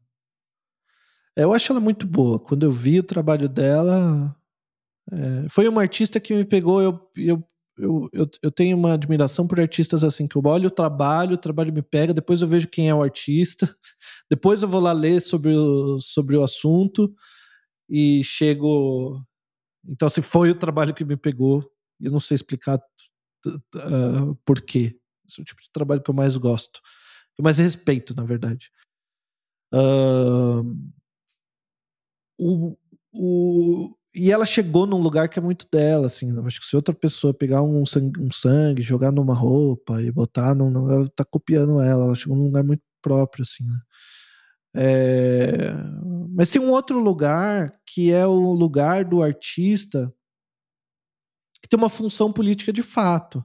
[1.36, 2.40] Eu acho ela muito boa.
[2.40, 4.34] Quando eu vi o trabalho dela,
[5.12, 6.82] é, foi uma artista que me pegou.
[6.82, 7.44] Eu, eu
[7.78, 11.38] eu, eu, eu, tenho uma admiração por artistas assim, que eu olho o trabalho, o
[11.38, 13.68] trabalho me pega, depois eu vejo quem é o artista,
[14.30, 17.14] depois eu vou lá ler sobre o, sobre o assunto
[17.90, 19.22] e chego.
[19.88, 21.70] Então, assim, foi o trabalho que me pegou,
[22.02, 22.80] eu não sei explicar
[23.46, 24.98] uh, por quê.
[25.28, 26.80] Esse é o tipo de trabalho que eu mais gosto,
[27.36, 28.72] que eu mais respeito, na verdade.
[29.74, 30.64] Uh,
[32.40, 32.78] o,
[33.18, 36.28] o, e ela chegou num lugar que é muito dela, assim.
[36.46, 40.56] Acho que se outra pessoa pegar um sangue, um sangue jogar numa roupa e botar,
[40.56, 42.06] não, ela tá copiando ela.
[42.06, 43.64] Ela chegou num lugar muito próprio, assim.
[43.66, 43.80] Né?
[44.78, 45.74] É,
[46.30, 50.14] mas tem um outro lugar que é o lugar do artista
[51.62, 53.44] que tem uma função política de fato.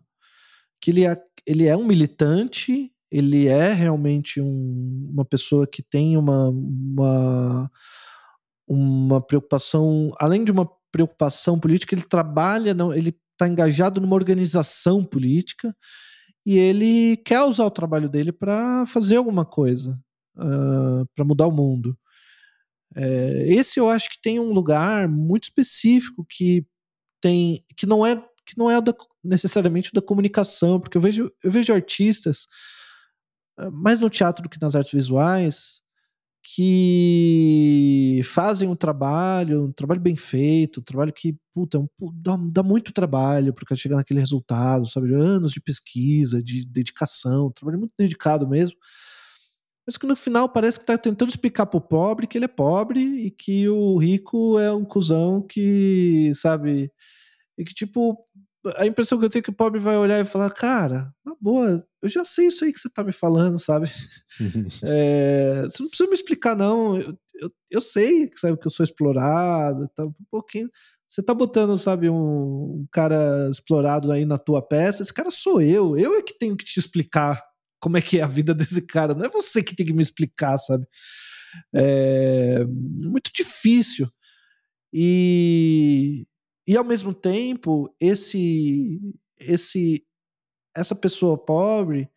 [0.81, 1.17] Que ele é,
[1.47, 7.71] ele é um militante, ele é realmente um, uma pessoa que tem uma, uma
[8.71, 15.05] uma preocupação, além de uma preocupação política, ele trabalha, não, ele está engajado numa organização
[15.05, 15.75] política
[16.47, 19.99] e ele quer usar o trabalho dele para fazer alguma coisa,
[20.37, 21.99] uh, para mudar o mundo.
[22.95, 26.67] É, esse eu acho que tem um lugar muito específico que
[27.21, 28.93] tem que não é que não é da,
[29.23, 32.49] necessariamente da comunicação, porque eu vejo eu vejo artistas
[33.57, 35.83] ah, mais no teatro do que nas artes visuais
[36.43, 42.37] que fazem um trabalho, um trabalho bem feito, um trabalho que puta, é um, dá,
[42.53, 45.15] dá, muito trabalho para chegar naquele resultado, sabe?
[45.15, 48.79] Anos de pesquisa, de dedicação, um trabalho muito dedicado mesmo.
[49.87, 53.01] Mas que no final parece que está tentando explicar pro pobre que ele é pobre
[53.01, 56.91] e que o rico é um cuzão que, sabe?
[57.59, 58.17] E que, tipo,
[58.77, 61.35] a impressão que eu tenho é que o pobre vai olhar e falar, cara, na
[61.41, 63.91] boa, eu já sei isso aí que você tá me falando, sabe?
[64.85, 66.99] é, você não precisa me explicar, não.
[66.99, 70.69] Eu, eu, eu, sei sabe, que eu sou explorado, tá um pouquinho.
[71.07, 72.15] Você tá botando, sabe, um,
[72.83, 75.03] um cara explorado aí na tua peça.
[75.03, 75.97] Esse cara sou eu.
[75.97, 77.43] Eu é que tenho que te explicar
[77.81, 79.15] como é que é a vida desse cara.
[79.15, 80.87] Não é você que tem que me explicar, sabe?
[81.75, 84.09] É muito difícil.
[84.93, 86.27] E,
[86.67, 89.01] e ao mesmo tempo, esse,
[89.39, 90.05] esse,
[90.77, 92.09] essa pessoa pobre,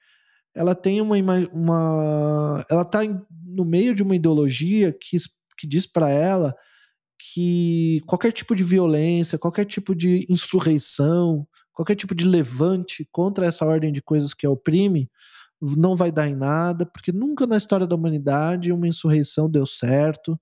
[0.55, 1.15] ela tem uma,
[1.51, 2.99] uma ela está
[3.45, 5.17] no meio de uma ideologia que,
[5.57, 6.55] que diz para ela
[7.17, 13.65] que qualquer tipo de violência, qualquer tipo de insurreição, qualquer tipo de levante contra essa
[13.65, 15.09] ordem de coisas que a oprime
[15.61, 20.39] não vai dar em nada, porque nunca na história da humanidade uma insurreição deu certo,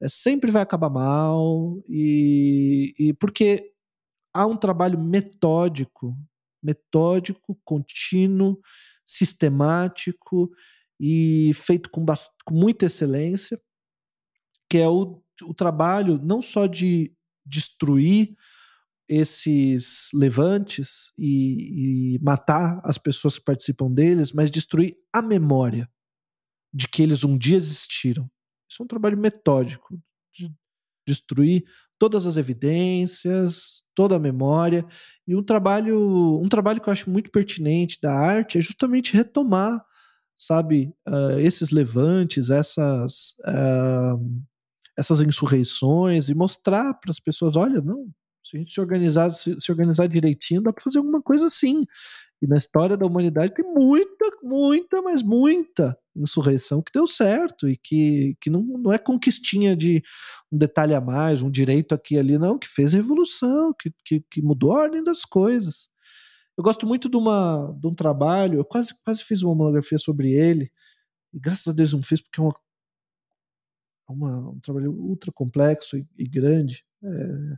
[0.00, 3.70] é, sempre vai acabar mal, e, e porque
[4.34, 6.16] há um trabalho metódico,
[6.62, 8.60] metódico, contínuo,
[9.04, 10.50] sistemático
[11.00, 12.04] e feito com,
[12.44, 13.60] com muita excelência,
[14.70, 17.14] que é o, o trabalho não só de
[17.44, 18.36] destruir
[19.08, 25.90] esses levantes e, e, matar as pessoas que participam deles, mas destruir a memória
[26.72, 28.30] de que eles um dia existiram.
[28.70, 30.00] Isso é um trabalho metódico,
[30.32, 30.50] de
[31.06, 31.64] destruir
[32.02, 34.84] todas as evidências, toda a memória
[35.24, 39.80] e um trabalho, um trabalho que eu acho muito pertinente da arte é justamente retomar,
[40.36, 44.42] sabe, uh, esses levantes, essas uh,
[44.98, 48.08] essas insurreições e mostrar para as pessoas, olha, não,
[48.42, 51.84] se a gente se organizar, se, se organizar direitinho, dá para fazer alguma coisa assim.
[52.42, 57.76] E na história da humanidade tem muita, muita, mas muita insurreição que deu certo e
[57.76, 60.02] que, que não, não é conquistinha de
[60.50, 64.20] um detalhe a mais, um direito aqui e ali, não, que fez revolução, que, que,
[64.30, 65.88] que mudou a ordem das coisas.
[66.56, 70.32] Eu gosto muito de, uma, de um trabalho, eu quase, quase fiz uma monografia sobre
[70.32, 70.70] ele,
[71.32, 72.54] e graças a Deus não fiz, porque é uma,
[74.08, 77.56] é uma um trabalho ultra complexo e, e grande, é,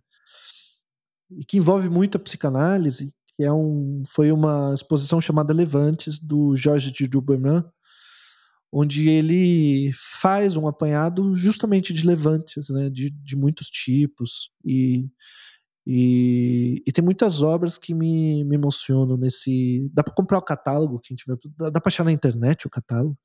[1.33, 6.57] e que envolve muito a psicanálise, que é um, foi uma exposição chamada Levantes, do
[6.57, 7.65] Jorge de Duberman,
[8.77, 15.07] onde ele faz um apanhado justamente de levantes, né, de, de muitos tipos, e,
[15.87, 19.89] e, e, tem muitas obras que me, me emocionam nesse...
[19.93, 23.17] Dá para comprar o catálogo, quem tiver, dá, dá para achar na internet o catálogo,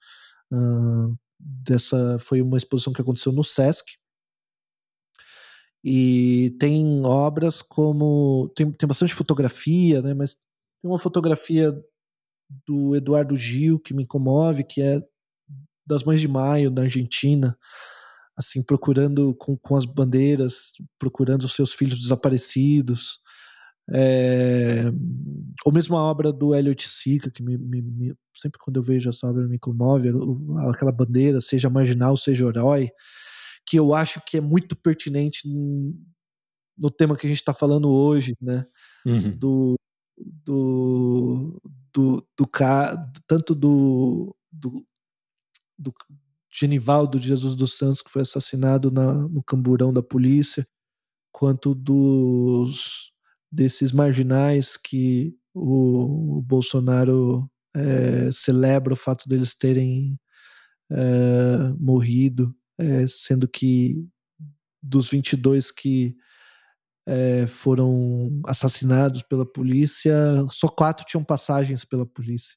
[0.53, 3.93] uh, dessa foi uma exposição que aconteceu no Sesc,
[5.83, 8.51] e tem obras como.
[8.53, 10.13] Tem, tem bastante fotografia, né?
[10.13, 11.73] Mas tem uma fotografia
[12.67, 15.01] do Eduardo Gil que me comove, que é
[15.89, 17.57] das Mães de Maio, da Argentina,
[18.37, 23.19] assim, procurando com, com as bandeiras, procurando os seus filhos desaparecidos.
[23.91, 24.83] É,
[25.65, 29.09] ou mesmo a obra do Elliot Sica, que me, me, me, sempre quando eu vejo
[29.09, 30.09] essa obra me comove,
[30.69, 32.91] aquela bandeira, seja marginal, seja herói
[33.69, 35.47] que eu acho que é muito pertinente
[36.75, 38.65] no tema que a gente está falando hoje, né?
[39.05, 39.37] Uhum.
[39.37, 39.75] Do,
[40.17, 41.61] do,
[41.93, 42.49] do, do,
[43.27, 44.83] tanto do, do,
[45.79, 45.93] do
[46.51, 50.67] Genivaldo Jesus dos Santos, que foi assassinado na, no camburão da polícia,
[51.31, 53.11] quanto dos
[53.51, 60.19] desses marginais que o, o Bolsonaro é, celebra o fato deles terem
[60.91, 64.07] é, morrido é, sendo que
[64.81, 66.15] dos 22 que
[67.05, 70.15] é, foram assassinados pela polícia,
[70.49, 72.55] só quatro tinham passagens pela polícia.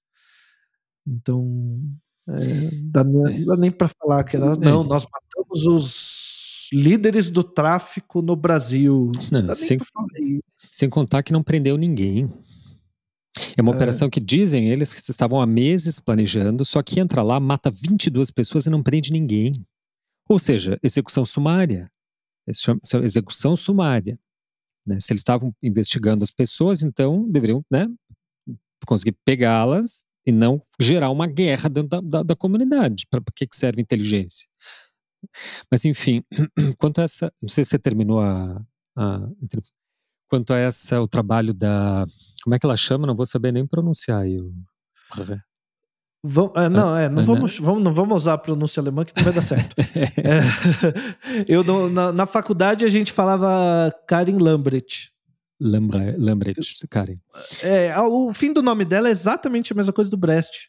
[1.07, 1.81] Então,
[2.29, 2.33] é,
[2.93, 4.55] dá, nem, dá nem para falar que era.
[4.57, 9.11] Não, nós matamos os líderes do tráfico no Brasil.
[9.31, 9.79] Não, sem,
[10.57, 12.31] sem, contar que não prendeu ninguém.
[13.57, 13.75] É uma é.
[13.75, 18.31] operação que dizem eles que estavam há meses planejando, só que entra lá, mata 22
[18.31, 19.65] pessoas e não prende ninguém.
[20.29, 21.91] Ou seja, execução sumária.
[23.03, 24.19] Execução sumária.
[24.87, 24.99] Né?
[25.01, 27.87] Se eles estavam investigando as pessoas, então deveriam né,
[28.87, 33.07] conseguir pegá-las e não gerar uma guerra dentro da, da, da comunidade.
[33.11, 34.47] Para que, que serve inteligência?
[35.71, 36.23] Mas, enfim,
[36.79, 37.33] quanto a essa.
[37.41, 38.61] Não sei se você terminou a,
[38.97, 39.75] a entrevista.
[40.29, 42.07] Quanto a essa, o trabalho da.
[42.43, 43.07] Como é que ela chama?
[43.07, 44.39] Não vou saber nem pronunciar aí.
[46.25, 49.25] Vamos, é, não, é, não, vamos, vamos, não vamos usar a pronúncia alemã que não
[49.25, 49.75] vai dar certo.
[49.99, 55.12] é, eu na, na, faculdade a gente falava Karin Lambrecht.
[55.63, 57.21] Lambrecht, Karin.
[57.63, 60.69] É, o fim do nome dela é exatamente a mesma coisa do Brest.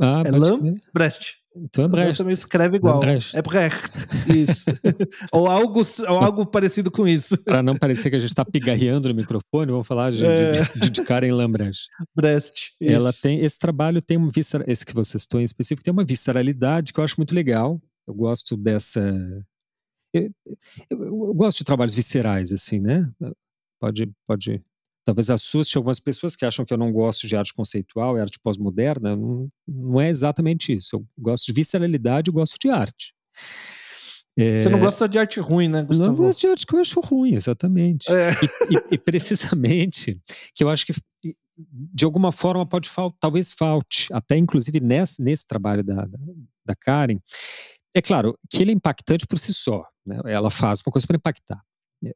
[0.00, 1.38] Ah, é Lambrecht.
[1.58, 2.18] Então é Brecht.
[2.18, 3.02] também escreve igual.
[3.02, 3.88] É Brecht.
[4.28, 4.66] Isso.
[5.32, 7.36] ou, algo, ou algo parecido com isso.
[7.44, 10.52] Para não parecer que a gente está pigarreando no microfone, vamos falar de, é.
[10.52, 11.88] de, de Karen Lambrecht.
[12.14, 12.74] Brecht.
[12.80, 12.94] Isso.
[12.94, 13.40] Ela tem.
[13.40, 14.62] Esse trabalho tem uma vista.
[14.66, 17.80] Esse que você citou em específico tem uma visceralidade que eu acho muito legal.
[18.06, 19.00] Eu gosto dessa.
[20.12, 20.30] Eu,
[20.90, 23.10] eu, eu gosto de trabalhos viscerais, assim, né?
[23.80, 24.62] Pode, pode
[25.04, 28.38] talvez assuste algumas pessoas que acham que eu não gosto de arte conceitual e arte
[28.40, 29.14] pós-moderna.
[29.14, 30.96] Não, não, é exatamente isso.
[30.96, 33.14] Eu gosto de visceralidade e gosto de arte.
[34.36, 34.60] É...
[34.60, 36.10] Você não gosta de arte ruim, né, Gustavo?
[36.10, 38.10] Não gosto de arte que eu acho ruim, exatamente.
[38.10, 38.30] É.
[38.32, 40.20] E, e, e, precisamente
[40.54, 40.92] que eu acho que
[41.56, 46.18] de alguma forma pode faltar, talvez falte, até inclusive nesse, nesse trabalho da, da,
[46.66, 47.18] da Karen,
[47.94, 49.82] é claro que ele é impactante por si só.
[50.04, 50.20] Né?
[50.26, 51.62] Ela faz uma coisa para impactar.
[52.04, 52.12] É,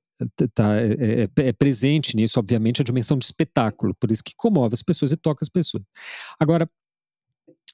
[0.54, 4.74] tá, é, é, é, presente nisso, obviamente, a dimensão de espetáculo, por isso que comove
[4.74, 5.82] as pessoas e toca as pessoas.
[6.38, 6.68] Agora,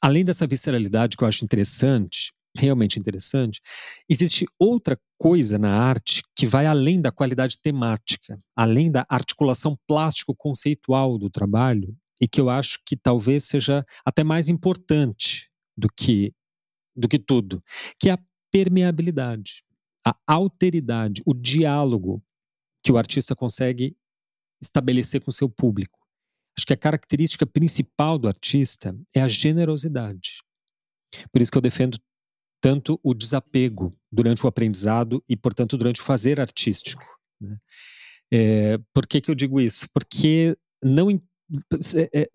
[0.00, 3.60] além dessa visceralidade que eu acho interessante, realmente interessante,
[4.08, 11.18] existe outra coisa na arte que vai além da qualidade temática, além da articulação plástico-conceitual
[11.18, 16.32] do trabalho, e que eu acho que talvez seja até mais importante do que,
[16.96, 17.62] do que tudo,
[18.00, 18.18] que é a
[18.50, 19.62] permeabilidade,
[20.06, 22.22] a alteridade, o diálogo
[22.82, 23.96] que o artista consegue
[24.62, 25.98] estabelecer com seu público.
[26.56, 30.42] Acho que a característica principal do artista é a generosidade.
[31.32, 31.98] Por isso que eu defendo
[32.60, 37.04] tanto o desapego durante o aprendizado e, portanto, durante o fazer artístico.
[37.40, 37.58] Né?
[38.32, 39.86] É, por que, que eu digo isso?
[39.92, 41.10] Porque não,
[42.12, 42.28] é,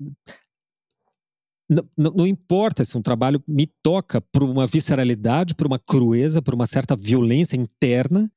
[1.98, 6.53] não, não, importa se um trabalho me toca por uma visceralidade, por uma crueza, por
[6.53, 8.30] uma certa violência interna,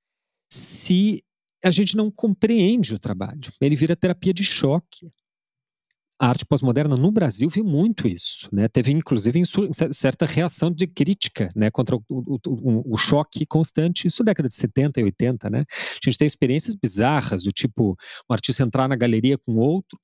[0.52, 1.24] se
[1.64, 3.52] a gente não compreende o trabalho.
[3.60, 5.10] Ele vira terapia de choque
[6.18, 8.68] a arte pós-moderna no Brasil viu muito isso, né?
[8.68, 9.42] Teve inclusive
[9.90, 14.54] certa reação de crítica, né, contra o, o, o, o, choque constante, isso década de
[14.54, 15.64] 70 e 80, né?
[15.68, 17.96] A gente tem experiências bizarras do tipo
[18.30, 19.98] um artista entrar na galeria com outro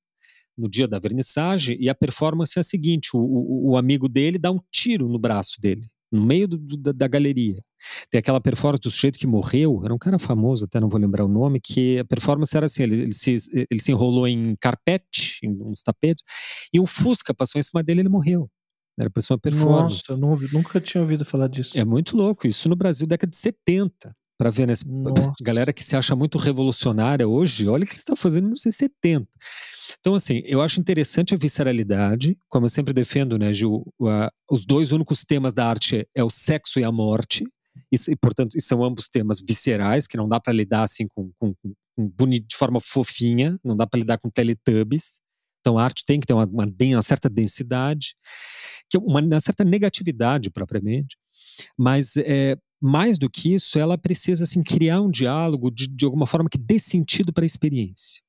[0.57, 4.51] no dia da vernissagem e a performance é a seguinte, o, o amigo dele dá
[4.51, 7.63] um tiro no braço dele, no meio do, da, da, galeria.
[8.11, 11.25] Tem aquela performance do sujeito que morreu, era um cara famoso, até não vou lembrar
[11.25, 13.37] o nome, que a performance era assim: ele, ele, se,
[13.71, 16.23] ele se enrolou em carpete, em uns tapetes,
[16.73, 18.51] e um Fusca passou em cima dele e ele morreu.
[19.01, 19.97] Era para ser uma performance.
[19.97, 21.79] Nossa, não nunca tinha ouvido falar disso.
[21.79, 22.47] É muito louco.
[22.47, 24.73] Isso no Brasil, década de 70 para ver, né?
[25.43, 28.75] Galera que se acha muito revolucionária hoje, olha o que eles estão fazendo nos anos
[28.75, 29.29] 70.
[30.01, 33.85] Então, assim, eu acho interessante a visceralidade, como eu sempre defendo, né, Gil?
[34.51, 37.45] Os dois únicos temas da arte é o sexo e a morte,
[37.93, 41.31] e, e portanto, e são ambos temas viscerais, que não dá para lidar assim com,
[41.39, 45.21] com, com, bonito, de forma fofinha, não dá para lidar com teletubbies.
[45.61, 48.15] Então, a arte tem que ter uma, uma, uma certa densidade,
[48.89, 51.19] que é uma, uma certa negatividade propriamente,
[51.77, 56.27] mas é, mais do que isso, ela precisa assim, criar um diálogo de, de alguma
[56.27, 58.23] forma que dê sentido para a experiência.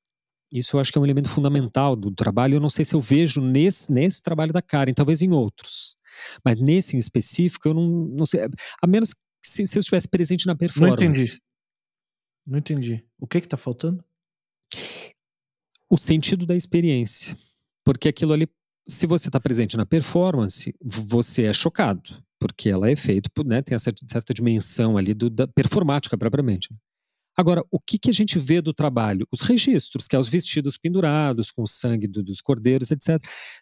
[0.52, 2.56] Isso eu acho que é um elemento fundamental do trabalho.
[2.56, 5.96] Eu não sei se eu vejo nesse, nesse trabalho da Karen, talvez em outros.
[6.44, 8.40] Mas nesse em específico, eu não, não sei.
[8.82, 11.00] A menos se, se eu estivesse presente na performance.
[11.00, 11.42] Não entendi.
[12.46, 13.04] Não entendi.
[13.18, 14.04] O que está faltando?
[15.88, 17.34] O sentido da experiência.
[17.82, 18.46] Porque aquilo ali,
[18.86, 23.76] se você está presente na performance, você é chocado porque ela é feita, né, tem
[23.76, 26.72] essa certa dimensão ali do, da performática propriamente.
[26.72, 26.76] Né.
[27.36, 29.26] Agora, o que, que a gente vê do trabalho?
[29.32, 33.10] Os registros, que é os vestidos pendurados, com o sangue do, dos cordeiros, etc.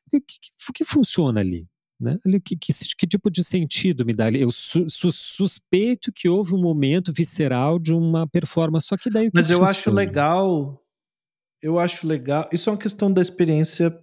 [0.06, 0.22] O que,
[0.68, 1.68] o que funciona ali?
[2.00, 2.18] Né?
[2.42, 4.40] Que, que, que, tipo de sentido me dá ali?
[4.40, 9.30] Eu su, su, suspeito que houve um momento visceral de uma performance, só que daí.
[9.34, 9.70] Mas eu funciona?
[9.78, 10.82] acho legal.
[11.62, 12.48] Eu acho legal.
[12.50, 13.94] Isso é uma questão da experiência.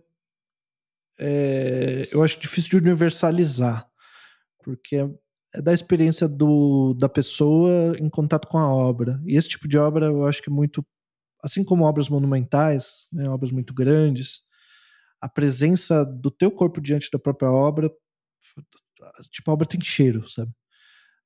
[1.19, 3.89] É, eu acho difícil de universalizar
[4.67, 5.09] porque é,
[5.55, 9.17] é da experiência do, da pessoa em contato com a obra.
[9.25, 10.85] E esse tipo de obra eu acho que é muito,
[11.41, 14.41] assim como obras monumentais, né, obras muito grandes,
[15.21, 17.89] a presença do teu corpo diante da própria obra,
[19.31, 20.51] tipo, a obra tem cheiro, sabe?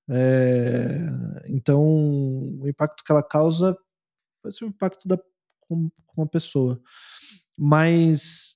[0.07, 0.99] É,
[1.47, 3.75] então, o impacto que ela causa
[4.43, 5.17] vai ser o impacto da,
[5.61, 6.79] com, com a pessoa.
[7.57, 8.55] Mas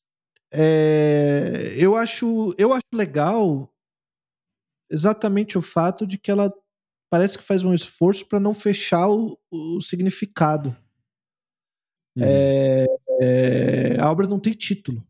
[0.53, 3.74] é, eu acho eu acho legal
[4.89, 6.53] exatamente o fato de que ela
[7.09, 10.75] parece que faz um esforço para não fechar o, o significado.
[12.15, 12.23] Uhum.
[12.23, 12.85] É,
[13.21, 15.05] é, a obra não tem título.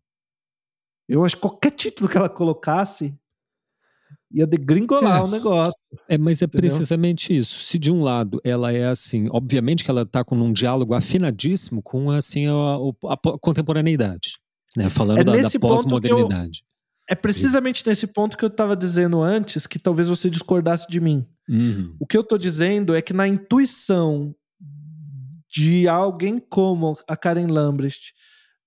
[1.08, 3.18] Eu acho que qualquer título que ela colocasse
[4.32, 5.24] ia degringolar é.
[5.24, 5.86] o negócio.
[6.10, 6.70] É, mas é entendeu?
[6.70, 7.64] precisamente isso.
[7.64, 11.82] Se de um lado ela é assim, obviamente que ela está com um diálogo afinadíssimo
[11.82, 14.38] com assim a, a, a contemporaneidade,
[14.76, 14.90] né?
[14.90, 16.64] Falando é da, da pós-modernidade.
[17.08, 21.28] É precisamente nesse ponto que eu estava dizendo antes, que talvez você discordasse de mim.
[21.48, 21.96] Uhum.
[22.00, 24.36] O que eu estou dizendo é que na intuição
[25.56, 28.14] de alguém como a Karen Lambrecht,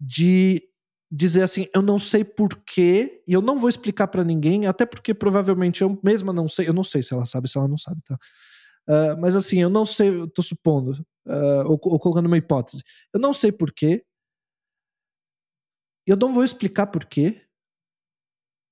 [0.01, 0.63] de
[1.11, 5.13] dizer assim, eu não sei porquê, e eu não vou explicar para ninguém, até porque
[5.13, 8.01] provavelmente eu mesma não sei, eu não sei se ela sabe, se ela não sabe,
[8.05, 8.17] tá?
[8.89, 10.93] Uh, mas assim, eu não sei, eu tô supondo,
[11.27, 12.83] uh, ou, ou colocando uma hipótese,
[13.13, 14.05] eu não sei porquê,
[16.07, 17.43] eu não vou explicar porquê,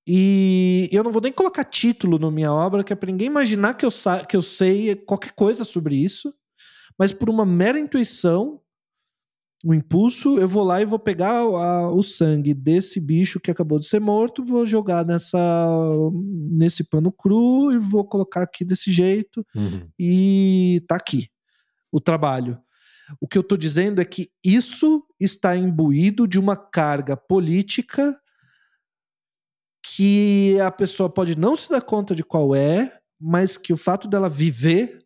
[0.06, 3.74] e eu não vou nem colocar título na minha obra, que é para ninguém imaginar
[3.74, 3.90] que eu,
[4.28, 6.32] que eu sei qualquer coisa sobre isso,
[6.98, 8.60] mas por uma mera intuição,
[9.64, 13.80] o impulso, eu vou lá e vou pegar a, o sangue desse bicho que acabou
[13.80, 15.28] de ser morto, vou jogar nessa
[16.50, 19.88] nesse pano cru e vou colocar aqui desse jeito Uhum.
[19.98, 21.28] e tá aqui
[21.90, 22.58] o trabalho.
[23.20, 28.16] O que eu estou dizendo é que isso está imbuído de uma carga política
[29.94, 34.08] que a pessoa pode não se dar conta de qual é, mas que o fato
[34.08, 34.98] dela viver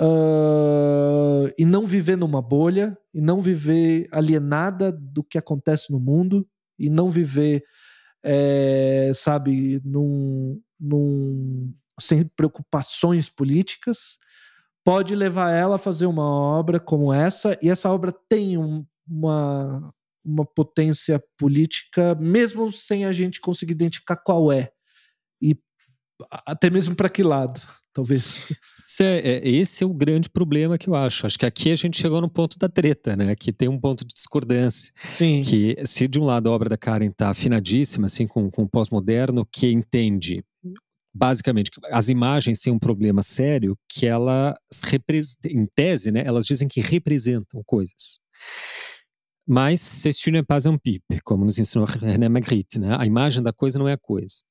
[0.00, 6.46] uh, e não viver numa bolha, e não viver alienada do que acontece no mundo,
[6.78, 7.64] e não viver,
[8.24, 14.18] é, sabe, num, num, sem preocupações políticas,
[14.84, 19.94] pode levar ela a fazer uma obra como essa, e essa obra tem um, uma,
[20.26, 24.70] uma potência política, mesmo sem a gente conseguir identificar qual é.
[25.40, 25.56] E
[26.44, 27.60] até mesmo para que lado,
[27.94, 28.40] talvez.
[28.86, 31.26] Esse é, esse é, o grande problema que eu acho.
[31.26, 33.34] Acho que aqui a gente chegou no ponto da treta, né?
[33.36, 34.92] Que tem um ponto de discordância.
[35.08, 35.42] Sim.
[35.42, 38.68] Que se de um lado a obra da Karen está afinadíssima, assim, com, com o
[38.68, 40.44] pós-moderno, que entende
[41.16, 44.54] basicamente que as imagens têm um problema sério que ela
[45.46, 46.22] em tese, né?
[46.24, 48.18] Elas dizem que representam coisas.
[49.46, 52.96] Mas c'est une pas un pipe, como nos ensinou René Magritte, né?
[52.98, 54.42] A imagem da coisa não é a coisa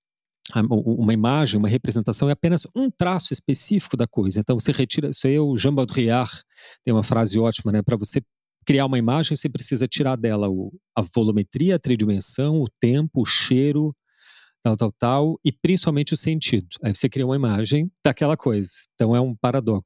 [0.69, 4.39] uma imagem, uma representação é apenas um traço específico da coisa.
[4.39, 6.43] Então você retira, isso aí é o Jean Baudrillard,
[6.83, 7.81] tem uma frase ótima, né?
[7.81, 8.21] Para você
[8.65, 13.25] criar uma imagem, você precisa tirar dela o, a volumetria, a tridimensão, o tempo, o
[13.25, 13.95] cheiro,
[14.65, 16.67] tal, tal, tal, e principalmente o sentido.
[16.81, 18.71] Aí você cria uma imagem daquela coisa.
[18.95, 19.85] Então é um paradoxo.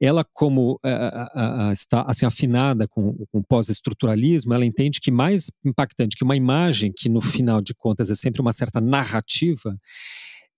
[0.00, 5.50] Ela, como uh, uh, uh, está assim afinada com, o pós-estruturalismo, ela entende que mais
[5.64, 9.76] impactante que uma imagem, que no final de contas é sempre uma certa narrativa,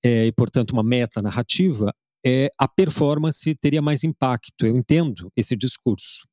[0.04, 1.90] é, e portanto uma meta-narrativa,
[2.24, 4.66] é, a performance teria mais impacto.
[4.66, 6.28] Eu entendo esse discurso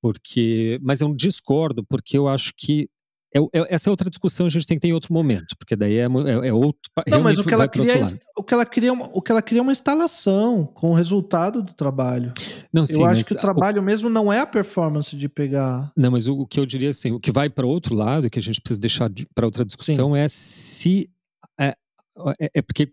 [0.00, 2.88] porque mas eu discordo porque eu acho que
[3.34, 5.74] é, é, essa é outra discussão a gente tem que ter em outro momento, porque
[5.74, 6.90] daí é, é, é outro.
[7.08, 8.04] Não, mas o que, ela cria, é
[8.36, 11.62] o que ela é uma, o que ela cria é uma instalação com o resultado
[11.62, 12.32] do trabalho.
[12.72, 15.90] Não, sim, eu acho que o trabalho o, mesmo não é a performance de pegar.
[15.96, 18.38] Não, mas o, o que eu diria assim, o que vai para outro lado, que
[18.38, 20.18] a gente precisa deixar de, para outra discussão, sim.
[20.18, 21.10] é se
[21.58, 21.74] é,
[22.40, 22.92] é, é porque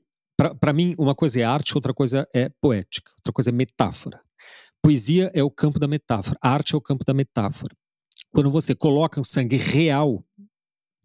[0.60, 4.22] para mim uma coisa é arte, outra coisa é poética, outra coisa é metáfora.
[4.82, 7.76] Poesia é o campo da metáfora, arte é o campo da metáfora.
[8.31, 10.23] Quando você coloca o sangue real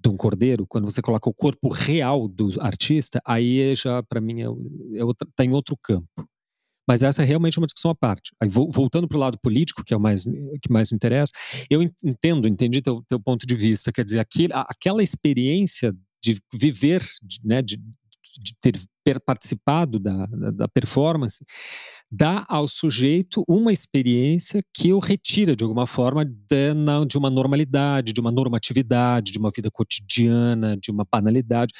[0.00, 4.42] de um cordeiro, quando você coloca o corpo real do artista, aí já, para mim,
[4.42, 6.08] é, é outra, tá em outro campo.
[6.86, 8.30] Mas essa é realmente uma discussão à parte.
[8.38, 11.32] Aí, voltando para o lado político, que é o mais, que mais interessa,
[11.70, 13.90] eu entendo, entendi teu, teu ponto de vista.
[13.90, 17.78] Quer dizer, aquele, aquela experiência de viver, de, né, de,
[18.40, 18.54] de
[19.04, 21.44] ter participado da, da, da performance,
[22.10, 26.74] dá ao sujeito uma experiência que o retira de alguma forma de,
[27.08, 31.72] de, uma normalidade, de uma normatividade, de uma vida cotidiana, de uma banalidade.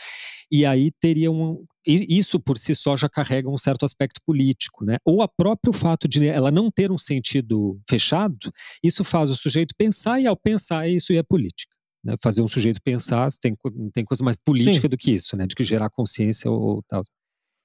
[0.51, 1.65] E aí teria um.
[1.87, 4.97] Isso por si só já carrega um certo aspecto político, né?
[5.05, 8.53] Ou a próprio fato de ela não ter um sentido fechado,
[8.83, 11.74] isso faz o sujeito pensar, e ao pensar, isso é política.
[12.05, 12.17] Né?
[12.23, 13.57] Fazer um sujeito pensar tem,
[13.93, 14.89] tem coisa mais política Sim.
[14.89, 15.47] do que isso, né?
[15.47, 17.03] De que gerar consciência ou, ou tal.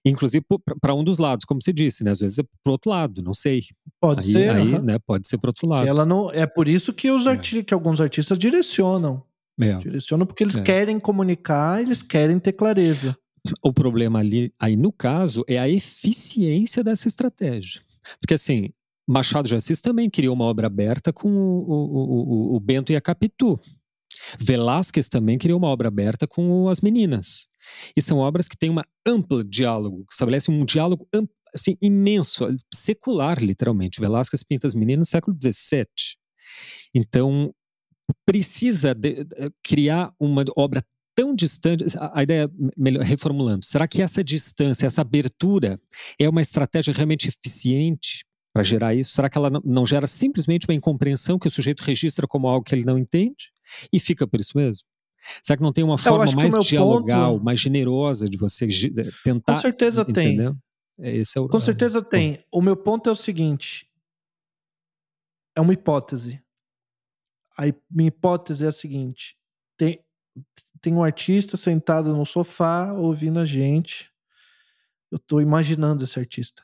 [0.06, 0.46] Inclusive
[0.82, 2.12] para um dos lados, como você disse, né?
[2.12, 3.64] Às vezes é para outro lado, não sei.
[4.00, 4.50] Pode aí, ser.
[4.50, 5.86] Aí, né, pode ser para outro lado.
[5.86, 7.64] ela não, é por isso que, os arti é.
[7.64, 9.22] que alguns artistas direcionam.
[9.60, 9.78] É.
[9.78, 10.62] Direcionam porque eles é.
[10.62, 13.18] querem comunicar, eles querem ter clareza.
[13.62, 17.82] O problema ali, aí no caso, é a eficiência dessa estratégia.
[18.22, 18.70] Porque assim,
[19.08, 22.96] Machado de Assis também criou uma obra aberta com o, o, o, o Bento e
[22.96, 23.60] a Capitu.
[24.40, 27.48] Velázquez também criou uma obra aberta com as meninas.
[27.96, 31.08] E são obras que têm uma ampla diálogo, que estabelecem um diálogo
[31.54, 34.00] assim, imenso, secular, literalmente.
[34.00, 35.86] Velázquez pinta as meninas no século XVII.
[36.94, 37.54] Então,
[38.26, 39.26] precisa de,
[39.64, 40.84] criar uma obra
[41.16, 41.86] tão distante.
[41.98, 45.80] A, a ideia, melhor, reformulando, será que essa distância, essa abertura
[46.20, 49.14] é uma estratégia realmente eficiente para gerar isso?
[49.14, 52.74] Será que ela não, gera simplesmente uma incompreensão que o sujeito registra como algo que
[52.74, 53.52] ele não entende?
[53.92, 54.84] E fica por isso mesmo?
[55.44, 57.44] Será que não tem uma forma mais dialogal, ponto...
[57.44, 58.68] mais generosa de você
[59.24, 59.56] tentar?
[59.56, 60.54] Com certeza entendeu?
[60.98, 61.20] tem.
[61.22, 62.46] Esse é o, Com certeza é, tem.
[62.52, 63.90] O meu ponto é o seguinte:
[65.56, 66.42] é uma hipótese.
[67.58, 69.38] A minha hipótese é a seguinte:
[69.78, 70.04] tem,
[70.82, 74.10] tem um artista sentado no sofá ouvindo a gente.
[75.12, 76.64] Eu estou imaginando esse artista.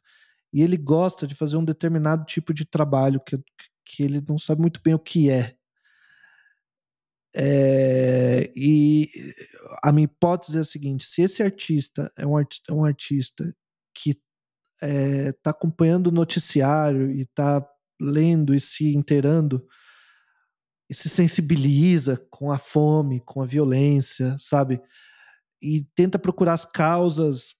[0.55, 3.37] E ele gosta de fazer um determinado tipo de trabalho que,
[3.85, 5.53] que ele não sabe muito bem o que é.
[7.35, 9.09] É, e
[9.83, 13.53] a minha hipótese é a seguinte: se esse artista é um artista, é um artista
[13.93, 17.61] que está é, tá acompanhando o noticiário e está
[17.99, 19.61] lendo e se inteirando
[20.89, 24.81] e se sensibiliza com a fome, com a violência, sabe?
[25.61, 27.55] E tenta procurar as causas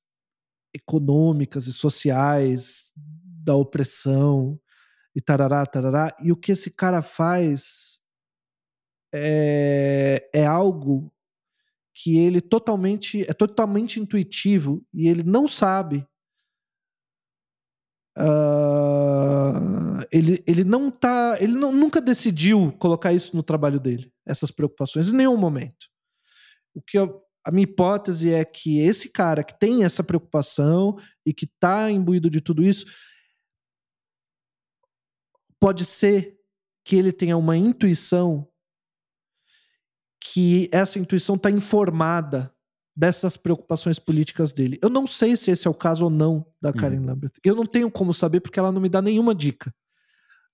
[0.76, 4.60] econômicas e sociais da opressão
[5.16, 6.16] e tarará, tarará.
[6.22, 8.02] E o que esse cara faz
[9.14, 11.12] é, é algo
[11.94, 16.06] que ele totalmente é totalmente intuitivo e ele não sabe
[18.18, 21.38] Uh, ele, ele não tá.
[21.42, 25.88] Ele não, nunca decidiu colocar isso no trabalho dele, essas preocupações, em nenhum momento.
[26.74, 31.32] O que eu, a minha hipótese é que esse cara que tem essa preocupação e
[31.32, 32.88] que está imbuído de tudo isso,
[35.60, 36.40] pode ser
[36.84, 38.48] que ele tenha uma intuição
[40.20, 42.52] que essa intuição está informada
[42.96, 44.80] dessas preocupações políticas dele.
[44.82, 46.76] Eu não sei se esse é o caso ou não da uhum.
[46.76, 47.34] Karen Lambert.
[47.44, 49.72] Eu não tenho como saber porque ela não me dá nenhuma dica.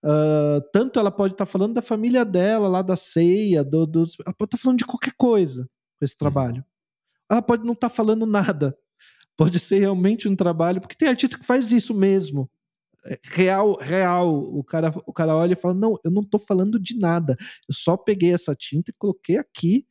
[0.03, 3.99] Uh, tanto ela pode estar tá falando da família dela, lá da ceia, do, do
[4.25, 6.19] ela pode estar tá falando de qualquer coisa com esse uhum.
[6.19, 6.65] trabalho.
[7.31, 8.77] Ela pode não estar tá falando nada.
[9.37, 12.49] Pode ser realmente um trabalho, porque tem artista que faz isso mesmo.
[13.05, 14.29] É, real, real.
[14.29, 17.35] O cara, o cara olha e fala: Não, eu não estou falando de nada.
[17.67, 19.85] Eu só peguei essa tinta e coloquei aqui,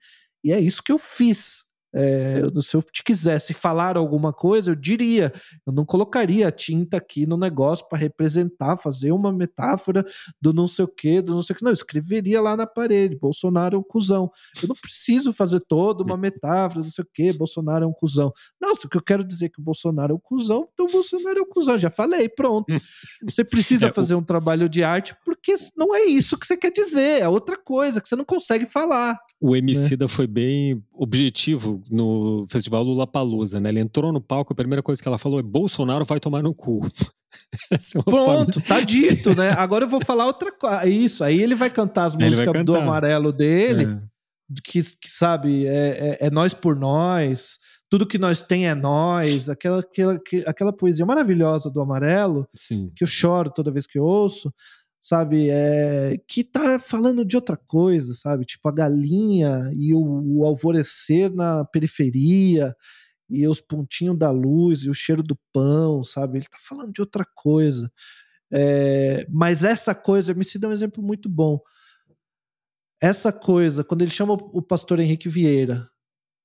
[0.45, 1.70] e é isso que eu fiz.
[1.93, 5.33] É, se eu te quisesse falar alguma coisa, eu diria.
[5.67, 10.05] Eu não colocaria tinta aqui no negócio para representar, fazer uma metáfora
[10.41, 11.65] do não sei o que, do não sei o que.
[11.65, 14.31] Não, eu escreveria lá na parede: Bolsonaro é um cuzão.
[14.63, 18.33] Eu não preciso fazer toda uma metáfora, não sei o que, Bolsonaro é um cuzão.
[18.61, 20.87] Não, se o que eu quero dizer é que o Bolsonaro é um cuzão, então
[20.87, 21.79] o Bolsonaro é um cuzão.
[21.79, 22.67] Já falei, pronto.
[23.25, 26.71] Você precisa é, fazer um trabalho de arte porque não é isso que você quer
[26.71, 29.19] dizer, é outra coisa que você não consegue falar.
[29.41, 30.09] O Emicida né?
[30.09, 33.69] foi bem objetivo no festival Lula Palusa, né?
[33.69, 36.55] Ele entrou no palco, a primeira coisa que ela falou é Bolsonaro vai tomar no
[36.55, 36.87] cu.
[37.71, 38.69] é Pronto, forma...
[38.69, 39.51] tá dito, né?
[39.53, 40.87] Agora eu vou falar outra coisa.
[40.87, 42.65] Isso, aí ele vai cantar as músicas cantar.
[42.65, 44.01] do amarelo dele, é.
[44.65, 47.59] que, que, sabe, é, é, é, nós por nós,
[47.89, 52.93] tudo que nós tem é nós, aquela, aquela, aquela poesia maravilhosa do amarelo, Sim.
[52.95, 54.53] que eu choro toda vez que eu ouço
[55.01, 55.49] sabe?
[55.51, 58.45] É, que tá falando de outra coisa, sabe?
[58.45, 62.77] Tipo a galinha e o, o alvorecer na periferia
[63.29, 66.39] e os pontinhos da luz e o cheiro do pão, sabe?
[66.39, 67.91] Ele tá falando de outra coisa.
[68.53, 71.61] É, mas essa coisa, me se dá um exemplo muito bom.
[73.01, 75.89] Essa coisa, quando ele chama o pastor Henrique Vieira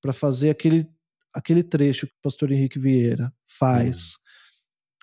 [0.00, 0.88] para fazer aquele,
[1.34, 4.25] aquele trecho que o pastor Henrique Vieira faz, hum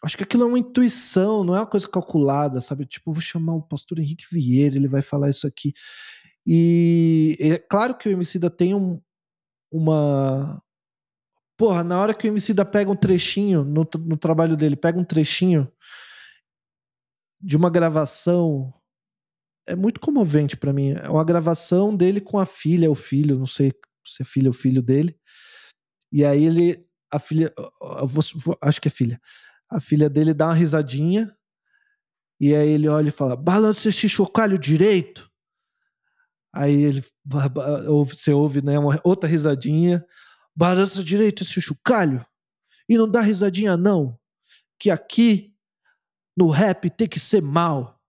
[0.03, 2.85] acho que aquilo é uma intuição, não é uma coisa calculada, sabe?
[2.85, 5.73] Tipo, vou chamar o pastor Henrique Vieira, ele vai falar isso aqui.
[6.45, 9.01] E é claro que o Emicida tem um,
[9.71, 10.61] uma.
[11.57, 15.05] Porra, na hora que o Emicida pega um trechinho no, no trabalho dele, pega um
[15.05, 15.71] trechinho
[17.41, 18.73] de uma gravação.
[19.65, 20.91] É muito comovente para mim.
[20.91, 23.71] É uma gravação dele com a filha, o filho, não sei
[24.05, 25.17] se é filha ou filho dele.
[26.11, 26.85] E aí ele.
[27.09, 27.53] A filha.
[28.61, 29.21] Acho que é filha
[29.73, 31.35] a filha dele dá uma risadinha.
[32.39, 35.29] E aí ele olha e fala: balança esse chocalho direito.
[36.53, 37.03] Aí ele
[38.05, 40.05] você ouve né, uma outra risadinha.
[40.55, 42.23] Balança direito esse chocalho.
[42.87, 44.19] E não dá risadinha, não.
[44.79, 45.55] Que aqui
[46.37, 47.99] no rap tem que ser mal.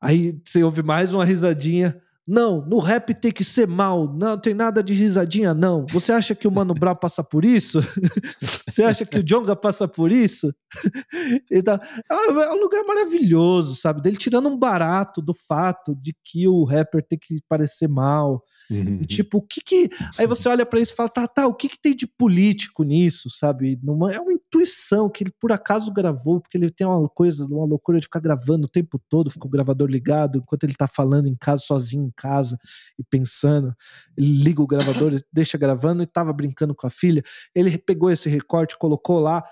[0.00, 2.02] Aí você ouve mais uma risadinha.
[2.26, 4.12] Não, no rap tem que ser mal.
[4.16, 5.84] Não tem nada de risadinha, não.
[5.90, 7.80] Você acha que o Mano Brown passa por isso?
[8.68, 10.54] Você acha que o Jonga passa por isso?
[11.50, 11.78] então,
[12.08, 14.00] é um lugar maravilhoso, sabe?
[14.00, 18.42] Dele tirando um barato do fato de que o rapper tem que parecer mal.
[18.72, 18.98] Uhum.
[19.00, 19.90] E, tipo, o que que.
[20.18, 22.82] Aí você olha para isso e fala, tá, tá, o que que tem de político
[22.82, 23.78] nisso, sabe?
[23.82, 27.66] Numa, é uma intuição que ele por acaso gravou, porque ele tem uma coisa, uma
[27.66, 31.26] loucura de ficar gravando o tempo todo, fica o gravador ligado, enquanto ele tá falando
[31.26, 32.58] em casa, sozinho em casa
[32.98, 33.74] e pensando.
[34.16, 37.22] Ele liga o gravador, deixa gravando e tava brincando com a filha.
[37.54, 39.44] Ele pegou esse recorte, colocou lá.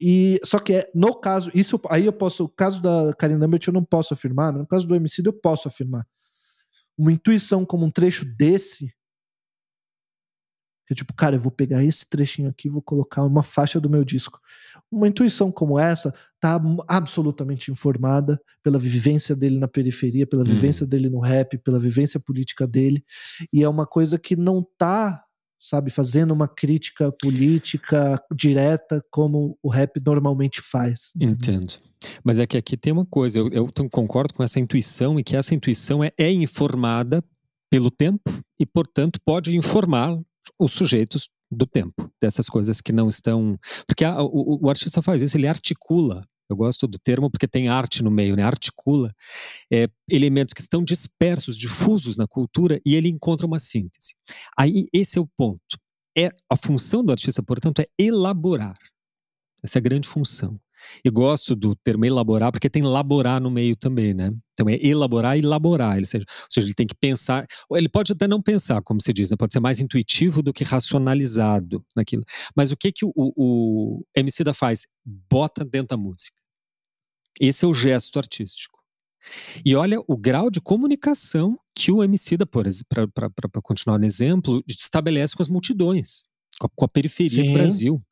[0.00, 3.62] E só que é, no caso, isso aí eu posso, o caso da Karen Lambert
[3.66, 6.06] eu não posso afirmar, no caso do MC eu posso afirmar
[6.98, 8.92] uma intuição como um trecho desse,
[10.86, 13.78] que é tipo, cara, eu vou pegar esse trechinho aqui e vou colocar uma faixa
[13.78, 14.40] do meu disco.
[14.90, 16.58] Uma intuição como essa tá
[16.88, 20.48] absolutamente informada pela vivência dele na periferia, pela uhum.
[20.48, 23.04] vivência dele no rap, pela vivência política dele,
[23.52, 25.22] e é uma coisa que não tá
[25.58, 31.12] sabe, fazendo uma crítica política direta como o rap normalmente faz.
[31.20, 31.74] Entendo.
[32.22, 35.36] Mas é que aqui tem uma coisa, eu, eu concordo com essa intuição e que
[35.36, 37.22] essa intuição é, é informada
[37.70, 40.18] pelo tempo e, portanto, pode informar
[40.58, 43.58] os sujeitos do tempo, dessas coisas que não estão.
[43.86, 47.68] Porque a, o, o artista faz isso, ele articula Eu gosto do termo porque tem
[47.68, 48.42] arte no meio, né?
[48.42, 49.12] Articula
[49.72, 54.14] é, elementos que estão dispersos, difusos na cultura e ele encontra uma síntese.
[54.58, 55.78] Aí esse é o ponto.
[56.16, 58.74] É a função do artista, portanto, é elaborar.
[59.62, 60.58] Essa é a grande função.
[61.04, 64.32] E gosto do termo elaborar porque tem laborar no meio também, né?
[64.52, 65.98] Então é elaborar e elaborar.
[65.98, 66.24] Ou seja,
[66.56, 67.46] ele tem que pensar.
[67.72, 69.36] Ele pode até não pensar, como se diz, né?
[69.36, 72.24] pode ser mais intuitivo do que racionalizado naquilo.
[72.56, 74.86] Mas o que, que o, o, o MC da faz?
[75.04, 76.36] Bota dentro da música.
[77.40, 78.78] Esse é o gesto artístico.
[79.64, 85.36] E olha o grau de comunicação que o MC da, para continuar no exemplo, estabelece
[85.36, 86.26] com as multidões,
[86.58, 87.48] com a, com a periferia Sim.
[87.48, 88.02] do Brasil.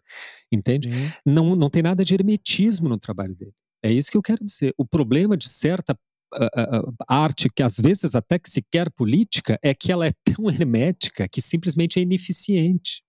[0.50, 0.90] Entende?
[1.24, 3.52] Não, não tem nada de hermetismo no trabalho dele.
[3.82, 4.74] É isso que eu quero dizer.
[4.76, 5.96] O problema de certa
[6.34, 10.12] uh, uh, arte, que às vezes até que se quer política, é que ela é
[10.24, 13.02] tão hermética que simplesmente é ineficiente.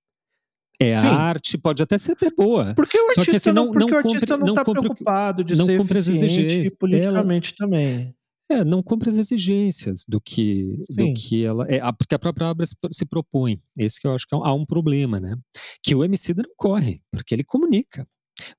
[0.80, 1.07] É Sim.
[1.07, 2.76] a arte, pode até ser até boa.
[2.76, 5.82] Porque o artista, que, assim, não, não, não, está não tá preocupado de não ser
[5.82, 8.15] eficiente politicamente também.
[8.49, 11.65] É, não cumpre as exigências do que, do que ela.
[11.69, 13.61] É, porque a própria obra se, se, propõe.
[13.76, 15.36] Esse que eu acho que há um problema, né?
[15.84, 18.07] Que o MC não corre, porque ele comunica.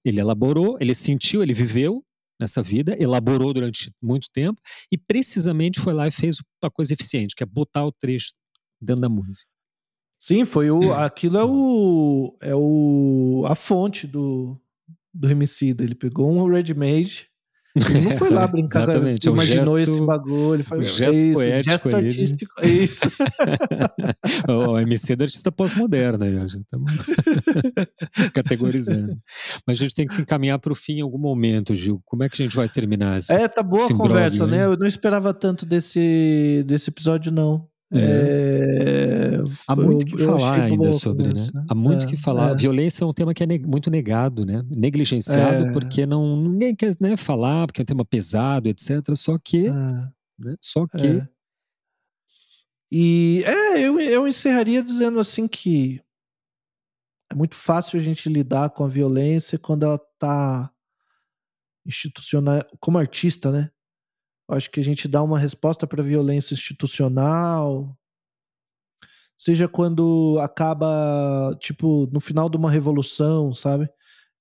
[0.04, 2.04] Ele elaborou, ele sentiu, ele viveu
[2.40, 4.60] nessa vida, elaborou durante muito tempo
[4.92, 8.32] e precisamente foi lá e fez uma coisa eficiente, que é botar o trecho
[8.80, 9.48] dentro da música.
[10.18, 10.92] Sim, foi o.
[10.94, 12.36] Aquilo é o.
[12.42, 13.44] É o.
[13.46, 14.60] a fonte do,
[15.14, 15.70] do MC.
[15.78, 17.30] Ele pegou um ready-made
[17.76, 20.54] ele não foi lá brincar, Exatamente, imaginou gesto, esse bagulho.
[20.54, 23.00] Ele foi, gesto isso, poético gesto artístico, é isso.
[24.48, 26.92] o MC é do artista pós-moderno aí, já estamos
[28.32, 29.16] categorizando.
[29.66, 32.00] Mas a gente tem que se encaminhar para o fim em algum momento, Gil.
[32.04, 34.64] Como é que a gente vai terminar É, tá boa a conversa, né?
[34.64, 37.68] Eu não esperava tanto desse, desse episódio, não.
[37.94, 38.00] É.
[38.00, 41.48] É, Há muito que falar ainda sobre, né?
[41.68, 42.50] Há muito é, que falar.
[42.50, 42.54] É.
[42.54, 44.62] Violência é um tema que é ne muito negado, né?
[44.74, 45.72] Negligenciado é.
[45.72, 49.00] porque não ninguém quer né, falar, porque é um tema pesado, etc.
[49.14, 49.70] Só que, é.
[49.70, 50.56] né?
[50.60, 51.22] Só que.
[52.90, 56.00] E é, eu, eu encerraria dizendo assim que
[57.30, 60.70] é muito fácil a gente lidar com a violência quando ela está
[61.86, 63.70] institucional, como artista, né?
[64.48, 67.96] Acho que a gente dá uma resposta para a violência institucional,
[69.36, 73.88] seja quando acaba, tipo, no final de uma revolução, sabe?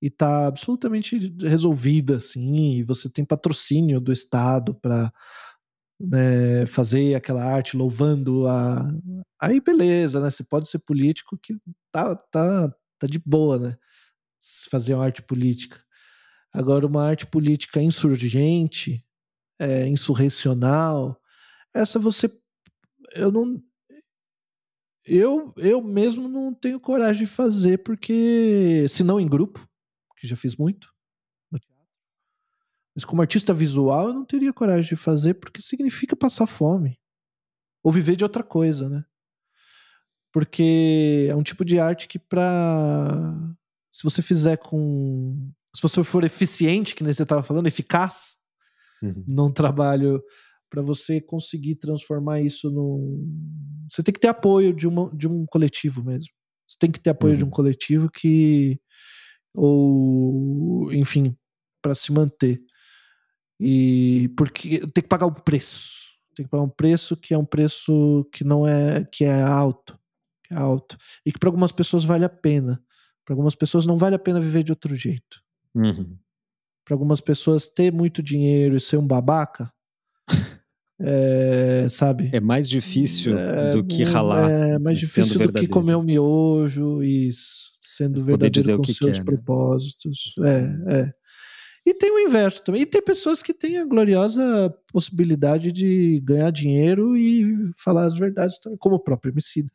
[0.02, 5.12] E tá absolutamente resolvida, assim, e você tem patrocínio do Estado para
[6.00, 8.88] né, fazer aquela arte louvando a.
[9.42, 10.30] Aí beleza, né?
[10.32, 11.56] Você pode ser político que
[11.92, 13.78] tá, tá, tá de boa, né?
[14.70, 15.80] Fazer uma arte política.
[16.54, 19.04] Agora, uma arte política insurgente,
[19.60, 21.20] é, insurrecional,
[21.74, 22.32] essa você.
[23.16, 23.62] Eu não.
[25.06, 28.88] Eu, eu mesmo não tenho coragem de fazer, porque.
[28.90, 29.68] Se não em grupo,
[30.18, 30.94] que já fiz muito.
[32.98, 37.00] Mas como artista visual, eu não teria coragem de fazer, porque significa passar fome.
[37.84, 39.06] Ou viver de outra coisa, né?
[40.34, 43.08] Porque é um tipo de arte que, pra.
[43.92, 45.52] Se você fizer com.
[45.76, 48.38] Se você for eficiente, que nem você estava falando, eficaz,
[49.02, 49.24] uhum.
[49.28, 50.22] num trabalho
[50.70, 53.26] para você conseguir transformar isso num.
[53.90, 56.32] Você tem que ter apoio de, uma, de um coletivo mesmo.
[56.68, 57.38] Você tem que ter apoio uhum.
[57.38, 58.80] de um coletivo que.
[59.54, 60.92] Ou.
[60.94, 61.36] Enfim,
[61.82, 62.62] para se manter.
[63.60, 64.30] E.
[64.38, 65.96] Porque tem que pagar um preço.
[66.36, 69.06] Tem que pagar um preço que é um preço que não é.
[69.06, 69.98] que é alto.
[70.46, 70.98] Que é alto.
[71.26, 72.84] E que para algumas pessoas vale a pena.
[73.26, 75.42] Para algumas pessoas não vale a pena viver de outro jeito.
[75.74, 76.18] Uhum
[76.88, 79.70] para algumas pessoas ter muito dinheiro e ser um babaca,
[81.02, 82.30] é, sabe?
[82.32, 84.50] É mais difícil é, do que ralar.
[84.50, 87.30] É mais difícil do que comer um miojo e
[87.84, 89.26] sendo verdadeiro com seus quer, né?
[89.26, 90.34] propósitos.
[90.38, 90.80] Né?
[90.88, 91.14] É, é.
[91.86, 92.84] E tem o inverso também.
[92.84, 98.60] E tem pessoas que têm a gloriosa possibilidade de ganhar dinheiro e falar as verdades
[98.60, 99.70] também, como o próprio homicida.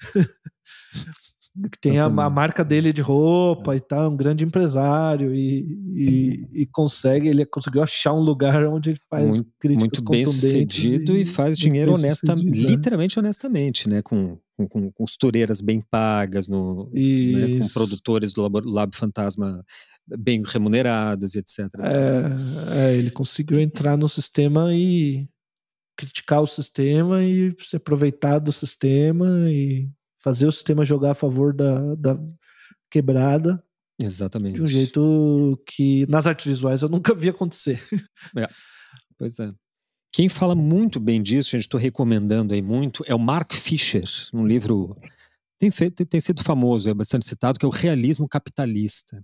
[1.70, 3.76] que tem a, a, marca dele de roupa é.
[3.76, 8.64] e tal, é um grande empresário e, e, e, consegue, ele conseguiu achar um lugar
[8.66, 12.70] onde ele faz muito, críticas muito bem sucedido e, e faz dinheiro honestamente, né?
[12.70, 18.60] literalmente honestamente, né, com, com, com costureiras bem pagas, no, né, com produtores do Lab,
[18.64, 19.64] Lab Fantasma
[20.06, 21.58] bem remunerados, etc.
[21.58, 21.80] etc.
[21.84, 25.28] É, é, ele conseguiu entrar no sistema e
[25.96, 29.88] criticar o sistema e se aproveitar do sistema e
[30.24, 32.18] fazer o sistema jogar a favor da, da
[32.90, 33.62] quebrada.
[34.00, 34.56] Exatamente.
[34.56, 37.80] De um jeito que nas artes visuais eu nunca vi acontecer.
[38.36, 38.48] É.
[39.18, 39.52] Pois é.
[40.12, 44.46] Quem fala muito bem disso, gente estou recomendando aí muito, é o Mark Fisher, um
[44.46, 44.96] livro
[45.58, 49.22] tem, feito, tem sido famoso, é bastante citado, que é o Realismo Capitalista.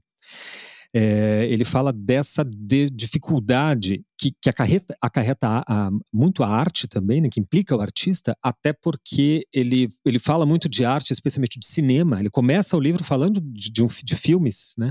[0.94, 6.88] É, ele fala dessa de dificuldade que, que acarreta, acarreta a, a, muito a arte
[6.88, 11.60] também, né, que implica o artista, até porque ele, ele fala muito de arte, especialmente
[11.60, 12.18] de cinema.
[12.18, 14.90] Ele começa o livro falando de, de, um, de filmes, né?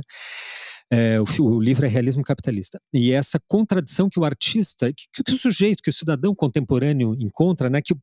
[0.91, 2.79] É, o, o, livro é realismo capitalista.
[2.91, 7.69] E essa contradição que o artista, que, que, o sujeito, que o cidadão contemporâneo encontra,
[7.69, 7.93] né, que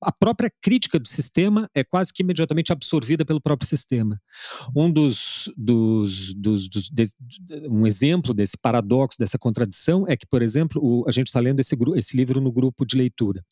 [0.00, 4.20] a própria crítica do sistema é quase que imediatamente absorvida pelo próprio sistema.
[4.74, 7.08] Um dos, dos, dos, dos de,
[7.68, 11.60] um exemplo desse paradoxo, dessa contradição é que, por exemplo, o, a gente está lendo
[11.60, 13.44] esse, esse livro no grupo de leitura.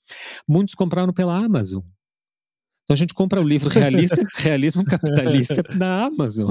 [0.46, 1.82] Muitos compraram pela Amazon.
[2.84, 6.48] Então a gente compra o livro realista, Realismo Capitalista na Amazon.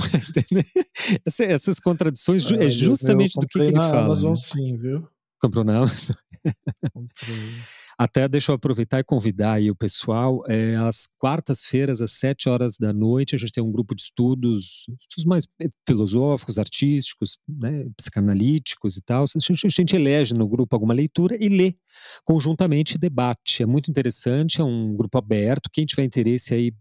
[1.26, 4.05] Essa, essas contradições ah, é justamente do que, que ele fala.
[4.05, 4.35] Amazon, né?
[4.35, 5.07] sim, viu?
[5.39, 6.15] Comprou na Amazon?
[6.93, 7.38] Comprei.
[7.99, 10.43] Até deixa eu aproveitar e convidar aí o pessoal.
[10.47, 14.85] É, às quartas-feiras, às sete horas da noite, a gente tem um grupo de estudos,
[15.01, 19.23] estudos mais eh, filosóficos, artísticos, né, psicanalíticos e tal.
[19.23, 21.73] A gente, a gente elege no grupo alguma leitura e lê
[22.23, 23.63] conjuntamente e debate.
[23.63, 25.67] É muito interessante, é um grupo aberto.
[25.73, 26.71] Quem tiver interesse aí,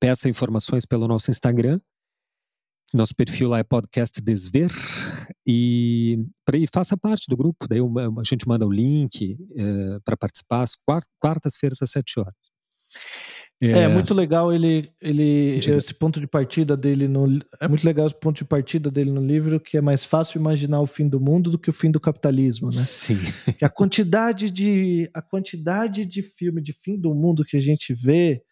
[0.00, 1.78] peça informações pelo nosso Instagram.
[2.92, 4.70] Nosso perfil lá é podcast Desver
[5.46, 7.66] e, e faça parte do grupo.
[7.68, 10.72] Daí uma, a gente manda o link é, para participar às
[11.20, 12.34] quartas-feiras às sete horas.
[13.62, 18.06] É, é, muito legal ele, ele esse ponto de partida dele no é muito legal
[18.06, 21.20] esse ponto de partida dele no livro que é mais fácil imaginar o fim do
[21.20, 22.78] mundo do que o fim do capitalismo, né?
[22.78, 23.18] Sim.
[23.56, 27.94] Que a quantidade de a quantidade de filme de fim do mundo que a gente
[27.94, 28.42] vê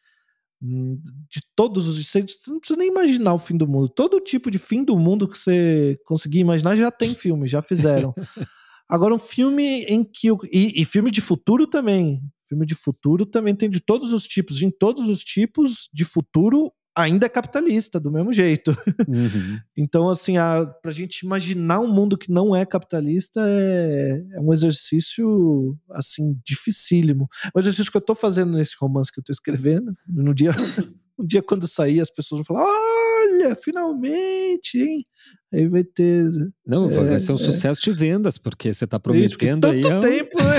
[0.63, 2.07] de todos os.
[2.07, 3.89] Você não precisa nem imaginar o fim do mundo.
[3.89, 8.15] Todo tipo de fim do mundo que você conseguir imaginar já tem filme, já fizeram.
[8.89, 10.29] Agora, um filme em que.
[10.53, 12.23] E, e, filme de futuro também.
[12.49, 14.63] Filme de futuro também tem de todos os tipos.
[14.63, 18.77] Em todos os tipos de futuro, ainda é capitalista, do mesmo jeito.
[19.09, 19.59] Uhum.
[19.77, 24.53] então, assim, a, pra gente imaginar um mundo que não é capitalista é, é um
[24.53, 27.29] exercício, assim, dificílimo.
[27.55, 30.51] O exercício que eu tô fazendo nesse romance que eu tô escrevendo, no dia,
[31.19, 35.05] um dia quando sair, as pessoas vão falar: olha, finalmente, hein?
[35.53, 36.29] Aí vai ter.
[36.67, 39.81] Não, é, vai ser um é, sucesso de vendas, porque você tá prometendo aí.
[39.83, 40.59] Tanto tempo, né?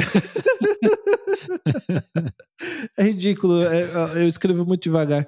[2.97, 3.63] é ridículo.
[3.63, 5.27] É, eu escrevo muito devagar.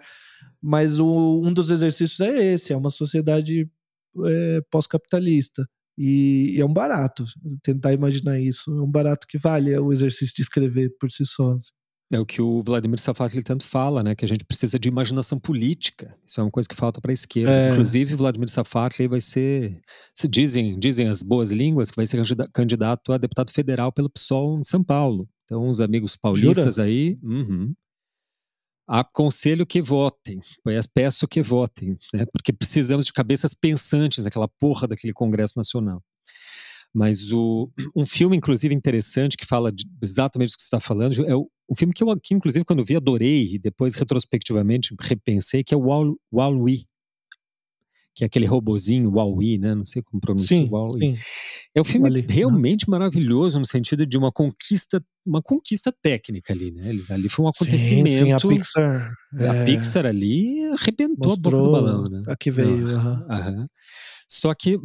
[0.68, 3.70] Mas o, um dos exercícios é esse: é uma sociedade
[4.26, 5.64] é, pós-capitalista.
[5.96, 7.24] E, e, é um barato
[7.62, 8.72] tentar imaginar isso.
[8.72, 11.52] É um barato que vale o exercício de escrever por si só.
[11.52, 11.70] Assim.
[12.12, 14.16] É o que o Vladimir Safatli tanto fala, né?
[14.16, 16.18] Que a gente precisa de imaginação política.
[16.26, 17.52] Isso é uma coisa que falta para a esquerda.
[17.52, 17.72] É.
[17.72, 19.80] Inclusive, Vladimir Safatli vai ser,
[20.16, 24.60] se dizem, dizem as boas línguas, que vai ser candidato a deputado federal pelo PSOL
[24.60, 25.30] em São Paulo.
[25.46, 26.88] Então, os amigos paulistas Jura?
[26.88, 27.74] aí, uhum,
[28.88, 30.40] aconselho que votem,
[30.86, 32.26] peço que votem, né?
[32.32, 36.04] porque precisamos de cabeças pensantes naquela porra daquele Congresso Nacional.
[36.94, 41.26] Mas o, um filme, inclusive, interessante, que fala de, exatamente do que você está falando,
[41.26, 45.62] é o, um filme que eu, que, inclusive, quando vi, adorei, e depois, retrospectivamente, repensei,
[45.62, 46.86] que é o Wall-E.
[48.16, 49.76] Que é aquele robozinho, Huawei, né?
[49.76, 51.16] Não sei como pronuncia sim, Huawei.
[51.16, 51.22] Sim.
[51.76, 56.72] É um filme ali, realmente maravilhoso no sentido de uma conquista, uma conquista técnica ali,
[56.72, 56.90] né?
[56.90, 58.10] Eles ali foi um acontecimento.
[58.10, 59.14] Sim, sim a Pixar.
[59.38, 62.24] A é, Pixar ali arrebentou mostrou, a boca do balão, né?
[62.28, 62.88] Aqui veio.
[62.88, 63.68] Uhum.
[64.30, 64.80] Só que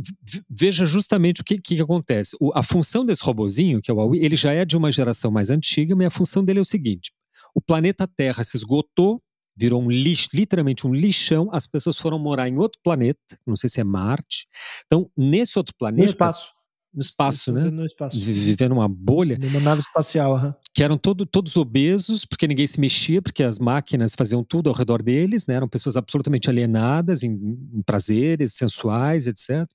[0.50, 2.36] veja justamente o que, que, que acontece.
[2.40, 5.30] O, a função desse robozinho, que é o Huawei, ele já é de uma geração
[5.30, 7.12] mais antiga, mas a função dele é o seguinte:
[7.54, 9.22] o planeta Terra se esgotou
[9.56, 11.48] virou um lixo, literalmente um lixão.
[11.52, 14.46] As pessoas foram morar em outro planeta, não sei se é Marte.
[14.86, 16.04] Então, nesse outro planeta.
[16.04, 16.52] No espaço.
[16.92, 17.70] No espaço, né?
[17.70, 18.18] No espaço.
[18.18, 19.38] Vivendo uma bolha.
[19.38, 20.52] Numa nave espacial, uhum.
[20.74, 24.74] Que eram todo, todos obesos, porque ninguém se mexia, porque as máquinas faziam tudo ao
[24.74, 25.54] redor deles, né?
[25.54, 27.30] Eram pessoas absolutamente alienadas em,
[27.72, 29.68] em prazeres sensuais, etc.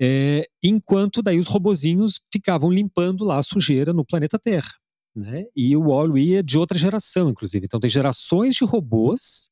[0.00, 4.70] É, enquanto daí os robozinhos ficavam limpando lá a sujeira no planeta Terra.
[5.16, 5.46] Né?
[5.56, 7.64] E o Wall-E é de outra geração, inclusive.
[7.64, 9.50] Então tem gerações de robôs.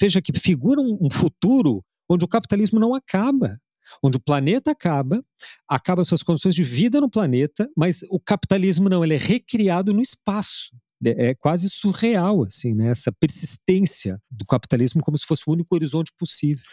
[0.00, 3.60] Veja que figura um futuro onde o capitalismo não acaba,
[4.02, 5.24] onde o planeta acaba,
[5.68, 10.00] acaba suas condições de vida no planeta, mas o capitalismo não, ele é recriado no
[10.00, 10.74] espaço.
[11.04, 12.90] É, é quase surreal, assim, né?
[12.90, 16.64] Essa persistência do capitalismo como se fosse o único horizonte possível.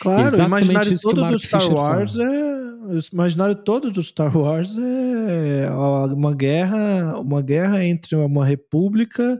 [0.00, 2.24] Claro, o imaginário todo do Star Fischer Wars fala.
[2.24, 9.38] é o imaginário todo do Star Wars é uma guerra, uma guerra entre uma república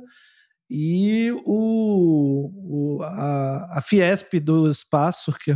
[0.68, 5.54] e o, o a, a, Fiesp do espaço, que é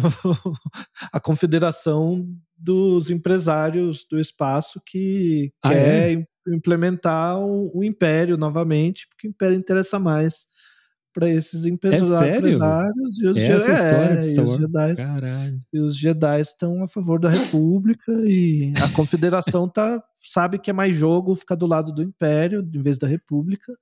[1.13, 2.27] a confederação
[2.57, 6.27] dos empresários do espaço que ah, quer é?
[6.48, 10.47] Implementar o, o, império novamente, porque o império interessa mais
[11.12, 14.60] para esses empresários e os, é de Star Wars?
[14.60, 15.60] Jedi.
[15.73, 20.73] E os Jedi estão a favor da República e a Confederação tá, sabe que é
[20.73, 23.73] mais jogo ficar do lado do Império em vez da República,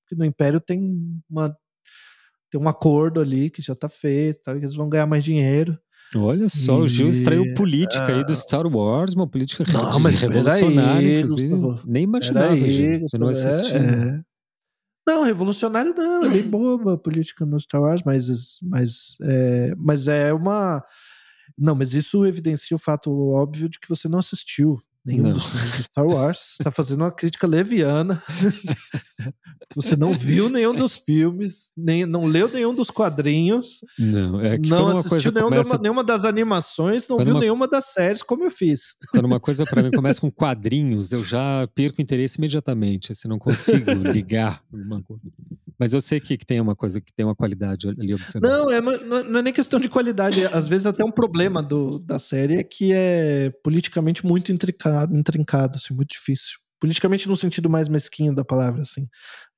[0.00, 1.54] porque no Império tem uma
[2.50, 5.78] tem um acordo ali que já tá feito, tá, que eles vão ganhar mais dinheiro.
[6.16, 6.82] Olha só, e...
[6.82, 11.48] o Gil extraiu política aí do Star Wars, uma política não, mas revolucionária, inclusive.
[11.48, 11.82] Gustavo.
[11.86, 13.06] Nem imaginava, aí, Gil.
[13.12, 13.74] Eu não assisti.
[13.74, 14.20] É, é.
[15.06, 20.08] Não, revolucionário não, é bem boa a política no Star Wars, mas, mas, é, mas
[20.08, 20.84] é uma.
[21.56, 25.30] Não, mas isso evidencia o fato óbvio de que você não assistiu nenhum não.
[25.32, 26.40] dos filmes do Star Wars.
[26.52, 28.22] Está fazendo uma crítica leviana.
[29.74, 33.80] Você não viu nenhum dos filmes, nem, não leu nenhum dos quadrinhos.
[33.98, 35.78] Não, é que não assistiu nenhuma, começa...
[35.78, 37.40] nenhuma, das animações, não quando viu uma...
[37.40, 38.96] nenhuma das séries, como eu fiz.
[39.10, 43.12] Quando uma coisa para mim começa com quadrinhos, eu já perco interesse imediatamente.
[43.12, 45.22] Assim, não consigo ligar uma coisa.
[45.78, 48.16] Mas eu sei que, que tem uma coisa que tem uma qualidade ali.
[48.42, 50.44] Não, é, não é nem questão de qualidade.
[50.46, 55.76] Às vezes até um problema do, da série é que é politicamente muito intricado, intrincado
[55.76, 56.58] assim, muito difícil.
[56.80, 59.08] Politicamente no sentido mais mesquinho da palavra, assim.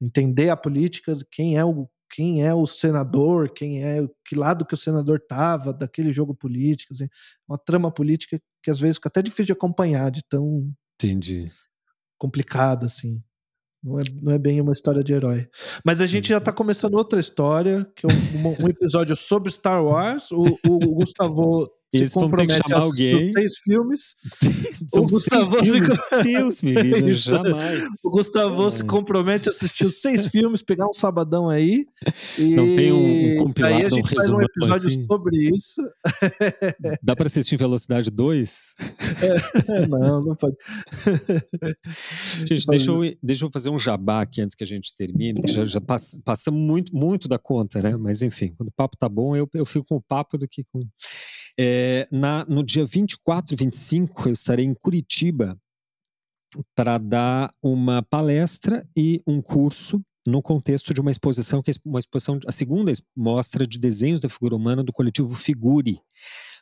[0.01, 4.75] Entender a política, quem é o quem é o senador, quem é que lado que
[4.75, 7.07] o senador tava daquele jogo político, assim,
[7.49, 11.51] uma trama política que às vezes fica até difícil de acompanhar, de tão Entendi.
[12.19, 13.23] complicada assim.
[13.83, 15.49] Não é, não é bem uma história de herói.
[15.85, 19.83] Mas a gente já está começando outra história, que é um, um, episódio sobre Star
[19.83, 20.31] Wars.
[20.31, 23.33] O, o Gustavo eles vão ter que chamar alguém.
[23.33, 24.15] seis filmes.
[24.93, 25.99] O Gustavo seis filmes.
[26.25, 27.83] Deus me livre, jamais.
[28.03, 28.73] O Gustavo é.
[28.73, 31.87] se compromete a assistir os seis filmes, pegar um sabadão aí.
[32.39, 32.55] E...
[32.55, 35.07] Não tem um, um compilado, aí a gente um faz um episódio assim.
[35.07, 35.83] sobre isso.
[37.03, 38.59] Dá para assistir em velocidade 2?
[39.23, 40.57] É, não, não pode.
[42.47, 45.53] Gente, deixa eu, deixa eu fazer um jabá aqui antes que a gente termine, que
[45.53, 47.97] já, já passa, passamos muito, muito da conta, né?
[47.97, 50.65] Mas enfim, quando o papo tá bom, eu, eu fico com o papo do que
[50.65, 50.81] com.
[51.63, 55.61] É, na, no dia 24 e 25, eu estarei em Curitiba
[56.75, 61.99] para dar uma palestra e um curso no contexto de uma exposição que é uma
[61.99, 66.01] exposição a segunda mostra de desenhos da figura humana do coletivo Figure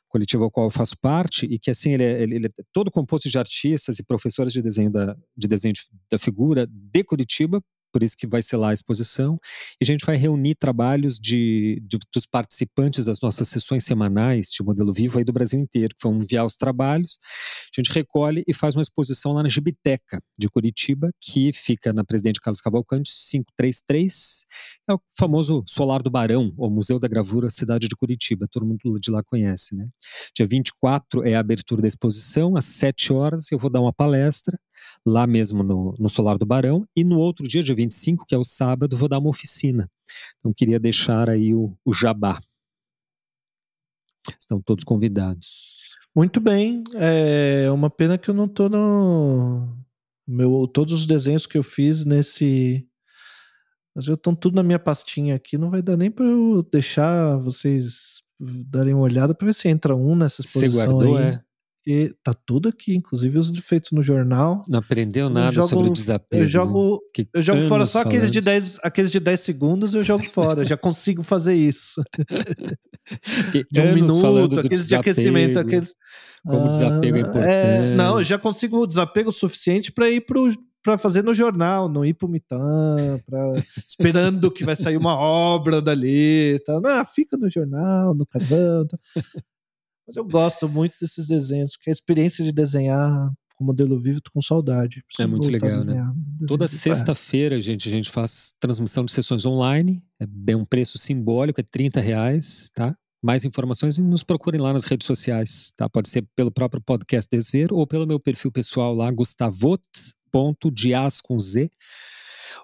[0.08, 3.28] coletivo ao qual eu faço parte e que assim ele é, ele é todo composto
[3.28, 7.62] de artistas e professores de desenho da, de desenho de, da figura de Curitiba
[7.92, 9.38] por isso que vai ser lá a exposição.
[9.80, 14.62] E a gente vai reunir trabalhos de, de, dos participantes das nossas sessões semanais de
[14.62, 17.18] modelo vivo aí do Brasil inteiro, que vão enviar os trabalhos.
[17.76, 22.04] A gente recolhe e faz uma exposição lá na Gibiteca de Curitiba, que fica na
[22.04, 24.46] Presidente Carlos Cavalcante 533.
[24.88, 28.46] É o famoso Solar do Barão, o Museu da Gravura Cidade de Curitiba.
[28.50, 29.88] Todo mundo de lá conhece, né?
[30.34, 34.58] Dia 24 é a abertura da exposição, às 7 horas eu vou dar uma palestra
[35.04, 38.38] lá mesmo no, no Solar do Barão, e no outro dia, dia 25, que é
[38.38, 39.90] o sábado, vou dar uma oficina.
[40.38, 42.40] Então queria deixar aí o, o jabá.
[44.38, 45.78] Estão todos convidados.
[46.14, 46.82] Muito bem.
[46.94, 49.76] É uma pena que eu não estou no.
[50.26, 52.86] Meu, todos os desenhos que eu fiz nesse.
[53.94, 55.56] Mas eu estão tudo na minha pastinha aqui.
[55.56, 59.96] Não vai dar nem para eu deixar vocês darem uma olhada para ver se entra
[59.96, 60.72] um nessa exposição.
[60.72, 61.24] Você guardou, aí.
[61.24, 61.40] é?
[61.88, 64.64] Porque tá tudo aqui, inclusive os defeitos no jornal.
[64.68, 66.42] Não aprendeu nada jogo, sobre o desapego.
[66.42, 67.00] Eu jogo,
[67.32, 70.64] eu jogo fora só aqueles de, 10, aqueles de 10 segundos, eu jogo fora.
[70.64, 72.02] já consigo fazer isso.
[73.72, 75.94] de um minuto, aqueles de aquecimento, aqueles.
[76.44, 77.48] Como o desapego é ah, importante.
[77.48, 81.88] É, não, eu já consigo o desapego suficiente para ir pro para fazer no jornal,
[81.88, 83.38] não ir pro Mitan, pra,
[83.86, 86.58] esperando que vai sair uma obra dali.
[86.64, 86.80] Tá?
[86.80, 88.86] Não, fica no jornal, no carvão.
[88.86, 88.98] Tá.
[90.08, 94.30] Mas eu gosto muito desses desenhos, porque a experiência de desenhar com modelo vivo, tô
[94.30, 95.02] com saudade.
[95.18, 96.14] É muito legal, né?
[96.46, 100.02] Toda sexta-feira, gente, a gente faz transmissão de sessões online.
[100.18, 102.96] É bem um preço simbólico, é 30 reais, tá?
[103.20, 105.90] Mais informações nos procurem lá nas redes sociais, tá?
[105.90, 111.68] Pode ser pelo próprio podcast Desver ou pelo meu perfil pessoal lá, gustavot.dias com Z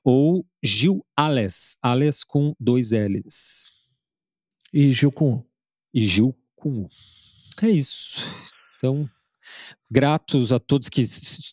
[0.05, 3.73] ou Gil Ales, Ales com dois L's.
[4.73, 5.45] E Gil com U.
[5.93, 6.89] E Gil com U.
[7.63, 8.21] É isso.
[8.77, 9.09] Então,
[9.91, 11.05] gratos a todos que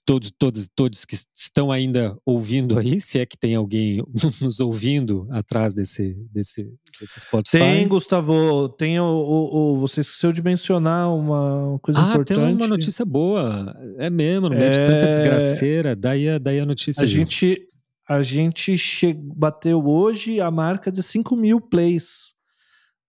[0.05, 4.03] todos todos todos que estão ainda ouvindo aí, se é que tem alguém
[4.41, 7.57] nos ouvindo atrás desse desse, desse Spotify.
[7.57, 12.39] Tem, Gustavo, tem o, o, o você esqueceu de mencionar uma coisa ah, importante.
[12.39, 13.75] Ah, tem uma notícia boa.
[13.97, 14.71] É mesmo, no meio é...
[14.71, 17.03] de tanta desgraceira, daí a, daí a notícia.
[17.03, 17.67] A gente
[18.09, 19.13] a gente che...
[19.13, 22.33] bateu hoje a marca de 5 mil plays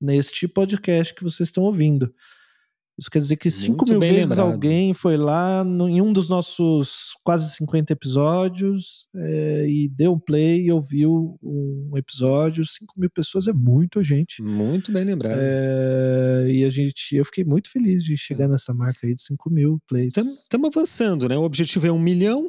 [0.00, 2.12] neste podcast que vocês estão ouvindo.
[2.98, 4.52] Isso quer dizer que 5 mil vezes lembrado.
[4.52, 10.18] alguém foi lá no, em um dos nossos quase 50 episódios é, e deu um
[10.18, 12.64] play e ouviu um episódio.
[12.66, 14.42] 5 mil pessoas é muita gente.
[14.42, 15.38] Muito bem lembrado.
[15.40, 19.50] É, e a gente, eu fiquei muito feliz de chegar nessa marca aí de 5
[19.50, 20.14] mil plays.
[20.16, 21.36] Estamos avançando, né?
[21.36, 22.46] O objetivo é um milhão.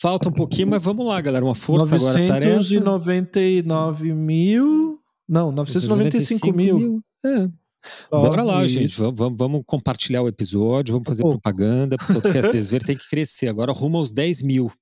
[0.00, 1.44] Falta um pouquinho, mas vamos lá, galera.
[1.44, 4.20] Uma força 999 agora.
[4.20, 4.98] mil.
[5.28, 6.78] Não, 995 mil.
[6.78, 7.04] mil.
[7.24, 7.61] É.
[8.10, 8.74] Bora lá, isso.
[8.74, 8.96] gente.
[8.96, 11.96] Vamos, vamos, compartilhar o episódio, vamos fazer propaganda.
[11.96, 13.48] O podcast Desver tem que crescer.
[13.48, 14.72] Agora rumo aos 10 mil.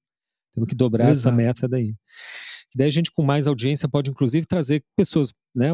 [0.55, 1.28] Temos que dobrar Exato.
[1.28, 1.94] essa meta daí.
[2.74, 5.70] E daí a gente, com mais audiência, pode inclusive trazer pessoas, né?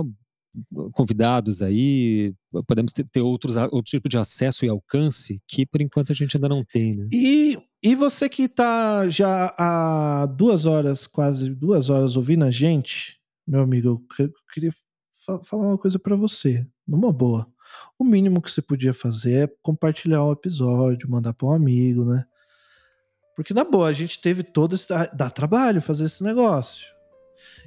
[0.94, 2.34] Convidados aí,
[2.66, 6.34] podemos ter, ter outros, outro tipo de acesso e alcance que por enquanto a gente
[6.34, 7.06] ainda não tem, né?
[7.12, 13.18] E, e você que está já há duas horas, quase duas horas ouvindo a gente,
[13.46, 14.72] meu amigo, eu queria
[15.44, 17.46] falar uma coisa para você numa boa.
[17.98, 22.04] O mínimo que você podia fazer é compartilhar o um episódio, mandar para um amigo,
[22.04, 22.24] né?
[23.34, 24.88] Porque na boa, a gente teve todo esse.
[25.14, 26.86] dá trabalho fazer esse negócio.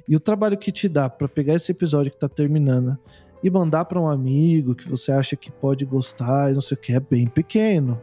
[0.08, 2.98] E o trabalho que te dá para pegar esse episódio que tá terminando
[3.42, 6.80] e mandar para um amigo que você acha que pode gostar e não sei o
[6.80, 8.00] que é bem pequeno.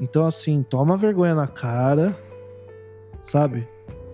[0.00, 2.16] Então, assim, toma vergonha na cara,
[3.22, 3.66] sabe?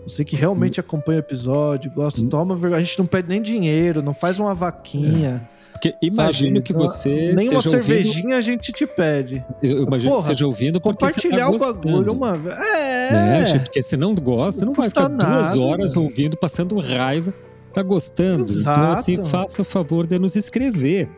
[0.04, 0.84] Você que realmente hum.
[0.86, 2.28] acompanha o episódio, gosta, hum.
[2.28, 2.80] toma vergonha.
[2.80, 5.50] A gente não pede nem dinheiro, não faz uma vaquinha.
[5.54, 5.57] É.
[5.80, 7.32] Porque imagino que então, você.
[7.32, 8.34] Nem uma cervejinha ouvindo...
[8.34, 9.44] a gente te pede.
[9.62, 12.56] Eu imagino Porra, que esteja ouvindo porque compartilhar você tá o bagulho uma vez.
[12.58, 13.12] É.
[13.12, 13.58] Né?
[13.60, 17.32] Porque se não gosta, não, não vai ficar nada, duas horas ouvindo, passando raiva.
[17.66, 18.42] Está gostando?
[18.42, 18.80] Exato.
[18.80, 21.08] Então, assim, faça o favor de nos escrever.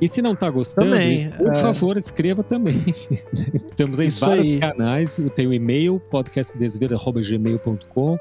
[0.00, 1.56] E se não está gostando, também, por é...
[1.56, 2.82] favor, escreva também.
[3.68, 4.58] Estamos em Isso vários aí.
[4.58, 5.20] canais.
[5.36, 8.18] Tem o e-mail, podcastdesveda.gmail.com.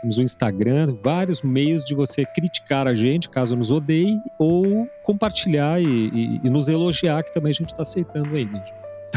[0.00, 5.82] Temos o Instagram, vários meios de você criticar a gente, caso nos odeie, ou compartilhar
[5.82, 8.64] e, e, e nos elogiar, que também a gente está aceitando aí, né?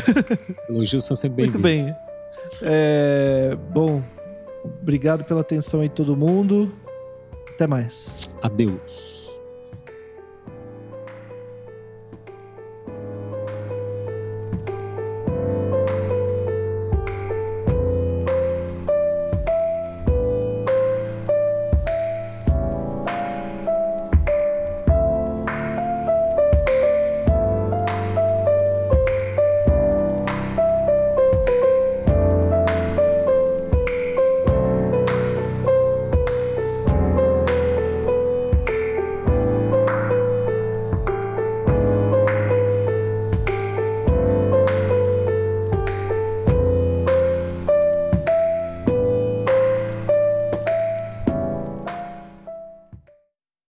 [0.69, 1.61] Elogios são sempre bem-vindos.
[1.61, 1.95] Muito bem.
[2.61, 4.03] É, bom,
[4.81, 6.73] obrigado pela atenção aí todo mundo.
[7.53, 8.35] Até mais.
[8.41, 9.20] Adeus.